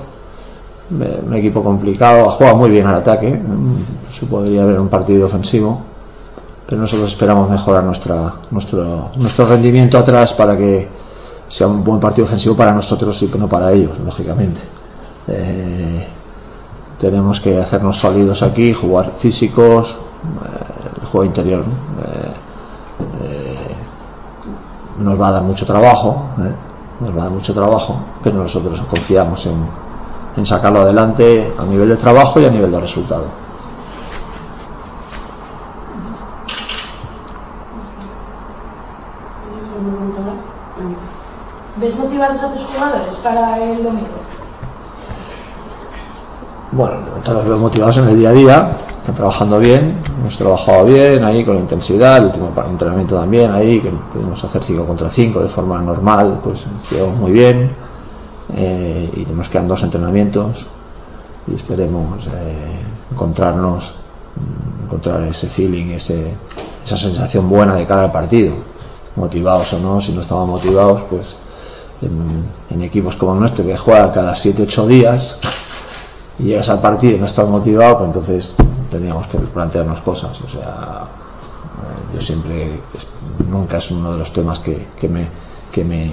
un 0.99 1.33
equipo 1.33 1.63
complicado, 1.63 2.29
juega 2.29 2.53
muy 2.53 2.69
bien 2.69 2.85
al 2.85 2.95
ataque, 2.95 3.39
se 4.11 4.25
podría 4.25 4.65
ver 4.65 4.79
un 4.79 4.89
partido 4.89 5.25
ofensivo, 5.25 5.79
pero 6.67 6.81
nosotros 6.81 7.09
esperamos 7.09 7.49
mejorar 7.49 7.83
nuestra, 7.83 8.33
nuestro, 8.51 9.09
nuestro 9.15 9.45
rendimiento 9.45 9.97
atrás 9.97 10.33
para 10.33 10.57
que 10.57 10.87
sea 11.47 11.67
un 11.67 11.83
buen 11.83 11.99
partido 11.99 12.25
ofensivo 12.25 12.55
para 12.55 12.73
nosotros 12.73 13.21
y 13.23 13.27
no 13.37 13.47
para 13.47 13.71
ellos, 13.71 13.99
lógicamente. 13.99 14.61
Eh, 15.27 16.07
tenemos 16.99 17.39
que 17.39 17.57
hacernos 17.57 17.97
sólidos 17.97 18.43
aquí, 18.43 18.73
jugar 18.73 19.13
físicos, 19.17 19.91
eh, 19.91 20.10
el 21.01 21.07
juego 21.07 21.25
interior 21.25 21.63
eh, 22.03 23.75
nos 24.99 25.19
va 25.19 25.29
a 25.29 25.31
dar 25.31 25.43
mucho 25.43 25.65
trabajo, 25.65 26.25
nos 26.99 27.09
va 27.11 27.21
a 27.21 27.23
dar 27.23 27.31
mucho 27.31 27.53
trabajo, 27.53 27.95
pero 28.23 28.37
nosotros 28.37 28.81
confiamos 28.89 29.45
en, 29.47 29.65
en 30.37 30.45
sacarlo 30.45 30.81
adelante 30.81 31.53
a 31.57 31.63
nivel 31.63 31.89
de 31.89 31.97
trabajo 31.97 32.39
y 32.39 32.45
a 32.45 32.51
nivel 32.51 32.71
de 32.71 32.79
resultado. 32.79 33.25
¿Ves 41.77 41.97
motivados 41.97 42.43
a 42.43 42.53
tus 42.53 42.63
jugadores 42.63 43.15
para 43.15 43.57
el 43.57 43.83
domingo? 43.83 44.07
Bueno, 46.73 47.01
de 47.01 47.09
momento 47.09 47.33
los 47.33 47.45
veo 47.45 47.57
motivados 47.57 47.97
en 47.97 48.07
el 48.07 48.19
día 48.19 48.29
a 48.29 48.33
día, 48.33 48.77
están 49.01 49.15
trabajando 49.15 49.57
bien, 49.57 49.97
hemos 50.19 50.37
trabajado 50.37 50.85
bien 50.85 51.23
ahí 51.23 51.43
con 51.43 51.57
intensidad, 51.57 52.17
el 52.17 52.25
último 52.25 52.53
entrenamiento 52.69 53.15
también 53.15 53.51
ahí, 53.51 53.81
que 53.81 53.89
pudimos 53.89 54.43
hacer 54.43 54.63
5 54.63 54.85
contra 54.85 55.09
5 55.09 55.39
de 55.41 55.49
forma 55.49 55.81
normal, 55.81 56.39
pues 56.43 56.67
hicieron 56.83 57.19
muy 57.19 57.31
bien 57.31 57.71
eh, 58.53 59.09
y 59.15 59.33
nos 59.33 59.49
quedan 59.49 59.67
dos 59.67 59.81
entrenamientos 59.81 60.67
y 61.47 61.55
esperemos 61.55 62.27
eh, 62.27 62.79
encontrarnos 63.11 63.95
encontrar 64.85 65.23
ese 65.23 65.47
feeling 65.47 65.87
ese, 65.87 66.33
esa 66.85 66.95
sensación 66.95 67.49
buena 67.49 67.75
de 67.75 67.87
cara 67.87 68.03
al 68.03 68.11
partido. 68.11 68.53
Motivados 69.15 69.73
o 69.73 69.79
no 69.79 69.99
si 69.99 70.11
no 70.13 70.21
estamos 70.21 70.47
motivados 70.47 71.01
pues 71.09 71.37
en, 72.03 72.45
en 72.69 72.81
equipos 72.83 73.15
como 73.15 73.33
el 73.33 73.39
nuestro 73.39 73.65
que 73.65 73.75
juega 73.75 74.13
cada 74.13 74.33
7-8 74.33 74.85
días 74.85 75.39
y 76.37 76.43
llegas 76.43 76.69
al 76.69 76.81
partido 76.81 77.15
y 77.15 77.19
no 77.19 77.25
estás 77.25 77.47
motivado 77.49 77.97
pues 77.97 78.07
entonces 78.07 78.55
tendríamos 78.91 79.25
que 79.27 79.37
plantearnos 79.39 80.01
cosas 80.01 80.39
o 80.41 80.47
sea 80.47 81.07
yo 82.13 82.21
siempre 82.21 82.79
nunca 83.49 83.77
es 83.77 83.89
uno 83.91 84.11
de 84.11 84.19
los 84.19 84.31
temas 84.31 84.59
que, 84.59 84.87
que 84.99 85.07
me 85.07 85.27
que 85.71 85.83
me 85.83 86.11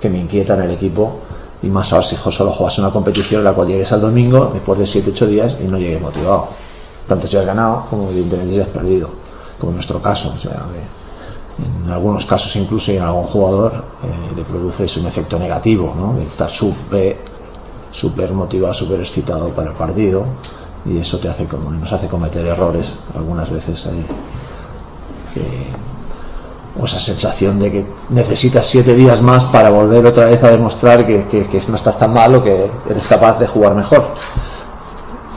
que 0.00 0.08
me 0.08 0.18
inquieta 0.18 0.54
en 0.54 0.62
el 0.62 0.70
equipo 0.72 1.20
y 1.62 1.68
más 1.68 1.92
ahora 1.92 2.04
si 2.04 2.16
solo 2.16 2.50
juegas 2.50 2.78
una 2.78 2.90
competición 2.90 3.40
en 3.40 3.44
la 3.44 3.52
cual 3.52 3.68
llegues 3.68 3.92
al 3.92 4.00
domingo 4.00 4.50
después 4.52 4.78
de 4.78 4.84
7-8 4.84 5.26
días 5.26 5.58
y 5.60 5.68
no 5.68 5.78
llegues 5.78 6.00
motivado 6.00 6.48
tanto 7.06 7.26
si 7.26 7.36
has 7.36 7.46
ganado 7.46 7.84
como 7.90 8.08
evidentemente 8.10 8.54
si 8.54 8.60
has 8.60 8.68
perdido 8.68 9.08
como 9.58 9.70
en 9.70 9.76
nuestro 9.76 10.00
caso 10.00 10.32
o 10.34 10.38
sea 10.38 10.62
en 11.84 11.90
algunos 11.90 12.24
casos 12.24 12.56
incluso 12.56 12.92
y 12.92 12.96
en 12.96 13.02
algún 13.02 13.24
jugador 13.24 13.84
eh, 14.02 14.34
le 14.34 14.42
produces 14.42 14.96
un 14.96 15.06
efecto 15.06 15.38
negativo 15.38 15.94
¿no? 15.96 16.14
de 16.14 16.24
estar 16.24 16.50
súper 16.50 17.18
super 17.90 18.32
motivado, 18.32 18.72
súper 18.72 19.00
excitado 19.00 19.50
para 19.50 19.70
el 19.70 19.76
partido 19.76 20.24
y 20.84 20.98
eso 20.98 21.18
te 21.18 21.28
hace 21.28 21.46
como 21.46 21.70
nos 21.70 21.92
hace 21.92 22.08
cometer 22.08 22.44
errores 22.46 22.98
algunas 23.14 23.50
veces 23.50 23.86
eh, 23.86 24.04
que 25.34 25.72
o 26.80 26.86
esa 26.86 26.98
sensación 26.98 27.58
de 27.58 27.70
que 27.70 27.86
necesitas 28.08 28.64
siete 28.66 28.94
días 28.94 29.20
más 29.20 29.44
para 29.46 29.70
volver 29.70 30.06
otra 30.06 30.24
vez 30.24 30.42
a 30.42 30.50
demostrar 30.50 31.06
que, 31.06 31.26
que, 31.26 31.46
que 31.46 31.60
no 31.68 31.76
estás 31.76 31.98
tan 31.98 32.14
mal 32.14 32.34
o 32.34 32.42
que 32.42 32.70
eres 32.88 33.06
capaz 33.06 33.38
de 33.38 33.46
jugar 33.46 33.74
mejor. 33.74 34.04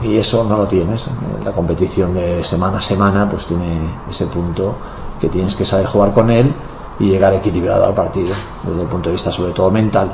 Y 0.02 0.16
eso 0.16 0.44
no 0.44 0.56
lo 0.56 0.66
tienes. 0.66 1.08
La 1.44 1.52
competición 1.52 2.14
de 2.14 2.42
semana 2.42 2.78
a 2.78 2.82
semana 2.82 3.28
pues 3.28 3.46
tiene 3.46 3.66
ese 4.08 4.26
punto 4.26 4.76
que 5.20 5.28
tienes 5.28 5.54
que 5.56 5.64
saber 5.64 5.86
jugar 5.86 6.12
con 6.12 6.30
él 6.30 6.52
y 6.98 7.10
llegar 7.10 7.34
equilibrado 7.34 7.84
al 7.84 7.94
partido 7.94 8.34
desde 8.62 8.82
el 8.82 8.88
punto 8.88 9.10
de 9.10 9.14
vista 9.14 9.30
sobre 9.30 9.52
todo 9.52 9.70
mental. 9.70 10.10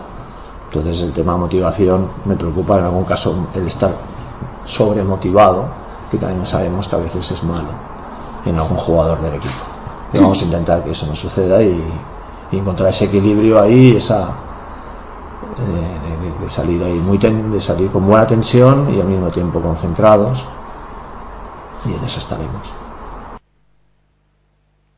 Entonces 0.67 1.03
el 1.03 1.13
tema 1.13 1.37
motivación 1.37 2.09
me 2.25 2.35
preocupa 2.35 2.79
en 2.79 2.85
algún 2.85 3.05
caso 3.05 3.49
el 3.55 3.67
estar 3.67 3.93
sobremotivado, 4.65 5.67
que 6.11 6.19
también 6.19 6.47
sabemos 6.47 6.89
que 6.89 6.97
a 6.97 6.99
veces 6.99 7.31
es 7.31 7.43
malo 7.45 7.69
en 8.45 8.59
algún 8.59 8.77
jugador 8.77 9.21
del 9.21 9.35
equipo. 9.35 9.55
Vamos 10.13 10.43
a 10.43 10.45
intentar 10.45 10.85
que 10.85 10.91
eso 10.91 11.07
no 11.07 11.17
suceda 11.17 11.63
y, 11.63 11.83
encontrar 12.53 12.91
ese 12.91 13.07
equilibrio 13.07 13.59
ahí, 13.59 13.97
esa 13.97 14.29
eh, 15.59 16.39
de, 16.39 16.45
de 16.45 16.51
salir 16.51 16.85
ahí 16.85 16.99
muy 16.99 17.17
ten, 17.17 17.51
de 17.51 17.59
salir 17.59 17.91
con 17.91 18.07
buena 18.07 18.27
tensión 18.27 18.95
y 18.95 19.01
al 19.01 19.07
mismo 19.07 19.31
tiempo 19.31 19.59
concentrados 19.63 20.47
y 21.87 21.95
en 21.95 22.05
eso 22.05 22.19
estaremos. 22.21 22.75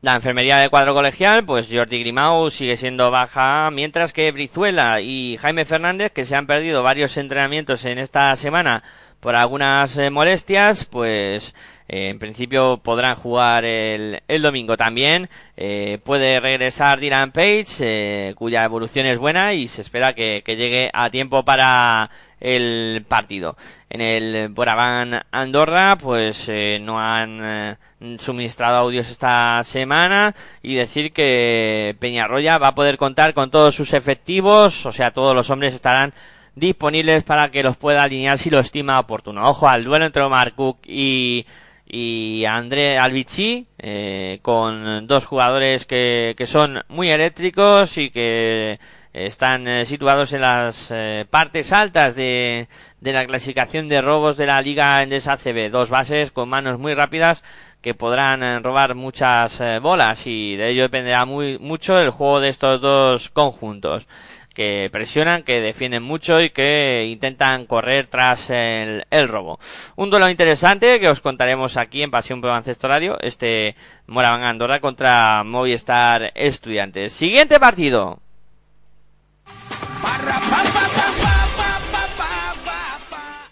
La 0.01 0.15
enfermería 0.15 0.57
de 0.57 0.69
cuadro 0.69 0.93
colegial, 0.93 1.45
pues 1.45 1.67
Jordi 1.71 1.99
Grimau 1.99 2.51
sigue 2.51 2.77
siendo 2.77 3.09
baja, 3.09 3.71
mientras 3.71 4.13
que 4.13 4.31
Brizuela 4.31 5.01
y 5.01 5.37
Jaime 5.37 5.65
Fernández, 5.65 6.11
que 6.11 6.25
se 6.25 6.35
han 6.35 6.45
perdido 6.45 6.83
varios 6.83 7.17
entrenamientos 7.17 7.85
en 7.85 7.97
esta 7.97 8.35
semana 8.35 8.83
por 9.25 9.35
algunas 9.35 9.97
eh, 9.97 10.11
molestias, 10.11 10.85
pues 10.85 11.55
eh, 11.87 12.09
en 12.09 12.19
principio 12.19 12.77
podrán 12.77 13.15
jugar 13.15 13.65
el, 13.65 14.21
el 14.27 14.41
domingo 14.43 14.77
también. 14.77 15.29
Eh, 15.57 15.97
puede 16.03 16.39
regresar 16.39 16.99
Dylan 16.99 17.31
Page, 17.31 18.35
cuya 18.35 18.63
evolución 18.63 19.07
es 19.07 19.17
buena 19.17 19.53
y 19.53 19.67
se 19.67 19.81
espera 19.81 20.13
que, 20.13 20.43
llegue 20.45 20.91
a 20.93 21.09
tiempo 21.09 21.43
para 21.43 22.11
el 22.39 23.03
partido. 23.07 23.57
En 23.89 24.01
el 24.01 24.49
Boraván 24.49 25.23
Andorra, 25.31 25.97
pues 25.99 26.45
eh, 26.47 26.77
no 26.79 26.99
han 26.99 27.79
suministrado 28.19 28.77
audios 28.77 29.09
esta 29.09 29.59
semana 29.63 30.35
y 30.61 30.75
decir 30.75 31.11
que 31.13 31.95
Peñarroya 31.97 32.59
va 32.59 32.67
a 32.67 32.75
poder 32.75 32.97
contar 32.97 33.33
con 33.33 33.49
todos 33.49 33.73
sus 33.73 33.95
efectivos, 33.95 34.85
o 34.85 34.91
sea, 34.91 35.09
todos 35.09 35.35
los 35.35 35.49
hombres 35.49 35.73
estarán 35.73 36.13
disponibles 36.55 37.23
para 37.23 37.51
que 37.51 37.63
los 37.63 37.77
pueda 37.77 38.03
alinear 38.03 38.37
si 38.37 38.49
lo 38.49 38.59
estima 38.59 38.99
oportuno. 38.99 39.45
Ojo 39.49 39.67
al 39.67 39.83
duelo 39.83 40.05
entre 40.05 40.23
Omar 40.23 40.53
y 40.85 41.45
y 41.87 42.45
André 42.45 42.97
Albici 42.97 43.67
eh, 43.77 44.39
con 44.41 45.05
dos 45.07 45.25
jugadores 45.25 45.85
que, 45.85 46.33
que 46.37 46.47
son 46.47 46.83
muy 46.87 47.09
eléctricos 47.09 47.97
y 47.97 48.09
que 48.09 48.79
están 49.13 49.67
eh, 49.67 49.85
situados 49.85 50.33
en 50.33 50.41
las 50.41 50.91
eh, 50.91 51.25
partes 51.29 51.71
altas 51.71 52.15
de, 52.15 52.67
de 52.99 53.13
la 53.13 53.25
clasificación 53.25 53.87
de 53.87 54.01
robos 54.01 54.35
de 54.35 54.47
la 54.47 54.61
Liga 54.61 55.01
Endesa 55.03 55.37
CB. 55.37 55.69
Dos 55.69 55.89
bases 55.89 56.31
con 56.31 56.49
manos 56.49 56.79
muy 56.79 56.93
rápidas 56.95 57.43
que 57.85 57.93
podrán 57.93 58.41
eh, 58.41 58.59
robar 58.61 58.95
muchas 58.95 59.61
eh, 59.61 59.77
bolas 59.77 60.25
y 60.25 60.55
de 60.55 60.69
ello 60.69 60.81
dependerá 60.81 61.23
muy, 61.25 61.59
mucho 61.59 61.99
el 61.99 62.09
juego 62.09 62.39
de 62.39 62.49
estos 62.49 62.81
dos 62.81 63.29
conjuntos 63.29 64.07
que 64.55 64.89
presionan, 64.91 65.43
que 65.43 65.61
defienden 65.61 66.01
mucho 66.01 66.41
y 66.41 66.49
que 66.49 67.07
intentan 67.11 67.67
correr 67.67 68.07
tras 68.07 68.49
el, 68.49 69.05
el 69.11 69.27
robo. 69.27 69.59
Un 69.95 70.09
duelo 70.09 70.27
interesante 70.29 70.99
que 70.99 71.09
os 71.09 71.21
contaremos 71.21 71.77
aquí 71.77 72.01
en 72.01 72.09
Pasión 72.09 72.41
por 72.41 72.49
Baloncesto 72.49 72.87
Radio, 72.87 73.19
este 73.21 73.75
Moraván 74.07 74.43
Andorra 74.43 74.79
contra 74.79 75.43
Movistar 75.43 76.31
Estudiantes. 76.33 77.13
Siguiente 77.13 77.59
partido. 77.59 78.19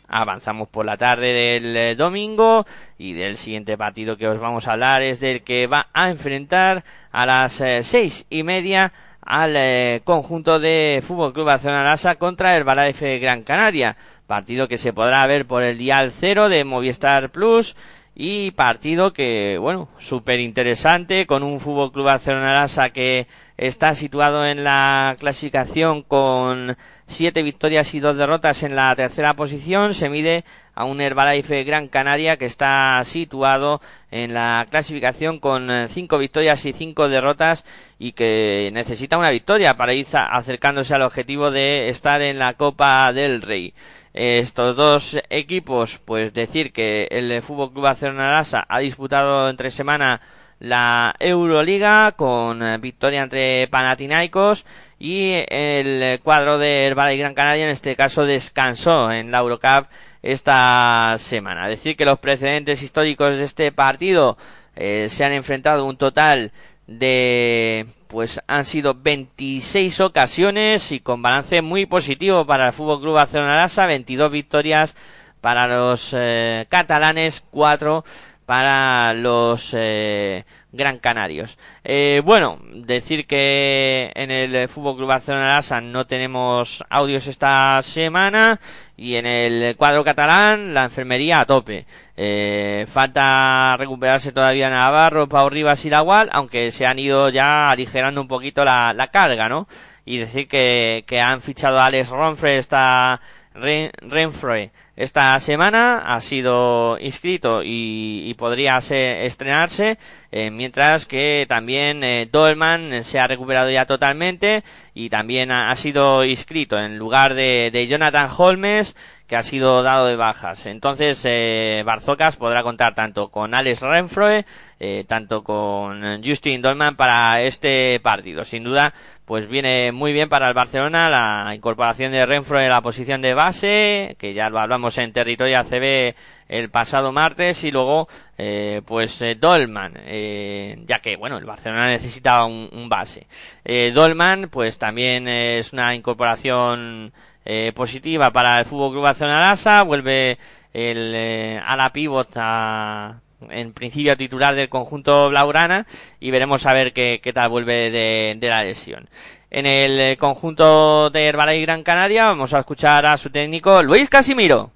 Avanzamos 0.07 0.69
por 0.69 0.85
la 0.85 0.95
tarde 0.95 1.33
del 1.33 1.75
eh, 1.75 1.95
domingo 1.95 2.67
y 2.99 3.13
del 3.13 3.35
siguiente 3.35 3.75
partido 3.77 4.15
que 4.15 4.27
os 4.27 4.39
vamos 4.39 4.67
a 4.67 4.73
hablar 4.73 5.01
es 5.01 5.19
del 5.19 5.41
que 5.41 5.65
va 5.65 5.87
a 5.91 6.11
enfrentar 6.11 6.83
a 7.11 7.25
las 7.25 7.59
eh, 7.61 7.81
seis 7.81 8.27
y 8.29 8.43
media 8.43 8.93
al 9.25 9.55
eh, 9.55 10.01
conjunto 10.03 10.59
de 10.59 11.03
Fútbol 11.05 11.33
Club 11.33 11.45
Barcelona 11.45 11.83
Lasa 11.83 12.15
contra 12.15 12.55
el 12.55 12.63
Balaife 12.63 13.19
Gran 13.19 13.43
Canaria. 13.43 13.95
Partido 14.27 14.67
que 14.67 14.77
se 14.77 14.93
podrá 14.93 15.25
ver 15.27 15.45
por 15.45 15.63
el 15.63 15.77
dial 15.77 16.11
cero 16.11 16.49
de 16.49 16.63
Movistar 16.63 17.29
Plus 17.29 17.75
y 18.15 18.51
partido 18.51 19.11
que, 19.11 19.57
bueno, 19.59 19.89
súper 19.97 20.39
interesante 20.39 21.25
con 21.25 21.41
un 21.43 21.59
Fútbol 21.59 21.91
Club 21.91 22.05
Barcelona 22.05 22.53
Lasa 22.53 22.91
que 22.91 23.27
está 23.57 23.95
situado 23.95 24.45
en 24.45 24.63
la 24.63 25.15
clasificación 25.19 26.03
con 26.03 26.77
siete 27.07 27.43
victorias 27.43 27.93
y 27.93 27.99
dos 27.99 28.17
derrotas 28.17 28.63
en 28.63 28.75
la 28.75 28.95
tercera 28.95 29.35
posición. 29.35 29.93
Se 29.93 30.09
mide 30.09 30.43
a 30.75 30.85
un 30.85 31.01
Herbalife 31.01 31.63
Gran 31.63 31.87
Canaria 31.87 32.37
que 32.37 32.45
está 32.45 33.01
situado 33.03 33.81
en 34.11 34.33
la 34.33 34.65
clasificación 34.69 35.39
con 35.39 35.69
eh, 35.69 35.87
cinco 35.89 36.17
victorias 36.17 36.65
y 36.65 36.73
cinco 36.73 37.09
derrotas 37.09 37.65
y 37.99 38.13
que 38.13 38.69
necesita 38.73 39.17
una 39.17 39.29
victoria 39.29 39.77
para 39.77 39.93
ir 39.93 40.07
acercándose 40.11 40.95
al 40.95 41.03
objetivo 41.03 41.51
de 41.51 41.89
estar 41.89 42.21
en 42.21 42.39
la 42.39 42.53
Copa 42.53 43.11
del 43.13 43.41
Rey. 43.41 43.73
Estos 44.13 44.75
dos 44.75 45.19
equipos, 45.29 45.99
pues 46.05 46.33
decir 46.33 46.71
que 46.71 47.07
el 47.09 47.41
Fútbol 47.41 47.71
Club 47.71 47.83
Barcelona 47.83 48.43
ha 48.67 48.79
disputado 48.79 49.49
entre 49.49 49.71
semana 49.71 50.21
la 50.59 51.13
Euroliga 51.19 52.13
con 52.13 52.63
eh, 52.63 52.77
victoria 52.77 53.23
entre 53.23 53.67
Panathinaikos 53.67 54.65
y 54.97 55.33
el 55.49 56.19
cuadro 56.21 56.57
de 56.57 56.85
Herbalife 56.85 57.19
Gran 57.19 57.33
Canaria 57.33 57.65
en 57.65 57.71
este 57.71 57.95
caso 57.95 58.25
descansó 58.25 59.11
en 59.11 59.29
la 59.29 59.39
Eurocup 59.39 59.87
esta 60.23 61.15
semana. 61.19 61.67
Decir 61.67 61.95
que 61.95 62.05
los 62.05 62.17
precedentes 62.17 62.81
históricos 62.81 63.37
de 63.37 63.43
este 63.43 63.71
partido 63.71 64.37
eh, 64.75 65.07
se 65.09 65.23
han 65.23 65.33
enfrentado 65.33 65.85
un 65.85 65.97
total 65.97 66.51
de 66.87 67.85
pues 68.07 68.41
han 68.47 68.65
sido 68.65 68.93
26 68.93 69.99
ocasiones 70.01 70.91
y 70.91 70.99
con 70.99 71.21
balance 71.21 71.61
muy 71.61 71.85
positivo 71.85 72.45
para 72.45 72.67
el 72.67 72.73
Fútbol 72.73 73.01
Club 73.01 73.15
Barcelona 73.15 73.57
Lasa, 73.57 73.85
22 73.87 74.31
victorias 74.31 74.95
para 75.41 75.67
los 75.67 76.11
eh, 76.15 76.67
catalanes, 76.69 77.43
4 77.49 78.05
para 78.45 79.13
los 79.13 79.73
eh, 79.77 80.45
Gran 80.71 80.97
Canarios. 80.97 81.57
Eh, 81.83 82.21
bueno, 82.25 82.59
decir 82.73 83.27
que 83.27 84.11
en 84.15 84.31
el 84.31 84.67
Fútbol 84.67 84.97
Club 84.97 85.07
Barcelona 85.07 85.55
Lasa 85.55 85.81
no 85.81 86.05
tenemos 86.05 86.83
audios 86.89 87.27
esta 87.27 87.79
semana 87.83 88.59
y 88.97 89.15
en 89.15 89.25
el 89.25 89.75
cuadro 89.75 90.03
catalán 90.03 90.73
la 90.73 90.85
enfermería 90.85 91.41
a 91.41 91.45
tope. 91.45 91.85
Eh, 92.17 92.85
falta 92.89 93.75
recuperarse 93.77 94.31
todavía 94.31 94.69
Navarro, 94.69 95.29
Pau 95.29 95.49
Rivas 95.49 95.85
y 95.85 95.89
Lagual, 95.89 96.29
aunque 96.31 96.71
se 96.71 96.85
han 96.85 96.99
ido 96.99 97.29
ya 97.29 97.69
aligerando 97.71 98.21
un 98.21 98.27
poquito 98.27 98.63
la, 98.63 98.93
la 98.93 99.07
carga, 99.07 99.49
¿no? 99.49 99.67
Y 100.05 100.17
decir 100.17 100.47
que, 100.47 101.03
que 101.07 101.21
han 101.21 101.41
fichado 101.41 101.79
a 101.79 101.85
Alex 101.85 102.09
Ronfre 102.09 102.57
esta 102.57 103.21
Renfroe 103.55 104.71
esta 104.95 105.39
semana 105.39 106.03
ha 106.05 106.21
sido 106.21 106.97
inscrito 106.99 107.63
y, 107.63 108.25
y 108.25 108.33
podría 108.35 108.79
ser, 108.81 109.25
estrenarse, 109.25 109.97
eh, 110.31 110.51
mientras 110.51 111.07
que 111.07 111.45
también 111.49 112.03
eh, 112.03 112.29
Dolman 112.31 113.03
se 113.03 113.19
ha 113.19 113.25
recuperado 113.25 113.71
ya 113.71 113.87
totalmente 113.87 114.63
y 114.93 115.09
también 115.09 115.51
ha, 115.51 115.75
sido 115.75 116.23
inscrito 116.23 116.77
en 116.77 116.99
lugar 116.99 117.33
de, 117.33 117.71
de, 117.73 117.87
Jonathan 117.87 118.29
Holmes, 118.37 118.95
que 119.27 119.35
ha 119.35 119.41
sido 119.41 119.81
dado 119.81 120.05
de 120.07 120.15
bajas. 120.15 120.67
Entonces, 120.67 121.21
eh, 121.25 121.81
Barzocas 121.85 122.35
podrá 122.35 122.61
contar 122.61 122.93
tanto 122.93 123.29
con 123.29 123.55
Alex 123.55 123.81
Renfroe, 123.81 124.45
eh, 124.79 125.05
tanto 125.07 125.43
con 125.43 126.23
Justin 126.23 126.61
Dolman 126.61 126.95
para 126.95 127.41
este 127.41 127.99
partido. 128.01 128.43
Sin 128.43 128.63
duda, 128.63 128.93
pues 129.25 129.47
viene 129.47 129.91
muy 129.91 130.13
bien 130.13 130.29
para 130.29 130.49
el 130.49 130.53
Barcelona 130.53 131.09
la 131.09 131.55
incorporación 131.55 132.11
de 132.11 132.25
Renfro 132.25 132.59
en 132.59 132.69
la 132.69 132.81
posición 132.81 133.21
de 133.21 133.33
base, 133.33 134.15
que 134.19 134.33
ya 134.33 134.49
lo 134.49 134.59
hablamos 134.59 134.82
en 134.97 135.13
territorio 135.13 135.59
ACB 135.59 136.15
el 136.49 136.69
pasado 136.69 137.11
martes, 137.11 137.63
y 137.63 137.71
luego 137.71 138.07
eh, 138.37 138.81
pues 138.85 139.21
eh, 139.21 139.35
Dolman, 139.35 139.93
eh, 140.05 140.77
ya 140.85 140.99
que 140.99 141.15
bueno, 141.15 141.37
el 141.37 141.45
Barcelona 141.45 141.87
necesitaba 141.87 142.45
un, 142.45 142.69
un 142.71 142.89
base. 142.89 143.27
Eh, 143.65 143.91
Dolman, 143.93 144.49
pues 144.49 144.77
también 144.77 145.27
es 145.27 145.73
una 145.73 145.95
incorporación 145.95 147.11
eh, 147.45 147.71
positiva 147.75 148.31
para 148.31 148.59
el 148.59 148.65
Fútbol 148.65 148.91
Club 148.91 149.03
Barcelona 149.03 149.41
Lasa, 149.41 149.83
vuelve 149.83 150.37
el 150.73 151.13
eh, 151.15 151.61
a 151.63 151.75
la 151.75 151.91
pivot 151.91 152.29
a 152.35 153.19
en 153.49 153.73
principio 153.73 154.15
titular 154.15 154.55
del 154.55 154.69
conjunto 154.69 155.29
Blaugrana 155.29 155.85
y 156.21 156.31
veremos 156.31 156.65
a 156.65 156.73
ver 156.73 156.93
qué, 156.93 157.19
qué 157.21 157.33
tal 157.33 157.49
vuelve 157.49 157.91
de, 157.91 158.37
de, 158.39 158.49
la 158.49 158.63
lesión. 158.63 159.09
En 159.51 159.65
el 159.65 160.17
conjunto 160.17 161.09
de 161.09 161.25
Herbalife 161.25 161.63
Gran 161.63 161.83
Canaria 161.83 162.25
vamos 162.25 162.53
a 162.53 162.59
escuchar 162.59 163.05
a 163.05 163.17
su 163.17 163.29
técnico 163.29 163.83
Luis 163.83 164.09
Casimiro. 164.09 164.71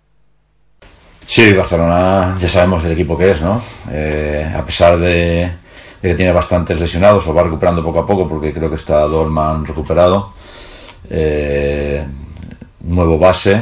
Sí, 1.28 1.52
Barcelona 1.54 2.38
ya 2.40 2.48
sabemos 2.48 2.84
del 2.84 2.94
equipo 2.94 3.18
que 3.18 3.32
es, 3.32 3.42
¿no? 3.42 3.62
Eh, 3.92 4.50
a 4.56 4.64
pesar 4.66 4.98
de, 4.98 5.52
que 6.02 6.16
tiene 6.16 6.32
bastantes 6.32 6.80
lesionados, 6.80 7.28
o 7.28 7.34
va 7.34 7.44
recuperando 7.44 7.84
poco 7.84 8.00
a 8.00 8.08
poco 8.08 8.30
porque 8.30 8.54
creo 8.54 8.70
que 8.70 8.78
está 8.78 9.02
Dolman 9.02 9.66
recuperado. 9.66 10.32
Eh, 11.10 12.06
nuevo 12.80 13.20
base 13.20 13.62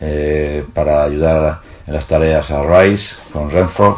eh, 0.00 0.64
para 0.72 1.02
ayudar 1.02 1.60
en 1.86 1.94
las 1.94 2.06
tareas 2.06 2.50
a 2.52 2.62
Rice 2.62 3.16
con 3.32 3.50
Renford 3.50 3.96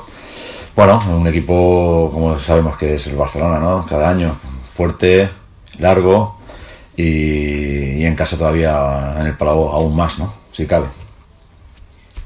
bueno, 0.74 1.02
un 1.10 1.26
equipo, 1.26 2.10
como 2.12 2.38
sabemos 2.38 2.78
que 2.78 2.94
es 2.94 3.06
el 3.06 3.16
Barcelona, 3.16 3.58
¿no? 3.58 3.84
Cada 3.86 4.08
año, 4.08 4.38
fuerte, 4.74 5.28
largo, 5.78 6.38
y, 6.96 8.00
y 8.00 8.06
en 8.06 8.16
casa 8.16 8.38
todavía 8.38 9.16
en 9.20 9.26
el 9.26 9.36
Palau 9.36 9.68
aún 9.68 9.94
más, 9.94 10.18
¿no? 10.18 10.32
Si 10.50 10.66
cabe. 10.66 11.01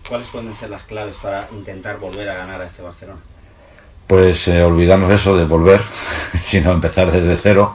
¿Cuáles 0.08 0.28
pueden 0.28 0.54
ser 0.54 0.70
las 0.70 0.82
claves 0.82 1.16
para 1.20 1.48
intentar 1.52 1.98
volver 1.98 2.28
a 2.28 2.36
ganar 2.36 2.60
a 2.60 2.66
este 2.66 2.82
Barcelona? 2.82 3.20
Pues 4.06 4.46
eh, 4.48 4.62
olvidarnos 4.62 5.10
eso 5.10 5.36
de 5.36 5.44
volver, 5.44 5.80
sino 6.42 6.72
empezar 6.72 7.10
desde 7.10 7.36
cero 7.36 7.74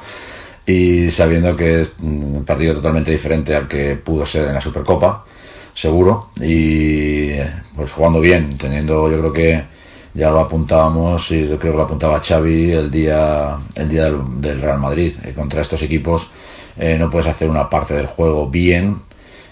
y 0.66 1.12
sabiendo 1.12 1.58
que 1.58 1.82
es 1.82 1.98
un 2.00 2.46
partido 2.46 2.76
totalmente 2.76 3.12
diferente 3.12 3.56
al 3.56 3.68
que 3.68 3.96
pudo 3.96 4.26
ser 4.26 4.48
en 4.48 4.54
la 4.54 4.62
Supercopa, 4.62 5.26
seguro, 5.74 6.30
y 6.40 7.32
pues 7.76 7.92
jugando 7.92 8.20
bien, 8.20 8.58
teniendo 8.58 9.10
yo 9.10 9.20
creo 9.20 9.34
que 9.34 9.66
ya 10.14 10.30
lo 10.30 10.40
apuntábamos 10.40 11.32
y 11.32 11.46
creo 11.46 11.60
que 11.60 11.70
lo 11.70 11.84
apuntaba 11.84 12.22
Xavi 12.22 12.72
el 12.72 12.92
día 12.92 13.58
el 13.76 13.90
día 13.90 14.06
del, 14.06 14.42
del 14.42 14.62
Real 14.62 14.78
Madrid 14.80 15.14
Eh, 15.24 15.34
contra 15.34 15.62
estos 15.62 15.82
equipos 15.84 16.30
eh, 16.78 16.98
no 17.00 17.10
puedes 17.10 17.28
hacer 17.28 17.50
una 17.50 17.70
parte 17.70 17.94
del 17.94 18.08
juego 18.08 18.50
bien 18.50 19.02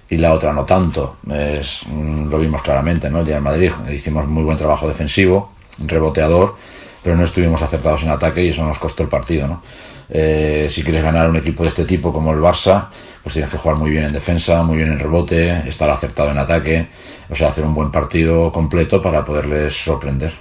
y 0.10 0.18
la 0.18 0.34
otra 0.34 0.54
no 0.54 0.66
tanto 0.66 1.18
es, 1.32 1.82
mm, 1.88 2.30
lo 2.30 2.40
vimos 2.40 2.62
claramente 2.62 3.10
¿no? 3.10 3.20
el 3.20 3.26
día 3.26 3.36
del 3.36 3.44
Madrid 3.44 3.72
hicimos 3.92 4.28
muy 4.28 4.44
buen 4.44 4.58
trabajo 4.58 4.88
defensivo 4.88 5.52
reboteador 5.86 6.56
pero 7.04 7.16
no 7.16 7.24
estuvimos 7.24 7.62
acertados 7.62 8.04
en 8.04 8.10
ataque 8.10 8.44
y 8.44 8.50
eso 8.50 8.66
nos 8.66 8.80
costó 8.80 9.04
el 9.04 9.10
partido 9.10 9.48
¿no? 9.48 9.62
Eh, 10.10 10.68
si 10.70 10.84
quieres 10.84 11.04
ganar 11.04 11.30
un 11.30 11.36
equipo 11.36 11.64
de 11.64 11.70
este 11.70 11.86
tipo 11.86 12.12
como 12.12 12.34
el 12.34 12.40
Barça 12.40 12.86
pues 13.22 13.34
tienes 13.34 13.52
que 13.52 13.58
jugar 13.58 13.78
muy 13.78 13.92
bien 13.92 14.06
en 14.06 14.14
defensa 14.14 14.64
muy 14.64 14.78
bien 14.78 14.92
en 14.92 15.00
rebote 15.00 15.68
estar 15.70 15.90
acertado 15.90 16.32
en 16.32 16.38
ataque 16.40 16.88
o 17.30 17.36
sea 17.36 17.50
hacer 17.50 17.64
un 17.64 17.76
buen 17.76 17.92
partido 17.92 18.52
completo 18.52 19.02
para 19.02 19.24
poderles 19.24 19.76
sorprender 19.76 20.34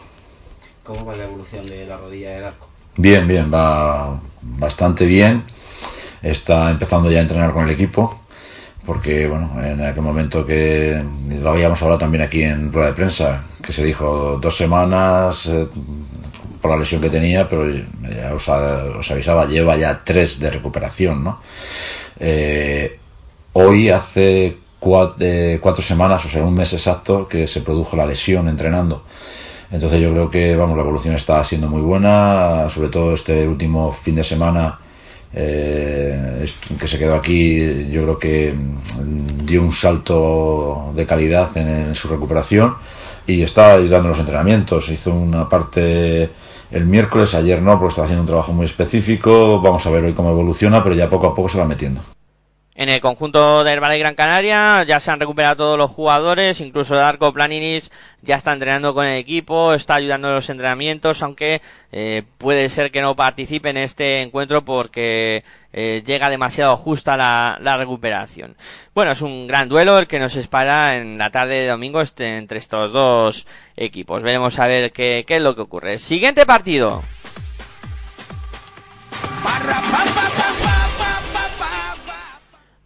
¿Cómo 0.88 1.04
va 1.04 1.14
la 1.14 1.24
evolución 1.24 1.66
de 1.66 1.84
la 1.84 1.98
rodilla 1.98 2.30
del 2.30 2.44
arco? 2.44 2.66
Bien, 2.96 3.28
bien, 3.28 3.52
va 3.52 4.18
bastante 4.40 5.04
bien. 5.04 5.44
Está 6.22 6.70
empezando 6.70 7.10
ya 7.10 7.18
a 7.18 7.22
entrenar 7.22 7.52
con 7.52 7.64
el 7.64 7.70
equipo, 7.70 8.22
porque 8.88 9.28
bueno, 9.28 9.50
en 9.62 9.82
aquel 9.82 10.02
momento 10.02 10.46
que 10.46 10.98
lo 11.42 11.50
habíamos 11.50 11.82
hablado 11.82 11.98
también 11.98 12.22
aquí 12.22 12.42
en 12.42 12.72
rueda 12.72 12.88
de 12.88 12.94
prensa, 12.94 13.44
que 13.62 13.70
se 13.70 13.84
dijo 13.84 14.38
dos 14.40 14.56
semanas 14.56 15.44
eh, 15.44 15.66
por 16.58 16.70
la 16.70 16.78
lesión 16.78 17.02
que 17.02 17.10
tenía, 17.10 17.46
pero 17.46 17.70
ya 17.70 18.32
os, 18.32 18.48
os 18.48 19.10
avisaba, 19.10 19.44
lleva 19.44 19.76
ya 19.76 20.02
tres 20.02 20.40
de 20.40 20.50
recuperación, 20.50 21.22
¿no? 21.22 21.38
Eh, 22.18 22.98
hoy 23.52 23.90
hace 23.90 24.56
cuatro, 24.80 25.26
cuatro 25.60 25.82
semanas, 25.82 26.24
o 26.24 26.30
sea, 26.30 26.42
un 26.42 26.54
mes 26.54 26.72
exacto, 26.72 27.28
que 27.28 27.46
se 27.46 27.60
produjo 27.60 27.94
la 27.94 28.06
lesión 28.06 28.48
entrenando. 28.48 29.04
Entonces 29.70 30.00
yo 30.00 30.12
creo 30.12 30.30
que 30.30 30.56
vamos 30.56 30.78
la 30.78 30.82
evolución 30.82 31.14
está 31.14 31.44
siendo 31.44 31.68
muy 31.68 31.82
buena, 31.82 32.70
sobre 32.70 32.88
todo 32.88 33.12
este 33.12 33.46
último 33.46 33.92
fin 33.92 34.14
de 34.14 34.24
semana 34.24 34.78
eh, 35.32 36.46
que 36.78 36.88
se 36.88 36.98
quedó 36.98 37.14
aquí, 37.14 37.88
yo 37.90 38.02
creo 38.02 38.18
que 38.18 38.52
mm, 38.52 39.46
dio 39.46 39.62
un 39.62 39.72
salto 39.72 40.92
de 40.94 41.06
calidad 41.06 41.54
en, 41.56 41.94
su 41.94 42.08
recuperación 42.08 42.74
y 43.26 43.42
está 43.42 43.74
ayudando 43.74 44.08
los 44.08 44.18
entrenamientos. 44.18 44.88
Hizo 44.88 45.14
una 45.14 45.48
parte 45.48 46.30
el 46.70 46.86
miércoles, 46.86 47.34
ayer 47.34 47.62
no, 47.62 47.78
porque 47.78 47.90
estaba 47.90 48.06
haciendo 48.06 48.22
un 48.22 48.28
trabajo 48.28 48.52
muy 48.52 48.66
específico. 48.66 49.60
Vamos 49.60 49.86
a 49.86 49.90
ver 49.90 50.04
hoy 50.04 50.12
cómo 50.14 50.30
evoluciona, 50.30 50.82
pero 50.82 50.94
ya 50.94 51.10
poco 51.10 51.26
a 51.26 51.34
poco 51.34 51.48
se 51.48 51.58
va 51.58 51.64
metiendo. 51.64 52.00
En 52.78 52.88
el 52.88 53.00
conjunto 53.00 53.64
del 53.64 53.80
Valle 53.80 53.98
Gran 53.98 54.14
Canaria 54.14 54.84
ya 54.84 55.00
se 55.00 55.10
han 55.10 55.18
recuperado 55.18 55.56
todos 55.56 55.76
los 55.76 55.90
jugadores, 55.90 56.60
incluso 56.60 56.94
Darko 56.94 57.32
Planinis 57.32 57.90
ya 58.22 58.36
está 58.36 58.52
entrenando 58.52 58.94
con 58.94 59.04
el 59.04 59.18
equipo, 59.18 59.74
está 59.74 59.96
ayudando 59.96 60.28
en 60.28 60.36
los 60.36 60.48
entrenamientos, 60.48 61.20
aunque 61.24 61.60
eh, 61.90 62.22
puede 62.38 62.68
ser 62.68 62.92
que 62.92 63.00
no 63.00 63.16
participe 63.16 63.70
en 63.70 63.78
este 63.78 64.22
encuentro 64.22 64.64
porque 64.64 65.42
eh, 65.72 66.04
llega 66.06 66.30
demasiado 66.30 66.76
justa 66.76 67.16
la, 67.16 67.76
recuperación. 67.76 68.54
Bueno, 68.94 69.10
es 69.10 69.22
un 69.22 69.48
gran 69.48 69.68
duelo 69.68 69.98
el 69.98 70.06
que 70.06 70.20
nos 70.20 70.36
espera 70.36 70.98
en 70.98 71.18
la 71.18 71.30
tarde 71.30 71.54
de 71.54 71.66
domingo 71.66 72.00
este- 72.00 72.36
entre 72.38 72.58
estos 72.58 72.92
dos 72.92 73.48
equipos. 73.76 74.22
Veremos 74.22 74.56
a 74.60 74.68
ver 74.68 74.92
qué 74.92 75.24
es 75.26 75.42
lo 75.42 75.56
que 75.56 75.62
ocurre. 75.62 75.98
Siguiente 75.98 76.46
partido. 76.46 77.02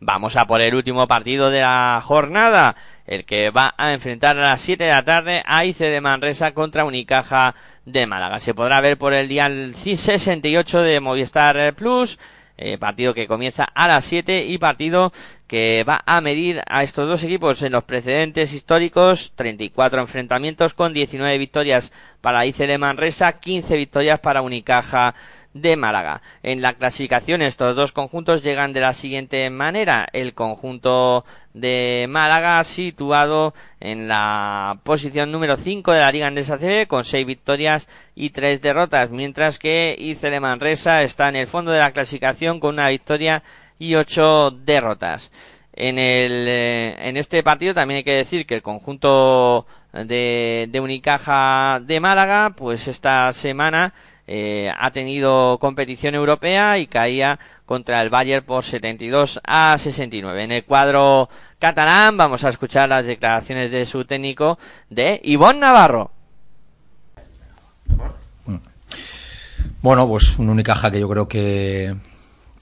Vamos 0.05 0.36
a 0.36 0.48
por 0.48 0.61
el 0.61 0.74
último 0.74 1.07
partido 1.07 1.48
de 1.48 1.61
la 1.61 2.00
jornada, 2.03 2.74
el 3.07 3.24
que 3.24 3.50
va 3.50 3.72
a 3.78 3.92
enfrentar 3.92 4.36
a 4.36 4.40
las 4.40 4.61
7 4.61 4.82
de 4.82 4.90
la 4.90 5.05
tarde 5.05 5.44
a 5.46 5.64
ICE 5.64 5.90
de 5.90 6.00
Manresa 6.00 6.55
contra 6.55 6.84
Unicaja 6.84 7.55
de 7.84 8.05
Málaga. 8.09 8.40
Se 8.40 8.53
podrá 8.53 8.80
ver 8.80 8.98
por 8.98 9.14
el 9.14 9.28
día 9.28 9.48
68 9.48 10.82
de 10.82 10.98
Movistar 10.98 11.72
Plus, 11.74 12.18
eh, 12.57 12.78
partido 12.78 13.14
que 13.14 13.28
comienza 13.28 13.62
a 13.62 13.86
las 13.86 14.05
7 14.07 14.44
y 14.44 14.59
partido 14.59 15.12
que 15.46 15.84
va 15.84 16.03
a 16.05 16.20
medir 16.20 16.62
a 16.66 16.82
estos 16.82 17.07
dos 17.07 17.22
equipos 17.22 17.62
en 17.62 17.70
los 17.70 17.84
precedentes 17.84 18.55
históricos, 18.55 19.32
34 19.36 20.00
enfrentamientos 20.00 20.74
con 20.74 20.92
19 20.92 21.38
victorias 21.38 21.92
para 22.20 22.44
ICE 22.44 22.66
de 22.66 22.78
Manresa, 22.78 23.34
15 23.34 23.76
victorias 23.76 24.18
para 24.18 24.42
Unicaja 24.42 25.14
de 25.55 25.76
Málaga. 25.76 26.22
En 26.42 26.62
la 26.62 26.74
clasificación 26.74 27.42
estos 27.42 27.76
dos 27.76 27.92
conjuntos 27.92 28.42
llegan 28.42 28.72
de 28.72 28.80
la 28.80 28.94
siguiente 28.94 29.48
manera. 29.50 30.07
El 30.12 30.34
conjunto 30.34 31.24
de 31.55 32.07
Málaga 32.09 32.62
situado 32.64 33.55
en 33.80 34.09
la 34.09 34.78
posición 34.84 35.30
número 35.30 35.57
5 35.57 35.92
de 35.92 36.00
la 36.00 36.12
Liga 36.12 36.26
Andesa 36.26 36.59
CB 36.59 36.86
con 36.86 37.05
6 37.05 37.26
victorias 37.26 37.88
y 38.14 38.30
3 38.30 38.62
derrotas, 38.62 39.11
mientras 39.11 39.59
que 39.59 39.96
de 40.20 40.40
Manresa 40.40 41.03
está 41.03 41.28
en 41.28 41.36
el 41.36 41.46
fondo 41.46 41.72
de 41.72 41.80
la 41.80 41.92
clasificación 41.92 42.61
con 42.61 42.74
una 42.74 42.88
victoria 42.88 43.42
y 43.78 43.94
8 43.94 44.53
derrotas. 44.64 45.32
En, 45.74 45.98
el, 45.98 46.46
eh, 46.48 46.96
en 47.09 47.16
este 47.16 47.42
partido 47.42 47.74
también 47.74 47.98
hay 47.98 48.05
que 48.05 48.14
decir 48.14 48.46
que 48.46 48.55
el 48.55 48.62
conjunto 48.62 49.66
de, 49.92 50.68
de 50.70 50.80
Unicaja 50.80 51.80
de 51.80 51.98
Málaga, 51.98 52.55
pues 52.57 52.88
esta 52.88 53.32
semana 53.32 53.94
eh, 54.27 54.70
ha 54.79 54.91
tenido 54.91 55.59
competición 55.59 56.14
europea 56.14 56.79
y 56.79 56.87
caía 56.87 57.39
contra 57.66 58.01
el 58.03 58.11
Bayern 58.11 58.45
por 58.45 58.64
72 58.64 59.41
a 59.45 59.77
69. 59.79 60.45
En 60.45 60.53
el 60.53 60.64
cuadro 60.64 61.29
catalán 61.59 62.16
vamos 62.16 62.45
a 62.45 62.49
escuchar 62.49 62.89
las 62.89 63.07
declaraciones 63.07 63.70
de 63.70 63.87
su 63.87 64.05
técnico 64.05 64.59
de 64.91 65.20
Ivonne 65.25 65.61
Navarro. 65.61 66.11
Bueno, 69.83 70.07
pues 70.07 70.39
un 70.39 70.49
Unicaja 70.49 70.93
que 70.93 71.01
yo 71.01 71.09
creo 71.09 71.27
que, 71.27 71.93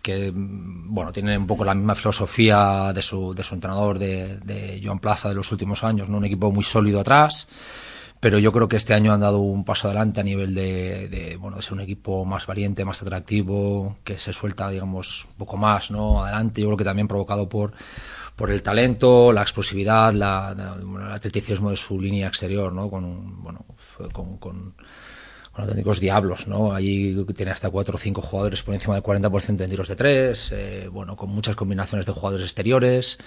que 0.02 0.32
bueno, 0.34 1.12
tiene 1.12 1.36
un 1.36 1.46
poco 1.46 1.66
la 1.66 1.74
misma 1.74 1.94
filosofía 1.94 2.92
de 2.94 3.02
su, 3.02 3.34
entrenador, 3.52 3.98
de, 3.98 4.80
Joan 4.82 4.98
Plaza 4.98 5.28
de 5.28 5.34
los 5.34 5.52
últimos 5.52 5.84
años. 5.84 6.08
Un 6.08 6.24
equipo 6.24 6.50
muy 6.50 6.64
sólido 6.64 7.00
atrás, 7.00 7.46
pero 8.20 8.38
yo 8.38 8.52
creo 8.52 8.68
que 8.68 8.76
este 8.76 8.92
año 8.94 9.12
han 9.12 9.20
dado 9.20 9.38
un 9.38 9.64
paso 9.64 9.88
adelante 9.88 10.20
a 10.20 10.24
nivel 10.24 10.54
de, 10.54 11.08
de, 11.08 11.36
bueno, 11.36 11.56
de 11.56 11.62
ser 11.62 11.72
un 11.74 11.80
equipo 11.80 12.24
más 12.26 12.46
valiente, 12.46 12.84
más 12.84 13.00
atractivo, 13.02 13.96
que 14.04 14.18
se 14.18 14.32
suelta, 14.34 14.68
digamos, 14.68 15.26
un 15.30 15.36
poco 15.38 15.56
más, 15.56 15.90
¿no? 15.90 16.22
Adelante, 16.22 16.60
yo 16.60 16.66
creo 16.68 16.76
que 16.76 16.84
también 16.84 17.08
provocado 17.08 17.48
por, 17.48 17.72
por 18.36 18.50
el 18.50 18.62
talento, 18.62 19.32
la 19.32 19.42
explosividad, 19.42 20.12
la, 20.12 20.54
la- 20.56 20.76
el 21.06 21.12
atleticismo 21.12 21.70
de 21.70 21.76
su 21.76 22.00
línea 22.00 22.28
exterior, 22.28 22.72
¿no? 22.72 22.90
Con, 22.90 23.42
bueno, 23.42 23.64
con, 24.12 24.36
con, 24.38 24.74
con 25.52 25.64
auténticos 25.64 26.00
diablos, 26.00 26.46
¿no? 26.46 26.72
Allí 26.72 27.24
tiene 27.34 27.52
hasta 27.52 27.70
cuatro 27.70 27.96
o 27.96 27.98
cinco 27.98 28.22
jugadores 28.22 28.62
por 28.62 28.74
encima 28.74 28.94
del 28.94 29.02
40% 29.02 29.64
en 29.64 29.70
tiros 29.70 29.88
de 29.88 29.96
tres, 29.96 30.50
eh, 30.52 30.88
bueno, 30.92 31.16
con 31.16 31.30
muchas 31.30 31.56
combinaciones 31.56 32.06
de 32.06 32.12
jugadores 32.12 32.46
exteriores. 32.46 33.18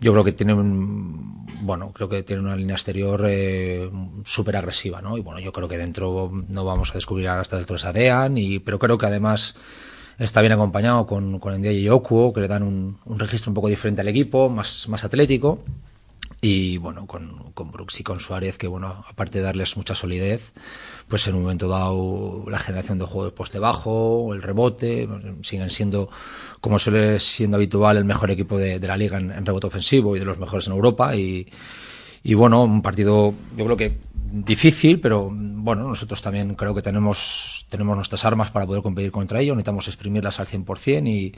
Yo 0.00 0.12
creo 0.12 0.24
que 0.24 0.32
tiene 0.32 0.54
un, 0.54 1.46
bueno, 1.62 1.92
creo 1.92 2.08
que 2.08 2.22
tiene 2.22 2.42
una 2.42 2.56
línea 2.56 2.74
exterior 2.74 3.24
eh, 3.26 3.90
súper 4.24 4.56
agresiva, 4.56 5.00
¿no? 5.00 5.16
Y 5.16 5.20
bueno, 5.20 5.40
yo 5.40 5.52
creo 5.52 5.68
que 5.68 5.78
dentro 5.78 6.30
no 6.48 6.64
vamos 6.64 6.90
a 6.90 6.94
descubrir 6.94 7.28
ahora 7.28 7.42
hasta 7.42 7.56
dentro 7.56 7.76
a 7.82 7.92
Dean, 7.92 8.36
y, 8.36 8.58
pero 8.58 8.78
creo 8.78 8.98
que 8.98 9.06
además 9.06 9.56
está 10.18 10.40
bien 10.40 10.52
acompañado 10.52 11.06
con, 11.06 11.38
con 11.38 11.54
Ndiaye 11.54 11.80
y 11.80 11.88
Okuo, 11.88 12.32
que 12.32 12.40
le 12.40 12.48
dan 12.48 12.62
un, 12.62 12.98
un 13.04 13.18
registro 13.18 13.50
un 13.50 13.54
poco 13.54 13.68
diferente 13.68 14.00
al 14.02 14.08
equipo, 14.08 14.48
más, 14.48 14.88
más 14.88 15.04
atlético. 15.04 15.60
Y 16.46 16.76
bueno, 16.76 17.06
con, 17.06 17.52
con 17.54 17.70
Brooks 17.70 18.00
y 18.00 18.02
con 18.02 18.20
Suárez, 18.20 18.58
que 18.58 18.66
bueno, 18.66 19.02
aparte 19.08 19.38
de 19.38 19.44
darles 19.44 19.78
mucha 19.78 19.94
solidez, 19.94 20.52
pues 21.08 21.26
en 21.26 21.36
un 21.36 21.40
momento 21.40 21.68
dado 21.68 22.44
la 22.50 22.58
generación 22.58 22.98
de 22.98 23.06
juego 23.06 23.24
de 23.24 23.30
poste 23.30 23.58
bajo, 23.58 24.34
el 24.34 24.42
rebote, 24.42 25.08
siguen 25.40 25.70
siendo, 25.70 26.10
como 26.60 26.78
suele 26.78 27.18
siendo 27.18 27.56
habitual, 27.56 27.96
el 27.96 28.04
mejor 28.04 28.30
equipo 28.30 28.58
de, 28.58 28.78
la 28.78 28.98
liga 28.98 29.16
en, 29.16 29.46
rebote 29.46 29.68
ofensivo 29.68 30.16
y 30.16 30.18
de 30.18 30.26
los 30.26 30.38
mejores 30.38 30.66
en 30.66 30.74
Europa. 30.74 31.16
Y, 31.16 31.48
y 32.22 32.34
bueno, 32.34 32.62
un 32.64 32.82
partido, 32.82 33.32
yo 33.56 33.64
creo 33.64 33.78
que 33.78 33.98
difícil, 34.14 35.00
pero 35.00 35.30
bueno, 35.32 35.88
nosotros 35.88 36.20
también 36.20 36.56
creo 36.56 36.74
que 36.74 36.82
tenemos, 36.82 37.64
tenemos 37.70 37.96
nuestras 37.96 38.22
armas 38.26 38.50
para 38.50 38.66
poder 38.66 38.82
competir 38.82 39.12
contra 39.12 39.40
ellos, 39.40 39.56
necesitamos 39.56 39.88
exprimirlas 39.88 40.40
al 40.40 40.46
100% 40.46 41.08
y, 41.08 41.34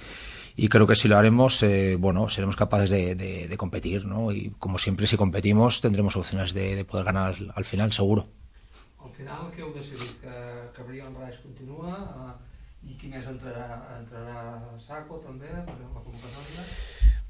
y 0.57 0.69
creo 0.69 0.87
que 0.87 0.97
si 0.97 1.07
lo 1.07 1.19
haremos, 1.19 1.63
eh, 1.63 1.97
bueno, 1.97 2.31
seremos 2.31 2.57
capaces 2.57 2.89
de, 2.89 3.15
de, 3.15 3.47
de 3.47 3.57
competir, 3.57 4.07
¿no? 4.07 4.33
Y 4.33 4.55
como 4.59 4.79
siempre, 4.79 5.07
si 5.07 5.17
competimos, 5.19 5.83
tendremos 5.83 6.17
opciones 6.17 6.55
de, 6.55 6.75
de 6.75 6.85
poder 6.85 7.05
ganar 7.05 7.35
al, 7.35 7.53
al 7.55 7.65
final, 7.65 7.93
seguro. 7.93 8.27
Al 9.05 9.13
final, 9.13 9.51
què 9.53 9.61
heu 9.63 9.71
decidit? 9.77 10.17
Que, 10.23 10.33
que 10.75 10.83
Brian 10.89 11.13
Rice 11.15 11.39
continua? 11.45 11.93
Uh, 12.17 12.33
I 12.89 12.97
qui 12.97 13.09
més 13.13 13.29
entrarà? 13.29 13.79
Entrarà 13.99 14.41
Saco 14.81 15.21
també, 15.23 15.53
per 15.53 15.77
la 15.77 16.03
convocatòria? 16.03 16.65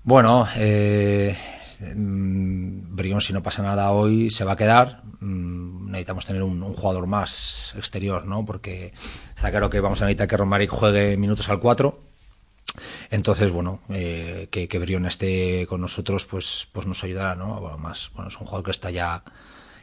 Bueno, 0.07 0.47
eh, 0.57 1.35
mm, 1.83 2.95
Brión, 2.95 3.21
si 3.21 3.33
no 3.33 3.43
pasa 3.43 3.63
nada 3.63 3.91
hoy, 3.91 4.31
se 4.31 4.45
va 4.45 4.53
a 4.53 4.57
quedar. 4.57 5.03
Mm, 5.21 5.91
necesitamos 5.91 6.27
tener 6.27 6.43
un, 6.43 6.63
un 6.63 6.75
jugador 6.75 7.07
más 7.07 7.75
exterior, 7.77 8.25
¿no? 8.25 8.45
Porque 8.45 8.93
está 9.35 9.51
claro 9.51 9.69
que 9.69 9.81
vamos 9.81 10.01
a 10.01 10.05
necesitar 10.05 10.29
que 10.29 10.37
Romaric 10.37 10.71
juegue 10.71 11.17
minutos 11.17 11.49
al 11.51 11.61
4. 11.61 12.06
Entonces, 13.11 13.51
bueno, 13.51 13.81
eh, 13.91 14.49
que, 14.51 14.69
que 14.69 14.79
Brión 14.79 15.07
esté 15.07 15.67
con 15.69 15.81
nosotros, 15.81 16.27
pues, 16.27 16.69
pues 16.73 16.87
nos 16.87 17.03
ayudará, 17.05 17.35
¿no? 17.35 17.61
Bueno, 17.61 17.79
más, 17.79 18.11
bueno, 18.15 18.29
es 18.29 18.35
un 18.41 18.47
jugador 18.47 18.65
que 18.65 18.71
está 18.73 18.91
ya 18.91 19.23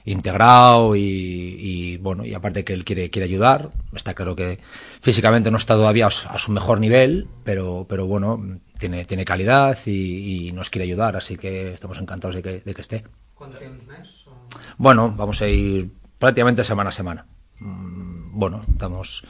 integrado 0.06 0.96
y, 0.96 1.02
y, 1.02 1.98
bueno, 1.98 2.26
y 2.26 2.34
aparte 2.34 2.64
que 2.64 2.74
él 2.74 2.84
quiere, 2.84 3.10
quiere 3.10 3.26
ayudar. 3.26 3.72
Está 3.94 4.14
claro 4.14 4.36
que 4.36 4.60
físicamente 5.02 5.50
no 5.52 5.58
está 5.58 5.76
todavía 5.76 6.08
a 6.08 6.38
su- 6.40 6.52
mejor 6.52 6.80
nivel, 6.80 7.28
pero, 7.44 7.86
pero 7.88 8.06
bueno, 8.06 8.60
tiene, 8.80 9.06
tiene 9.06 9.24
calidad 9.26 9.78
y, 9.86 10.48
y 10.48 10.52
nos 10.52 10.70
quiere 10.70 10.84
ayudar, 10.86 11.16
así 11.16 11.38
que 11.38 11.74
estamos 11.74 11.98
encantados 12.00 12.36
de 12.36 12.44
que, 12.44 12.60
de 12.60 12.74
que 12.74 12.82
esté. 12.82 13.04
Quant 13.34 13.56
temps 13.58 13.88
més? 13.88 14.12
O... 14.28 14.36
Bueno, 14.78 15.10
vamos 15.16 15.42
a 15.42 15.48
ir 15.48 15.90
prácticamente 16.20 16.64
semana 16.64 16.90
a 16.90 16.94
semana. 16.94 17.26
Mm, 17.60 18.38
Bueno, 18.38 18.62
estamos, 18.68 19.24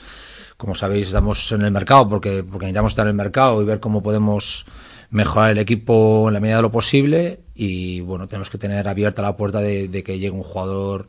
como 0.64 0.76
sabéis, 0.76 1.08
estamos 1.08 1.52
en 1.52 1.64
el 1.64 1.72
mercado 1.72 2.08
porque, 2.08 2.42
porque 2.42 2.68
necesitamos 2.68 2.94
estar 2.94 3.06
en 3.06 3.10
el 3.10 3.16
mercado 3.16 3.62
y 3.62 3.66
ver 3.66 3.82
cómo 3.82 4.02
podemos 4.02 4.66
mejorar 5.10 5.52
el 5.52 5.58
equipo 5.58 6.30
en 6.30 6.36
la 6.36 6.40
medida 6.40 6.56
de 6.56 6.62
lo 6.62 6.72
posible 6.72 7.42
y 7.54 8.00
bueno, 8.00 8.30
tenemos 8.30 8.50
que 8.50 8.58
tener 8.58 8.88
abierta 8.88 9.22
la 9.22 9.36
puerta 9.36 9.60
de, 9.60 9.90
de 9.90 10.04
que 10.06 10.20
llegue 10.20 10.32
un 10.32 10.42
jugador 10.42 11.08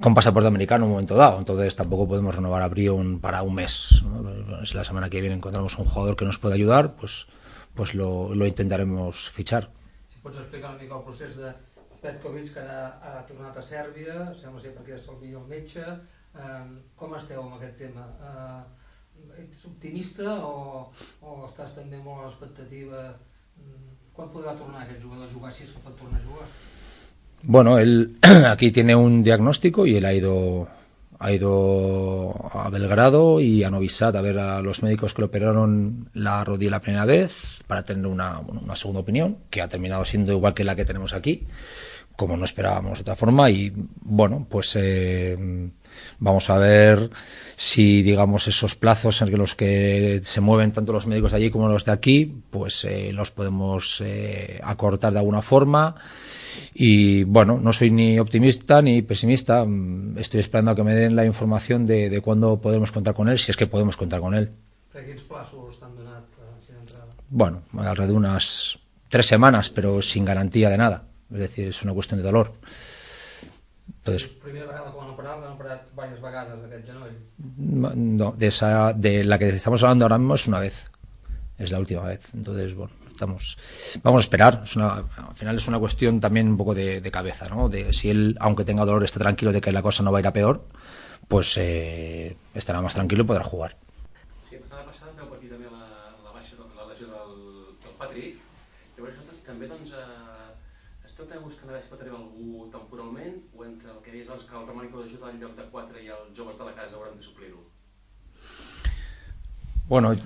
con 0.00 0.14
pasaporte 0.14 0.48
americano 0.48 0.86
en 0.86 0.88
un 0.88 0.92
momento 0.92 1.14
dado. 1.14 1.38
Entonces 1.38 1.76
tampoco 1.76 2.08
podemos 2.08 2.34
renovar 2.34 2.62
a 2.62 2.68
Brion 2.68 3.20
para 3.20 3.42
un 3.42 3.54
mes. 3.54 4.02
¿no? 4.02 4.64
Si 4.64 4.72
la 4.72 4.84
semana 4.84 5.10
que 5.10 5.20
viene 5.20 5.36
encontramos 5.36 5.78
un 5.78 5.84
jugador 5.84 6.16
que 6.16 6.24
nos 6.24 6.38
pueda 6.38 6.54
ayudar, 6.54 6.94
pues, 6.94 7.26
pues 7.74 7.94
lo, 7.94 8.34
lo 8.34 8.46
intentaremos 8.46 9.28
fichar. 9.28 9.68
Si 10.08 10.18
pots 10.20 10.38
explicar 10.38 10.70
una 10.70 10.82
mica 10.82 10.96
el 10.96 11.04
procés 11.04 11.36
de 11.36 11.52
Petkovic, 12.00 12.54
que 12.54 12.60
ara 12.60 12.96
ha 13.04 13.20
tornat 13.28 13.56
a 13.56 13.62
Sèrbia, 13.62 14.32
sembla 14.40 14.60
ser 14.60 14.72
el 14.72 15.20
millor 15.20 15.44
metge. 15.48 15.84
Eh, 16.34 16.62
com 16.96 17.14
esteu 17.16 17.42
amb 17.42 17.56
aquest 17.58 17.78
tema? 17.78 18.06
Eh, 18.30 19.42
ets 19.44 19.64
optimista 19.70 20.38
o, 20.46 20.90
o 21.22 21.42
estàs 21.46 21.74
també 21.76 22.00
molt 22.02 22.22
a 22.22 22.28
l'expectativa? 22.28 23.08
Mm, 23.58 23.94
Quan 24.14 24.30
podrà 24.30 24.52
tornar 24.54 24.84
aquest 24.84 25.02
jugador 25.02 25.26
a 25.26 25.32
jugar, 25.32 25.50
si 25.50 25.64
és 25.64 25.72
que 25.74 25.80
pot 25.82 25.96
tornar 25.98 26.20
a 26.20 26.26
jugar? 26.28 26.46
Bueno, 27.42 27.78
él 27.78 28.16
aquí 28.46 28.70
tiene 28.70 28.94
un 28.94 29.24
diagnóstico 29.24 29.86
y 29.86 29.96
él 29.96 30.04
ha 30.04 30.14
ido 30.14 30.68
ha 31.18 31.32
ido 31.32 32.34
a 32.52 32.68
Belgrado 32.70 33.40
y 33.40 33.64
a 33.64 33.70
Novi 33.70 33.88
Sad 33.88 34.16
a 34.16 34.20
ver 34.20 34.38
a 34.38 34.60
los 34.60 34.82
médicos 34.82 35.14
que 35.14 35.22
le 35.22 35.26
operaron 35.26 36.10
la 36.12 36.44
rodilla 36.44 36.72
la 36.72 36.80
primera 36.80 37.04
vez 37.06 37.60
para 37.66 37.84
tener 37.84 38.06
una, 38.06 38.40
una 38.40 38.76
segunda 38.76 39.00
opinión, 39.00 39.38
que 39.48 39.62
ha 39.62 39.68
terminado 39.68 40.04
siendo 40.04 40.32
igual 40.32 40.54
que 40.54 40.64
la 40.64 40.76
que 40.76 40.84
tenemos 40.84 41.14
aquí, 41.14 41.46
como 42.14 42.36
no 42.36 42.44
esperábamos 42.44 42.98
de 42.98 43.02
otra 43.02 43.16
forma. 43.16 43.48
Y 43.50 43.72
bueno, 44.02 44.46
pues 44.48 44.76
eh, 44.76 45.70
vamos 46.18 46.50
a 46.50 46.58
ver 46.58 47.10
si, 47.56 48.02
digamos, 48.02 48.48
esos 48.48 48.74
plazos 48.74 49.22
en 49.22 49.36
los 49.36 49.54
que 49.54 50.20
se 50.22 50.40
mueven 50.40 50.72
tanto 50.72 50.92
los 50.92 51.06
médicos 51.06 51.32
de 51.32 51.38
allí 51.38 51.50
como 51.50 51.68
los 51.68 51.84
de 51.84 51.92
aquí, 51.92 52.42
pues 52.50 52.84
eh, 52.84 53.12
los 53.12 53.30
podemos 53.30 54.00
eh, 54.04 54.60
acortar 54.62 55.12
de 55.12 55.18
alguna 55.18 55.42
forma. 55.42 55.94
Y 56.72 57.24
bueno, 57.24 57.58
no 57.60 57.72
soy 57.72 57.90
ni 57.90 58.18
optimista 58.18 58.82
ni 58.82 59.02
pesimista. 59.02 59.64
Mm, 59.64 60.18
Estoy 60.18 60.40
esperando 60.40 60.72
a 60.72 60.76
que 60.76 60.84
me 60.84 60.94
den 60.94 61.16
la 61.16 61.24
información 61.24 61.86
de, 61.86 62.10
de 62.10 62.20
cuándo 62.20 62.60
podemos 62.60 62.92
contar 62.92 63.14
con 63.14 63.28
él, 63.28 63.38
si 63.38 63.50
es 63.50 63.56
que 63.56 63.66
podemos 63.66 63.96
contar 63.96 64.20
con 64.20 64.34
él. 64.34 64.50
Bueno, 67.30 67.62
alrededor 67.76 68.06
de 68.06 68.12
unas 68.12 68.78
tres 69.08 69.26
semanas, 69.26 69.70
pero 69.70 70.02
sin 70.02 70.24
garantía 70.24 70.70
de 70.70 70.78
nada. 70.78 71.04
Es 71.32 71.38
decir, 71.40 71.68
es 71.68 71.82
una 71.82 71.92
cuestión 71.92 72.20
de 72.20 72.24
dolor. 72.24 72.52
Entonces, 74.04 74.28
Primera 74.28 74.66
vegada 74.66 74.90
que 74.92 74.98
van 74.98 75.10
operar, 75.14 75.38
l'han 75.40 75.52
operat 75.56 75.86
diverses 75.88 76.20
vegades 76.20 76.64
aquest 76.66 76.86
genoll. 76.90 77.14
no, 78.20 78.32
de, 78.36 78.46
esa, 78.48 78.92
de 78.92 79.24
la 79.24 79.38
que 79.38 79.48
estamos 79.48 79.82
hablando 79.82 80.04
ahora 80.04 80.18
mismo 80.18 80.34
es 80.34 80.46
una 80.46 80.58
vez. 80.60 80.90
Es 81.56 81.70
la 81.72 81.78
última 81.78 82.02
vez. 82.04 82.34
Entonces, 82.34 82.74
bueno, 82.74 82.92
estamos. 83.08 83.56
Vamos 84.02 84.18
a 84.18 84.24
esperar. 84.26 84.60
Es 84.64 84.76
una, 84.76 84.92
al 84.96 85.34
final 85.36 85.56
es 85.56 85.66
una 85.68 85.78
cuestión 85.78 86.20
también 86.20 86.48
un 86.48 86.56
poco 86.58 86.74
de, 86.74 87.00
de 87.00 87.10
cabeza, 87.10 87.48
¿no? 87.48 87.70
De 87.70 87.94
si 87.94 88.10
él, 88.10 88.36
aunque 88.40 88.64
tenga 88.66 88.84
dolor, 88.84 89.04
está 89.04 89.20
tranquilo 89.20 89.52
de 89.52 89.62
que 89.62 89.72
la 89.72 89.80
cosa 89.80 90.02
no 90.02 90.12
va 90.12 90.18
a 90.18 90.20
ir 90.20 90.26
a 90.26 90.32
peor, 90.34 90.66
pues 91.26 91.56
eh, 91.56 92.36
estará 92.54 92.82
más 92.82 92.92
tranquilo 92.92 93.22
y 93.22 93.26
podrà 93.26 93.42
jugar. 93.44 93.74
Sí, 94.50 94.56
la 94.56 94.66
setmana 94.66 94.84
passada 94.90 95.12
vau 95.16 95.30
patir 95.32 95.48
també 95.48 95.70
la, 95.70 95.86
la 96.26 96.30
baixa, 96.36 96.56
de- 96.60 96.74
la 96.76 96.84
lesió 96.92 97.06
del, 97.08 97.32
del 97.86 97.94
Patrick. 98.02 98.36
Llavors, 98.98 99.16
això 99.22 99.40
també, 99.46 99.68
doncs, 99.70 99.94
eh, 99.94 101.06
esteu 101.06 101.24
també 101.30 101.40
buscant 101.46 101.70
a 101.70 101.72
veure 101.72 101.84
si 101.86 101.90
pot 101.94 102.02
arribar 102.02 102.18
algú 102.18 102.66
temporalment 102.74 103.38
o 103.54 103.64
entre 103.64 103.92
el 103.94 104.02
que 104.02 104.10
deies 104.10 104.26
abans 104.28 104.42
que 104.50 104.58
el 104.58 104.66
Romànic 104.66 104.94
ho 104.98 105.04
ajuda 105.06 105.30
al 105.30 105.38
lloc 105.38 105.54
de 105.56 105.70
4 105.70 106.02
i 106.02 106.10
els 106.18 106.34
joves 106.36 106.58
de 106.58 106.64
la 106.66 106.74
casa 106.74 106.98
haurem 106.98 107.14
de 107.16 107.22
suplir-ho? 107.30 107.62
Bueno, 109.88 110.16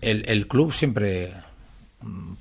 el, 0.00 0.24
el 0.28 0.48
club 0.48 0.72
siempre, 0.72 1.32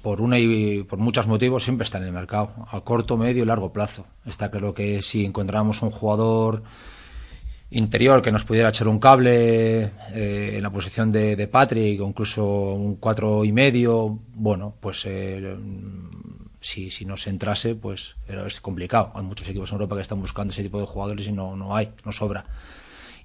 por 0.02 0.22
una 0.22 0.40
y 0.40 0.84
por 0.84 1.00
muchos 1.00 1.28
motivos, 1.28 1.64
siempre 1.64 1.84
está 1.84 1.98
en 1.98 2.06
el 2.06 2.12
mercado, 2.12 2.54
a 2.72 2.82
corto, 2.82 3.18
medio 3.18 3.44
y 3.44 3.46
largo 3.46 3.74
plazo. 3.74 4.06
Está 4.26 4.50
claro 4.50 4.74
que 4.74 5.02
si 5.02 5.26
encontramos 5.26 5.82
un 5.82 5.92
jugador 5.92 6.64
interior 7.74 8.22
que 8.22 8.32
nos 8.32 8.46
pudiera 8.46 8.70
echar 8.70 8.88
un 8.88 9.00
cable 9.00 9.84
eh, 10.14 10.54
en 10.56 10.62
la 10.62 10.70
posición 10.70 11.12
de, 11.12 11.36
de 11.36 11.48
Patrick 11.48 12.00
incluso 12.00 12.46
un 12.46 12.98
cuatro 12.98 13.44
y 13.44 13.52
medio, 13.52 14.20
bueno, 14.36 14.76
pues 14.80 15.06
eh, 15.06 15.58
si, 16.60 16.92
si 16.92 17.04
no 17.04 17.18
se 17.18 17.32
entrase, 17.32 17.76
pues 17.76 18.16
pero 18.28 18.46
es 18.46 18.62
complicado. 18.62 19.12
Hay 19.16 19.24
muchos 19.24 19.50
equipos 19.50 19.72
en 19.72 19.76
Europa 19.76 19.96
que 19.96 20.02
están 20.04 20.22
buscando 20.22 20.54
ese 20.54 20.64
tipo 20.64 20.80
de 20.80 20.86
jugadores 20.86 21.28
y 21.28 21.32
no, 21.32 21.56
no 21.56 21.76
hay, 21.76 21.90
no 22.06 22.12
sobra. 22.12 22.46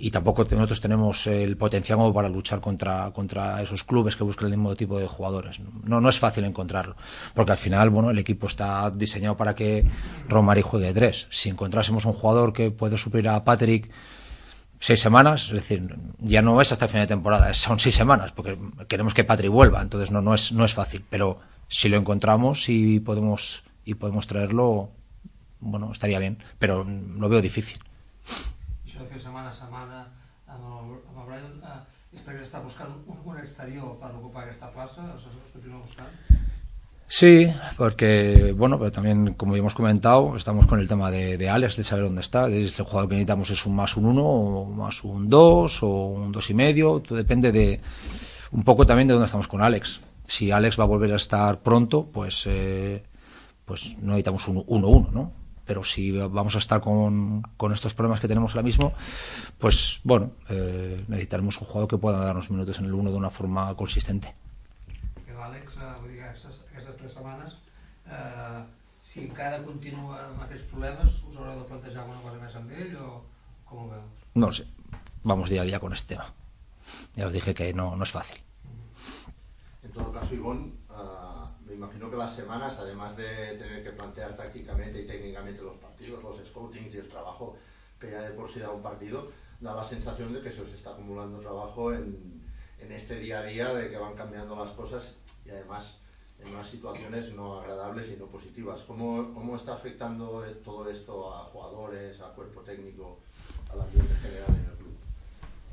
Y 0.01 0.13
tampoco 0.13 0.45
nosotros 0.45 0.81
tenemos 0.81 1.27
el 1.27 1.57
potencial 1.57 1.99
para 2.15 2.29
luchar 2.29 2.61
contra, 2.61 3.11
contra 3.11 3.61
esos 3.61 3.83
clubes 3.83 4.15
que 4.15 4.23
buscan 4.23 4.47
el 4.47 4.57
mismo 4.57 4.77
tipo 4.77 4.99
de 4.99 5.09
jugadores. 5.09 5.61
No, 5.83 6.01
no 6.01 6.09
es 6.09 6.19
fácil 6.19 6.45
encontrarlo, 6.45 6.95
porque 7.35 7.53
al 7.53 7.59
final, 7.59 7.91
bueno, 7.91 8.11
el 8.11 8.19
equipo 8.19 8.47
está 8.47 8.91
diseñado 8.93 9.37
para 9.37 9.57
que 9.57 9.85
Romari 10.29 10.63
juegue 10.63 10.93
tres. 10.93 11.27
Si 11.31 11.49
encontrásemos 11.49 12.05
un 12.05 12.13
jugador 12.13 12.53
que 12.53 12.71
puede 12.71 12.97
suplir 12.97 13.29
a 13.29 13.43
Patrick 13.43 13.91
seis 14.79 15.01
semanas, 15.01 15.47
es 15.47 15.55
decir, 15.55 15.97
ya 16.21 16.43
no 16.43 16.61
es 16.61 16.71
hasta 16.71 16.85
el 16.85 16.91
final 16.91 17.07
de 17.07 17.15
temporada, 17.15 17.53
son 17.55 17.81
seis 17.81 17.97
semanas, 17.97 18.31
porque 18.33 18.57
queremos 18.87 19.15
que 19.15 19.25
Patrick 19.25 19.51
vuelva, 19.51 19.83
entonces 19.83 20.13
no, 20.13 20.23
no 20.23 20.35
es, 20.35 20.53
no 20.53 20.65
es 20.65 20.75
fácil, 20.75 21.05
pero 21.11 21.41
si 21.67 21.89
lo 21.89 21.97
encontramos 21.97 22.69
y 22.69 23.01
podemos, 23.01 23.65
y 23.85 23.95
podemos 23.95 24.29
traerlo, 24.29 24.91
bueno, 25.59 25.91
estaría 25.91 26.21
bien, 26.21 26.39
pero 26.61 26.85
lo 26.85 27.29
veo 27.29 27.43
difícil. 27.43 27.81
Setmana 29.21 29.51
a 29.51 29.57
setmana 29.57 30.03
amb 30.49 30.65
el, 30.65 30.93
amb 31.11 31.23
el 31.23 31.27
Brian, 31.29 31.57
eh, 31.63 32.43
està 32.43 32.63
buscant 32.65 32.95
un, 33.07 33.19
un 33.25 33.39
exterior 33.39 33.97
per 34.01 34.15
ocupar 34.17 34.47
aquesta 34.47 34.71
plaça, 34.75 35.05
continua 35.53 35.83
buscant. 35.83 36.47
Sí, 37.11 37.51
porque, 37.79 38.55
bueno, 38.55 38.79
pero 38.79 38.93
también, 38.93 39.33
como 39.33 39.55
ya 39.55 39.61
hemos 39.61 39.75
comentado, 39.75 40.37
estamos 40.37 40.67
con 40.67 40.79
el 40.79 40.89
tema 40.89 41.11
de, 41.11 41.49
Alex, 41.49 41.77
de 41.77 41.85
saber 41.85 42.05
dónde 42.05 42.21
está. 42.21 42.49
Es 42.49 42.79
el 42.79 42.85
jugador 42.85 43.09
que 43.09 43.15
necesitamos 43.15 43.49
es 43.49 43.65
un 43.65 43.75
más 43.75 43.97
un 43.97 44.05
uno, 44.05 44.25
o 44.25 44.65
más 44.67 45.03
un 45.05 45.31
dos, 45.31 45.83
o 45.83 45.89
un 45.89 46.33
dos 46.33 46.51
y 46.51 46.55
medio. 46.55 47.01
Todo 47.01 47.17
depende 47.17 47.51
de 47.51 47.81
un 48.53 48.63
poco 48.63 48.85
también 48.85 49.09
de 49.09 49.15
dónde 49.15 49.25
estamos 49.25 49.49
con 49.49 49.63
Alex. 49.63 50.03
Si 50.27 50.51
Alex 50.51 50.79
va 50.79 50.85
a 50.85 50.87
volver 50.87 51.13
a 51.15 51.17
estar 51.17 51.61
pronto, 51.61 52.07
pues, 52.13 52.45
eh, 52.47 53.03
pues 53.65 53.97
no 54.03 54.09
necesitamos 54.09 54.47
un 54.49 54.59
1-1, 54.67 55.11
¿no? 55.11 55.33
Pero 55.69 55.85
si 55.85 56.13
vamos 56.17 56.57
a 56.57 56.61
estar 56.61 56.81
con, 56.81 57.43
con 57.59 57.75
estos 57.75 57.93
problemas 57.93 58.21
que 58.21 58.27
tenemos 58.27 58.53
ahora 58.53 58.63
mismo, 58.63 58.95
pues 59.59 60.01
bueno, 60.03 60.33
eh, 60.49 61.05
necesitaremos 61.09 61.61
un 61.61 61.67
jugador 61.67 61.89
que 61.91 61.99
pueda 61.99 62.25
darnos 62.25 62.51
minutos 62.51 62.79
en 62.79 62.87
el 62.87 62.95
1 62.95 63.11
de 63.11 63.17
una 63.19 63.29
forma 63.29 63.75
consistente. 63.77 64.35
Que 65.27 65.37
l'Àlex, 65.37 65.77
eh, 65.77 65.91
vull 66.01 66.15
dir, 66.15 66.23
aquestes, 66.25 66.63
aquestes 66.71 66.97
tres 66.97 67.13
setmanes, 67.19 67.59
eh, 68.09 68.65
si 69.05 69.27
encara 69.27 69.61
continua 69.67 70.23
amb 70.31 70.41
aquests 70.47 70.65
problemes, 70.73 71.21
us 71.29 71.37
haureu 71.37 71.61
de 71.61 71.69
plantejar 71.69 72.07
alguna 72.07 72.25
cosa 72.25 72.41
més 72.47 72.57
amb 72.63 72.73
ell 72.73 72.97
o 73.05 73.11
com 73.69 73.85
ho 73.85 73.91
veus? 73.93 74.25
No 74.41 74.49
sé. 74.49 74.65
Vamos 75.23 75.53
día 75.53 75.69
a 75.69 75.69
día 75.69 75.85
con 75.85 75.93
este 75.93 76.15
tema. 76.15 76.33
Ya 77.15 77.27
os 77.27 77.33
dije 77.35 77.53
que 77.53 77.75
no, 77.75 77.95
no 77.95 78.09
es 78.09 78.11
fácil. 78.11 78.41
En 79.85 79.93
todo 79.93 80.13
caso, 80.17 80.35
Ivonne, 80.35 80.73
imagino 81.79 82.11
que 82.11 82.17
las 82.17 82.35
semanas, 82.35 82.79
además 82.79 83.17
de 83.17 83.57
tener 83.57 83.83
que 83.83 83.91
plantear 83.91 84.37
tácticamente 84.37 85.01
y 85.01 85.07
técnicamente 85.07 85.63
los 85.63 85.77
partidos, 85.77 86.23
los 86.23 86.37
scoutings 86.47 86.95
y 86.95 86.99
el 86.99 87.09
trabajo 87.09 87.57
que 87.99 88.11
ya 88.11 88.23
de 88.23 88.31
por 88.31 88.51
sí 88.51 88.61
da 88.61 88.71
un 88.71 88.83
partido, 88.83 89.27
da 89.61 89.75
la 89.75 89.85
sensación 89.85 90.33
de 90.33 90.43
que 90.43 90.51
se 90.51 90.63
os 90.63 90.73
está 90.73 90.91
acumulando 90.91 91.41
trabajo 91.41 91.93
en, 91.93 92.43
en 92.81 92.93
este 92.93 93.19
día 93.19 93.41
a 93.41 93.45
día, 93.45 93.73
de 93.75 93.91
que 93.91 93.97
van 93.97 94.15
cambiando 94.15 94.55
las 94.57 94.71
cosas 94.73 95.17
y 95.45 95.51
además 95.51 95.99
en 96.41 96.55
unas 96.55 96.69
situaciones 96.69 97.33
no 97.35 97.61
agradables 97.61 98.11
y 98.11 98.17
no 98.17 98.27
positivas. 98.27 98.83
¿Cómo, 98.83 99.33
cómo 99.35 99.57
está 99.57 99.75
afectando 99.75 100.45
todo 100.65 100.89
esto 100.89 101.35
a 101.35 101.45
jugadores, 101.45 102.21
a 102.21 102.29
cuerpo 102.35 102.61
técnico, 102.61 103.19
al 103.73 103.81
ambiente 103.81 104.15
general 104.15 104.51
en 104.51 104.71
el 104.71 104.77
club? 104.77 104.97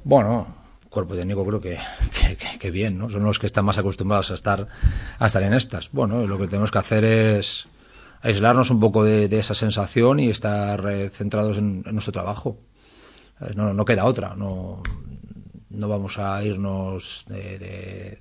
Bueno, 0.03 0.47
cuerpo 0.95 1.15
técnico 1.15 1.45
creo 1.45 1.59
que, 1.59 1.77
que, 2.59 2.71
bien, 2.71 2.97
¿no? 2.97 3.09
Son 3.09 3.23
los 3.23 3.37
que 3.37 3.45
están 3.45 3.65
más 3.65 3.77
acostumbrados 3.77 4.31
a 4.31 4.33
estar, 4.33 4.67
a 5.19 5.25
estar 5.25 5.43
en 5.43 5.53
estas. 5.53 5.91
Bueno, 5.91 6.25
lo 6.25 6.37
que 6.39 6.47
tenemos 6.47 6.71
que 6.71 6.79
hacer 6.79 7.03
es 7.03 7.67
aislarnos 8.21 8.71
un 8.71 8.79
poco 8.79 9.03
de, 9.03 9.25
esa 9.37 9.53
sensación 9.53 10.19
y 10.19 10.29
estar 10.29 10.83
eh, 10.89 11.09
centrados 11.09 11.57
en, 11.57 11.83
en 11.85 11.93
nuestro 11.93 12.13
trabajo. 12.13 12.57
No, 13.55 13.73
no 13.73 13.83
queda 13.85 14.05
otra, 14.05 14.33
no, 14.35 14.81
no 15.69 15.87
vamos 15.89 16.17
a 16.17 16.41
irnos 16.43 17.25
de, 17.27 17.59
de- 17.59 18.17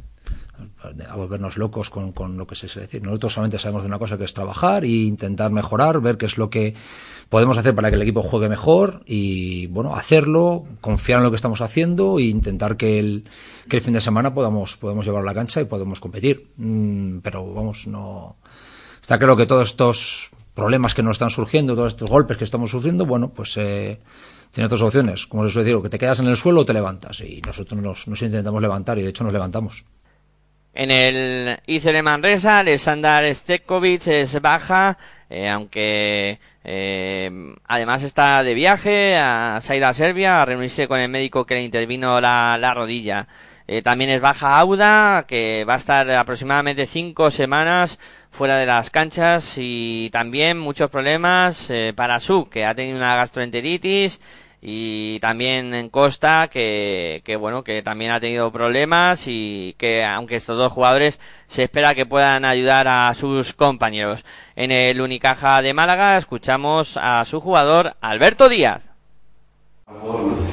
a 1.08 1.16
volvernos 1.16 1.56
locos 1.56 1.90
con, 1.90 2.12
con 2.12 2.36
lo 2.36 2.46
que 2.46 2.54
se 2.54 2.80
decir. 2.80 3.02
Nosotros 3.02 3.32
solamente 3.32 3.58
sabemos 3.58 3.82
de 3.82 3.88
una 3.88 3.98
cosa 3.98 4.16
que 4.16 4.24
es 4.24 4.34
trabajar 4.34 4.84
e 4.84 4.88
intentar 4.88 5.50
mejorar, 5.50 6.00
ver 6.00 6.16
qué 6.16 6.26
es 6.26 6.38
lo 6.38 6.50
que 6.50 6.74
podemos 7.28 7.58
hacer 7.58 7.74
para 7.74 7.90
que 7.90 7.96
el 7.96 8.02
equipo 8.02 8.22
juegue 8.22 8.48
mejor 8.48 9.02
y 9.06 9.66
bueno, 9.68 9.94
hacerlo, 9.94 10.64
confiar 10.80 11.18
en 11.18 11.24
lo 11.24 11.30
que 11.30 11.36
estamos 11.36 11.60
haciendo 11.60 12.18
e 12.18 12.24
intentar 12.24 12.76
que 12.76 12.98
el, 12.98 13.24
que 13.68 13.78
el 13.78 13.82
fin 13.82 13.94
de 13.94 14.00
semana 14.00 14.34
podamos, 14.34 14.76
podamos 14.76 15.04
llevar 15.04 15.22
a 15.22 15.24
la 15.24 15.34
cancha 15.34 15.60
y 15.60 15.64
podamos 15.64 16.00
competir. 16.00 16.52
Mm, 16.56 17.18
pero 17.18 17.52
vamos, 17.52 17.86
no. 17.86 18.36
Está 19.00 19.18
claro 19.18 19.36
que 19.36 19.46
todos 19.46 19.70
estos 19.70 20.30
problemas 20.54 20.94
que 20.94 21.02
nos 21.02 21.16
están 21.16 21.30
surgiendo, 21.30 21.74
todos 21.74 21.94
estos 21.94 22.08
golpes 22.08 22.36
que 22.36 22.44
estamos 22.44 22.70
sufriendo, 22.70 23.04
bueno, 23.04 23.30
pues 23.30 23.56
eh, 23.56 24.00
tiene 24.50 24.68
dos 24.68 24.82
opciones. 24.82 25.26
Como 25.26 25.44
les 25.44 25.52
suele 25.52 25.64
decir, 25.64 25.76
o 25.76 25.82
que 25.82 25.88
te 25.88 25.98
quedas 25.98 26.20
en 26.20 26.26
el 26.28 26.36
suelo 26.36 26.60
o 26.60 26.64
te 26.64 26.72
levantas. 26.72 27.20
Y 27.20 27.42
nosotros 27.44 27.80
nos, 27.82 28.06
nos 28.08 28.22
intentamos 28.22 28.62
levantar 28.62 28.98
y 28.98 29.02
de 29.02 29.08
hecho 29.08 29.24
nos 29.24 29.32
levantamos. 29.32 29.84
En 30.76 30.90
el 30.90 31.58
de 31.66 32.02
Manresa, 32.02 32.58
Alexander 32.58 33.32
Stekovic 33.32 34.08
es 34.08 34.40
baja, 34.40 34.98
eh, 35.30 35.48
aunque 35.48 36.40
eh, 36.64 37.30
además 37.66 38.02
está 38.02 38.42
de 38.42 38.54
viaje 38.54 39.14
a 39.16 39.60
Saida 39.62 39.90
a 39.90 39.94
Serbia 39.94 40.42
a 40.42 40.44
reunirse 40.44 40.88
con 40.88 40.98
el 40.98 41.08
médico 41.08 41.46
que 41.46 41.54
le 41.54 41.62
intervino 41.62 42.20
la, 42.20 42.58
la 42.58 42.74
rodilla. 42.74 43.28
Eh, 43.68 43.82
también 43.82 44.10
es 44.10 44.20
baja 44.20 44.58
Auda, 44.58 45.24
que 45.28 45.64
va 45.64 45.74
a 45.74 45.78
estar 45.78 46.10
aproximadamente 46.10 46.86
cinco 46.86 47.30
semanas 47.30 47.98
fuera 48.30 48.56
de 48.56 48.66
las 48.66 48.90
canchas 48.90 49.54
y 49.58 50.10
también 50.10 50.58
muchos 50.58 50.90
problemas 50.90 51.70
eh, 51.70 51.92
para 51.94 52.18
Su, 52.18 52.48
que 52.48 52.66
ha 52.66 52.74
tenido 52.74 52.96
una 52.96 53.14
gastroenteritis 53.16 54.20
y 54.66 55.20
también 55.20 55.74
en 55.74 55.90
Costa 55.90 56.48
que, 56.50 57.20
que 57.22 57.36
bueno 57.36 57.62
que 57.62 57.82
también 57.82 58.12
ha 58.12 58.18
tenido 58.18 58.50
problemas 58.50 59.24
y 59.26 59.74
que 59.76 60.02
aunque 60.02 60.36
estos 60.36 60.56
dos 60.56 60.72
jugadores 60.72 61.20
se 61.48 61.64
espera 61.64 61.94
que 61.94 62.06
puedan 62.06 62.46
ayudar 62.46 62.88
a 62.88 63.12
sus 63.14 63.52
compañeros 63.52 64.24
en 64.56 64.72
el 64.72 65.02
Unicaja 65.02 65.60
de 65.60 65.74
Málaga 65.74 66.16
escuchamos 66.16 66.98
a 67.00 67.22
su 67.26 67.40
jugador 67.40 67.94
Alberto 68.00 68.48
Díaz 68.48 68.80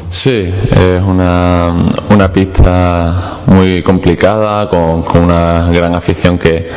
Sí, 0.09 0.53
es 0.71 1.01
una, 1.01 1.73
una 2.09 2.33
pista 2.33 3.39
muy 3.45 3.81
complicada, 3.81 4.69
con, 4.69 5.03
con 5.03 5.23
una 5.23 5.69
gran 5.71 5.95
afición 5.95 6.37
que, 6.37 6.69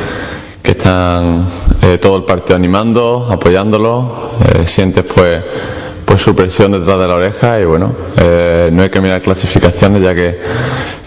que 0.63 0.71
están 0.71 1.45
eh, 1.81 1.97
todo 1.97 2.15
el 2.17 2.23
partido 2.23 2.55
animando, 2.55 3.27
apoyándolo. 3.29 4.31
Eh, 4.39 4.65
sientes 4.65 5.03
pues, 5.03 5.43
pues 6.05 6.21
su 6.21 6.35
presión 6.35 6.71
detrás 6.71 6.99
de 6.99 7.07
la 7.07 7.15
oreja 7.15 7.59
y 7.59 7.65
bueno, 7.65 7.93
eh, 8.17 8.69
no 8.71 8.83
hay 8.83 8.89
que 8.89 9.01
mirar 9.01 9.21
clasificaciones 9.21 10.01
ya 10.01 10.13
que 10.13 10.39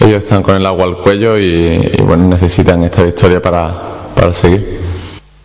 ellos 0.01 0.22
están 0.22 0.42
con 0.42 0.57
el 0.57 0.66
agua 0.66 0.84
al 0.84 0.99
cuello 0.99 1.38
y, 1.38 1.92
bueno, 2.03 2.26
necesitan 2.26 2.82
esta 2.84 3.03
victoria 3.03 3.40
para, 3.40 3.72
para 4.14 4.32
seguir. 4.32 4.78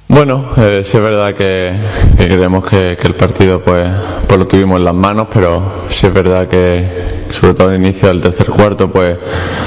Bueno, 0.08 0.50
eh, 0.58 0.84
sí 0.86 0.98
es 0.98 1.04
verdad 1.04 1.34
que, 1.34 1.74
que 2.18 2.28
creemos 2.28 2.70
que, 2.70 2.98
que 3.00 3.08
el 3.08 3.16
partido 3.16 3.62
pues, 3.62 3.90
pues 4.28 4.40
lo 4.40 4.46
tuvimos 4.48 4.78
en 4.78 4.86
las 4.86 4.94
manos, 4.94 5.28
pero 5.34 5.62
sí 5.90 6.08
es 6.08 6.14
verdad 6.14 6.48
que 6.48 6.86
sobre 7.32 7.54
todo 7.56 7.70
al 7.70 7.76
inicio 7.76 8.10
del 8.10 8.22
tercer 8.22 8.48
cuarto 8.48 8.92
pues 8.92 9.18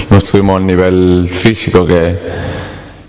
no 0.08 0.18
estuvimos 0.18 0.58
al 0.58 0.66
nivel 0.66 1.28
físico 1.32 1.84
que, 1.84 2.16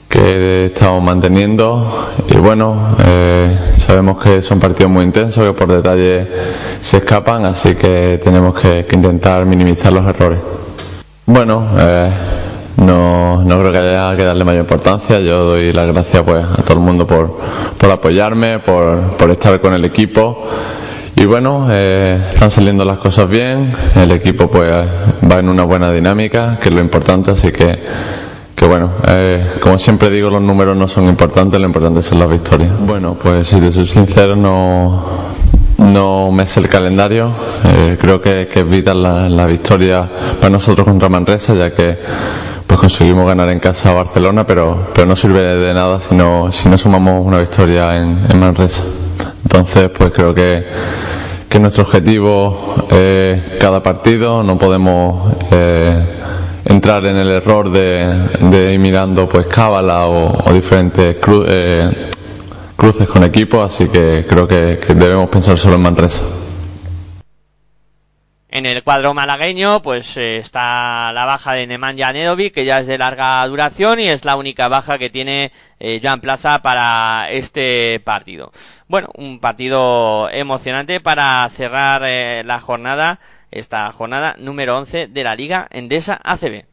que 0.10 0.66
estamos 0.66 1.04
manteniendo 1.04 2.08
y 2.28 2.38
bueno, 2.38 2.96
eh, 3.06 3.56
sabemos 3.88 4.22
que 4.22 4.42
son 4.42 4.60
partidos 4.60 4.92
muy 4.92 5.06
intensos 5.06 5.46
que 5.46 5.54
por 5.54 5.72
detalle 5.72 6.28
se 6.82 6.98
escapan, 6.98 7.46
así 7.46 7.74
que 7.76 8.20
tenemos 8.22 8.54
que, 8.60 8.86
que 8.86 8.96
intentar 8.98 9.46
minimizar 9.46 9.94
los 9.94 10.06
errores. 10.06 10.40
Bueno, 11.26 11.70
eh, 11.80 12.12
no, 12.76 13.44
no 13.46 13.60
creo 13.60 13.72
que 13.72 13.78
haya 13.78 14.14
que 14.18 14.26
darle 14.26 14.44
mayor 14.44 14.64
importancia. 14.64 15.22
Yo 15.22 15.46
doy 15.46 15.72
las 15.72 15.88
gracias 15.88 16.22
pues 16.24 16.44
a 16.44 16.64
todo 16.64 16.74
el 16.74 16.80
mundo 16.80 17.08
por, 17.08 17.38
por 17.78 17.90
apoyarme, 17.90 18.60
por, 18.60 19.16
por 19.16 19.32
estar 19.32 19.62
con 19.62 19.74
el 19.74 19.86
equipo. 19.86 20.46
Y 21.16 21.26
bueno, 21.26 21.68
eh, 21.72 22.20
están 22.30 22.52
saliendo 22.52 22.84
las 22.84 22.98
cosas 22.98 23.30
bien. 23.30 23.74
El 23.96 24.12
equipo 24.12 24.52
pues 24.52 24.70
va 24.70 25.40
en 25.40 25.48
una 25.48 25.64
buena 25.64 25.94
dinámica, 25.94 26.60
que 26.62 26.68
es 26.68 26.76
lo 26.76 26.82
importante. 26.82 27.32
Así 27.32 27.54
que, 27.54 27.80
que 28.58 28.66
bueno, 28.66 28.90
eh, 29.08 29.46
como 29.62 29.78
siempre 29.78 30.10
digo, 30.10 30.32
los 30.32 30.42
números 30.42 30.76
no 30.76 30.88
son 30.88 31.08
importantes, 31.08 31.60
lo 31.60 31.68
importante 31.68 32.02
son 32.02 32.18
las 32.18 32.28
victorias. 32.28 32.72
Bueno, 32.88 33.16
pues 33.22 33.48
si 33.48 33.60
te 33.60 33.72
soy 33.72 33.86
sincero, 33.86 34.36
no, 34.36 35.04
no 35.78 36.32
me 36.32 36.48
sé 36.48 36.62
el 36.62 36.68
calendario. 36.68 37.30
Eh, 37.64 37.98
creo 38.02 38.20
que, 38.20 38.50
que 38.52 38.62
es 38.62 38.68
vital 38.68 39.04
la, 39.04 39.30
la 39.30 39.46
victoria 39.46 40.10
para 40.40 40.50
nosotros 40.50 40.88
contra 40.88 41.08
Manresa, 41.08 41.54
ya 41.54 41.72
que 41.72 42.00
pues 42.66 42.80
conseguimos 42.80 43.28
ganar 43.28 43.48
en 43.50 43.60
casa 43.60 43.92
a 43.92 43.94
Barcelona, 43.94 44.48
pero, 44.48 44.88
pero 44.92 45.06
no 45.06 45.16
sirve 45.16 45.40
de 45.40 45.74
nada 45.76 46.00
si 46.00 46.16
no, 46.16 46.52
si 46.52 46.68
no 46.68 46.80
sumamos 46.80 47.24
una 47.24 47.40
victoria 47.40 47.96
en, 47.96 48.20
en 48.28 48.40
Manresa. 48.40 48.82
Entonces, 49.44 49.92
pues 49.96 50.12
creo 50.12 50.34
que, 50.34 50.66
que 51.48 51.60
nuestro 51.60 51.84
objetivo 51.84 52.74
es 52.90 53.40
cada 53.60 53.84
partido, 53.84 54.42
no 54.42 54.58
podemos 54.58 55.32
eh, 55.52 56.17
entrar 56.68 57.06
en 57.06 57.18
el 57.18 57.30
error 57.30 57.70
de, 57.70 58.08
de 58.40 58.74
ir 58.74 58.80
mirando 58.80 59.28
pues 59.28 59.46
cábala 59.48 60.08
o, 60.08 60.54
diferentes 60.54 61.20
cru- 61.22 61.46
eh, 61.48 62.10
cruces 62.76 63.08
con 63.08 63.24
equipos, 63.24 63.74
así 63.74 63.88
que 63.88 64.26
creo 64.28 64.48
que, 64.48 64.80
que 64.86 64.94
debemos 64.94 65.30
pensar 65.30 65.58
solo 65.58 65.76
en 65.76 65.82
Manresa. 65.82 66.22
En 68.50 68.66
el 68.66 68.82
cuadro 68.82 69.14
malagueño, 69.14 69.82
pues 69.82 70.16
eh, 70.18 70.38
está 70.38 71.12
la 71.12 71.26
baja 71.26 71.54
de 71.54 71.68
Nemanja 71.68 72.14
Nedovic, 72.14 72.54
que 72.54 72.66
ya 72.66 72.80
es 72.80 72.88
de 72.88 72.98
larga 72.98 73.46
duración 73.46 74.00
y 74.00 74.08
es 74.08 74.26
la 74.26 74.36
única 74.36 74.68
baja 74.68 74.98
que 74.98 75.10
tiene 75.10 75.52
eh, 75.80 76.00
Joan 76.02 76.22
Plaza 76.22 76.62
para 76.62 77.28
este 77.30 78.00
partido. 78.00 78.52
Bueno, 78.88 79.10
un 79.16 79.40
partido 79.40 80.30
emocionante 80.32 81.02
para 81.02 81.48
cerrar 81.50 82.04
eh, 82.06 82.42
la 82.46 82.60
jornada, 82.60 83.20
esta 83.60 83.92
jornada 83.92 84.36
número 84.38 84.78
11 84.78 85.08
de 85.08 85.24
la 85.24 85.36
Liga 85.36 85.68
Endesa 85.72 86.20
ACB. 86.24 86.66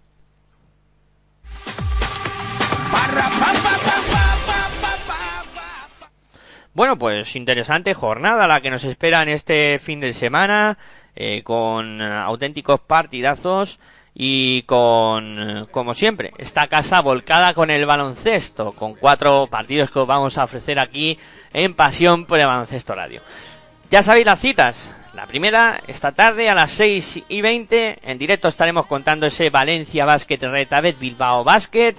Bueno, 6.74 6.98
pues 6.98 7.36
interesante 7.36 7.94
jornada 7.94 8.48
la 8.48 8.60
que 8.60 8.70
nos 8.70 8.82
espera 8.82 9.22
en 9.22 9.28
este 9.28 9.78
fin 9.78 10.00
de 10.00 10.12
semana, 10.12 10.76
eh, 11.14 11.42
con 11.44 12.02
auténticos 12.02 12.80
partidazos 12.80 13.78
y 14.12 14.62
con, 14.62 15.68
como 15.70 15.94
siempre, 15.94 16.32
esta 16.38 16.66
casa 16.66 17.00
volcada 17.00 17.54
con 17.54 17.70
el 17.70 17.86
baloncesto, 17.86 18.72
con 18.72 18.94
cuatro 18.94 19.46
partidos 19.48 19.92
que 19.92 20.00
os 20.00 20.06
vamos 20.06 20.36
a 20.36 20.44
ofrecer 20.44 20.80
aquí 20.80 21.16
en 21.52 21.74
Pasión 21.74 22.26
por 22.26 22.40
el 22.40 22.46
Baloncesto 22.46 22.94
Radio. 22.94 23.22
Ya 23.90 24.02
sabéis 24.02 24.26
las 24.26 24.40
citas. 24.40 24.92
La 25.14 25.26
primera, 25.26 25.80
esta 25.86 26.10
tarde 26.10 26.50
a 26.50 26.56
las 26.56 26.72
6 26.72 27.22
y 27.28 27.40
20, 27.40 28.00
en 28.02 28.18
directo 28.18 28.48
estaremos 28.48 28.86
contando 28.86 29.26
ese 29.26 29.48
Valencia 29.48 30.04
Basket 30.04 30.38
Retabet 30.38 30.98
Bilbao 30.98 31.44
Basket. 31.44 31.94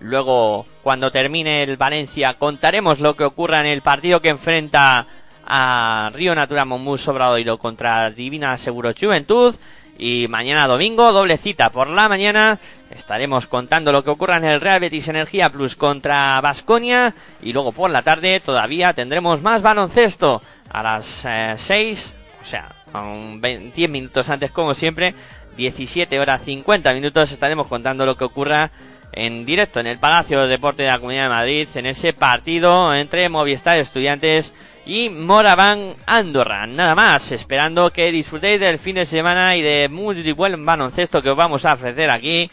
Luego, 0.00 0.66
cuando 0.82 1.12
termine 1.12 1.62
el 1.62 1.76
Valencia, 1.76 2.34
contaremos 2.34 2.98
lo 2.98 3.14
que 3.14 3.22
ocurra 3.22 3.60
en 3.60 3.66
el 3.66 3.82
partido 3.82 4.20
que 4.20 4.30
enfrenta 4.30 5.06
a 5.46 6.10
Río 6.12 6.34
Natura 6.34 6.64
Monmús 6.64 7.02
Sobradoiro 7.02 7.56
contra 7.56 8.10
Divina 8.10 8.58
Seguro 8.58 8.92
Juventud. 8.98 9.54
Y 9.96 10.26
mañana 10.28 10.66
domingo, 10.66 11.12
doble 11.12 11.38
cita 11.38 11.70
por 11.70 11.88
la 11.88 12.08
mañana. 12.08 12.58
Estaremos 12.90 13.46
contando 13.46 13.92
lo 13.92 14.02
que 14.02 14.10
ocurra 14.10 14.38
en 14.38 14.44
el 14.44 14.60
Real 14.60 14.80
Betis 14.80 15.06
Energía 15.06 15.50
Plus 15.50 15.76
contra 15.76 16.40
Basconia. 16.40 17.14
Y 17.42 17.52
luego 17.52 17.70
por 17.70 17.90
la 17.90 18.02
tarde 18.02 18.40
todavía 18.40 18.92
tendremos 18.92 19.40
más 19.40 19.62
baloncesto. 19.62 20.42
A 20.68 20.82
las 20.82 21.26
6, 21.56 22.12
o 22.46 22.48
sea, 22.48 22.68
un 22.94 23.40
20 23.40 23.74
10 23.74 23.90
minutos 23.90 24.28
antes 24.28 24.52
como 24.52 24.72
siempre. 24.72 25.14
17 25.56 26.20
horas 26.20 26.42
50 26.44 26.92
minutos 26.94 27.32
estaremos 27.32 27.66
contando 27.66 28.06
lo 28.06 28.16
que 28.16 28.24
ocurra 28.24 28.70
en 29.12 29.44
directo 29.44 29.80
en 29.80 29.86
el 29.86 29.98
Palacio 29.98 30.42
de 30.42 30.48
Deporte 30.48 30.82
de 30.82 30.90
la 30.90 30.98
Comunidad 30.98 31.24
de 31.24 31.28
Madrid 31.30 31.68
en 31.74 31.86
ese 31.86 32.12
partido 32.12 32.94
entre 32.94 33.28
Movistar 33.28 33.78
Estudiantes 33.78 34.52
y 34.84 35.08
Moraván 35.08 35.94
Andorra. 36.06 36.66
Nada 36.68 36.94
más, 36.94 37.32
esperando 37.32 37.90
que 37.90 38.12
disfrutéis 38.12 38.60
del 38.60 38.78
fin 38.78 38.94
de 38.94 39.06
semana 39.06 39.56
y 39.56 39.62
de 39.62 39.88
muy 39.88 40.32
buen 40.32 40.64
baloncesto 40.64 41.22
que 41.22 41.30
os 41.30 41.36
vamos 41.36 41.64
a 41.64 41.72
ofrecer 41.72 42.10
aquí. 42.10 42.48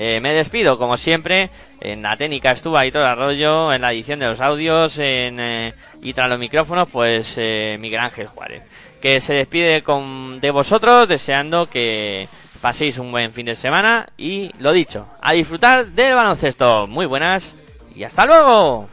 Eh, 0.00 0.20
me 0.20 0.32
despido, 0.32 0.78
como 0.78 0.96
siempre, 0.96 1.50
en 1.80 2.02
la 2.02 2.16
técnica 2.16 2.52
estuvo 2.52 2.78
el 2.78 2.96
Arroyo, 2.96 3.72
en 3.72 3.82
la 3.82 3.92
edición 3.92 4.20
de 4.20 4.26
los 4.26 4.40
audios, 4.40 4.96
en, 4.98 5.40
eh, 5.40 5.74
y 6.00 6.12
tras 6.12 6.28
los 6.28 6.38
micrófonos, 6.38 6.88
pues 6.88 7.34
eh, 7.36 7.76
Miguel 7.80 7.98
Ángel 7.98 8.28
Juárez, 8.28 8.62
que 9.00 9.20
se 9.20 9.34
despide 9.34 9.82
con, 9.82 10.40
de 10.40 10.50
vosotros 10.50 11.08
deseando 11.08 11.68
que 11.68 12.28
paséis 12.60 12.98
un 12.98 13.12
buen 13.12 13.32
fin 13.32 13.46
de 13.46 13.54
semana 13.54 14.08
y 14.16 14.50
lo 14.58 14.72
dicho, 14.72 15.06
a 15.20 15.32
disfrutar 15.32 15.86
del 15.86 16.14
baloncesto. 16.14 16.86
Muy 16.86 17.06
buenas 17.06 17.56
y 17.94 18.04
hasta 18.04 18.26
luego. 18.26 18.88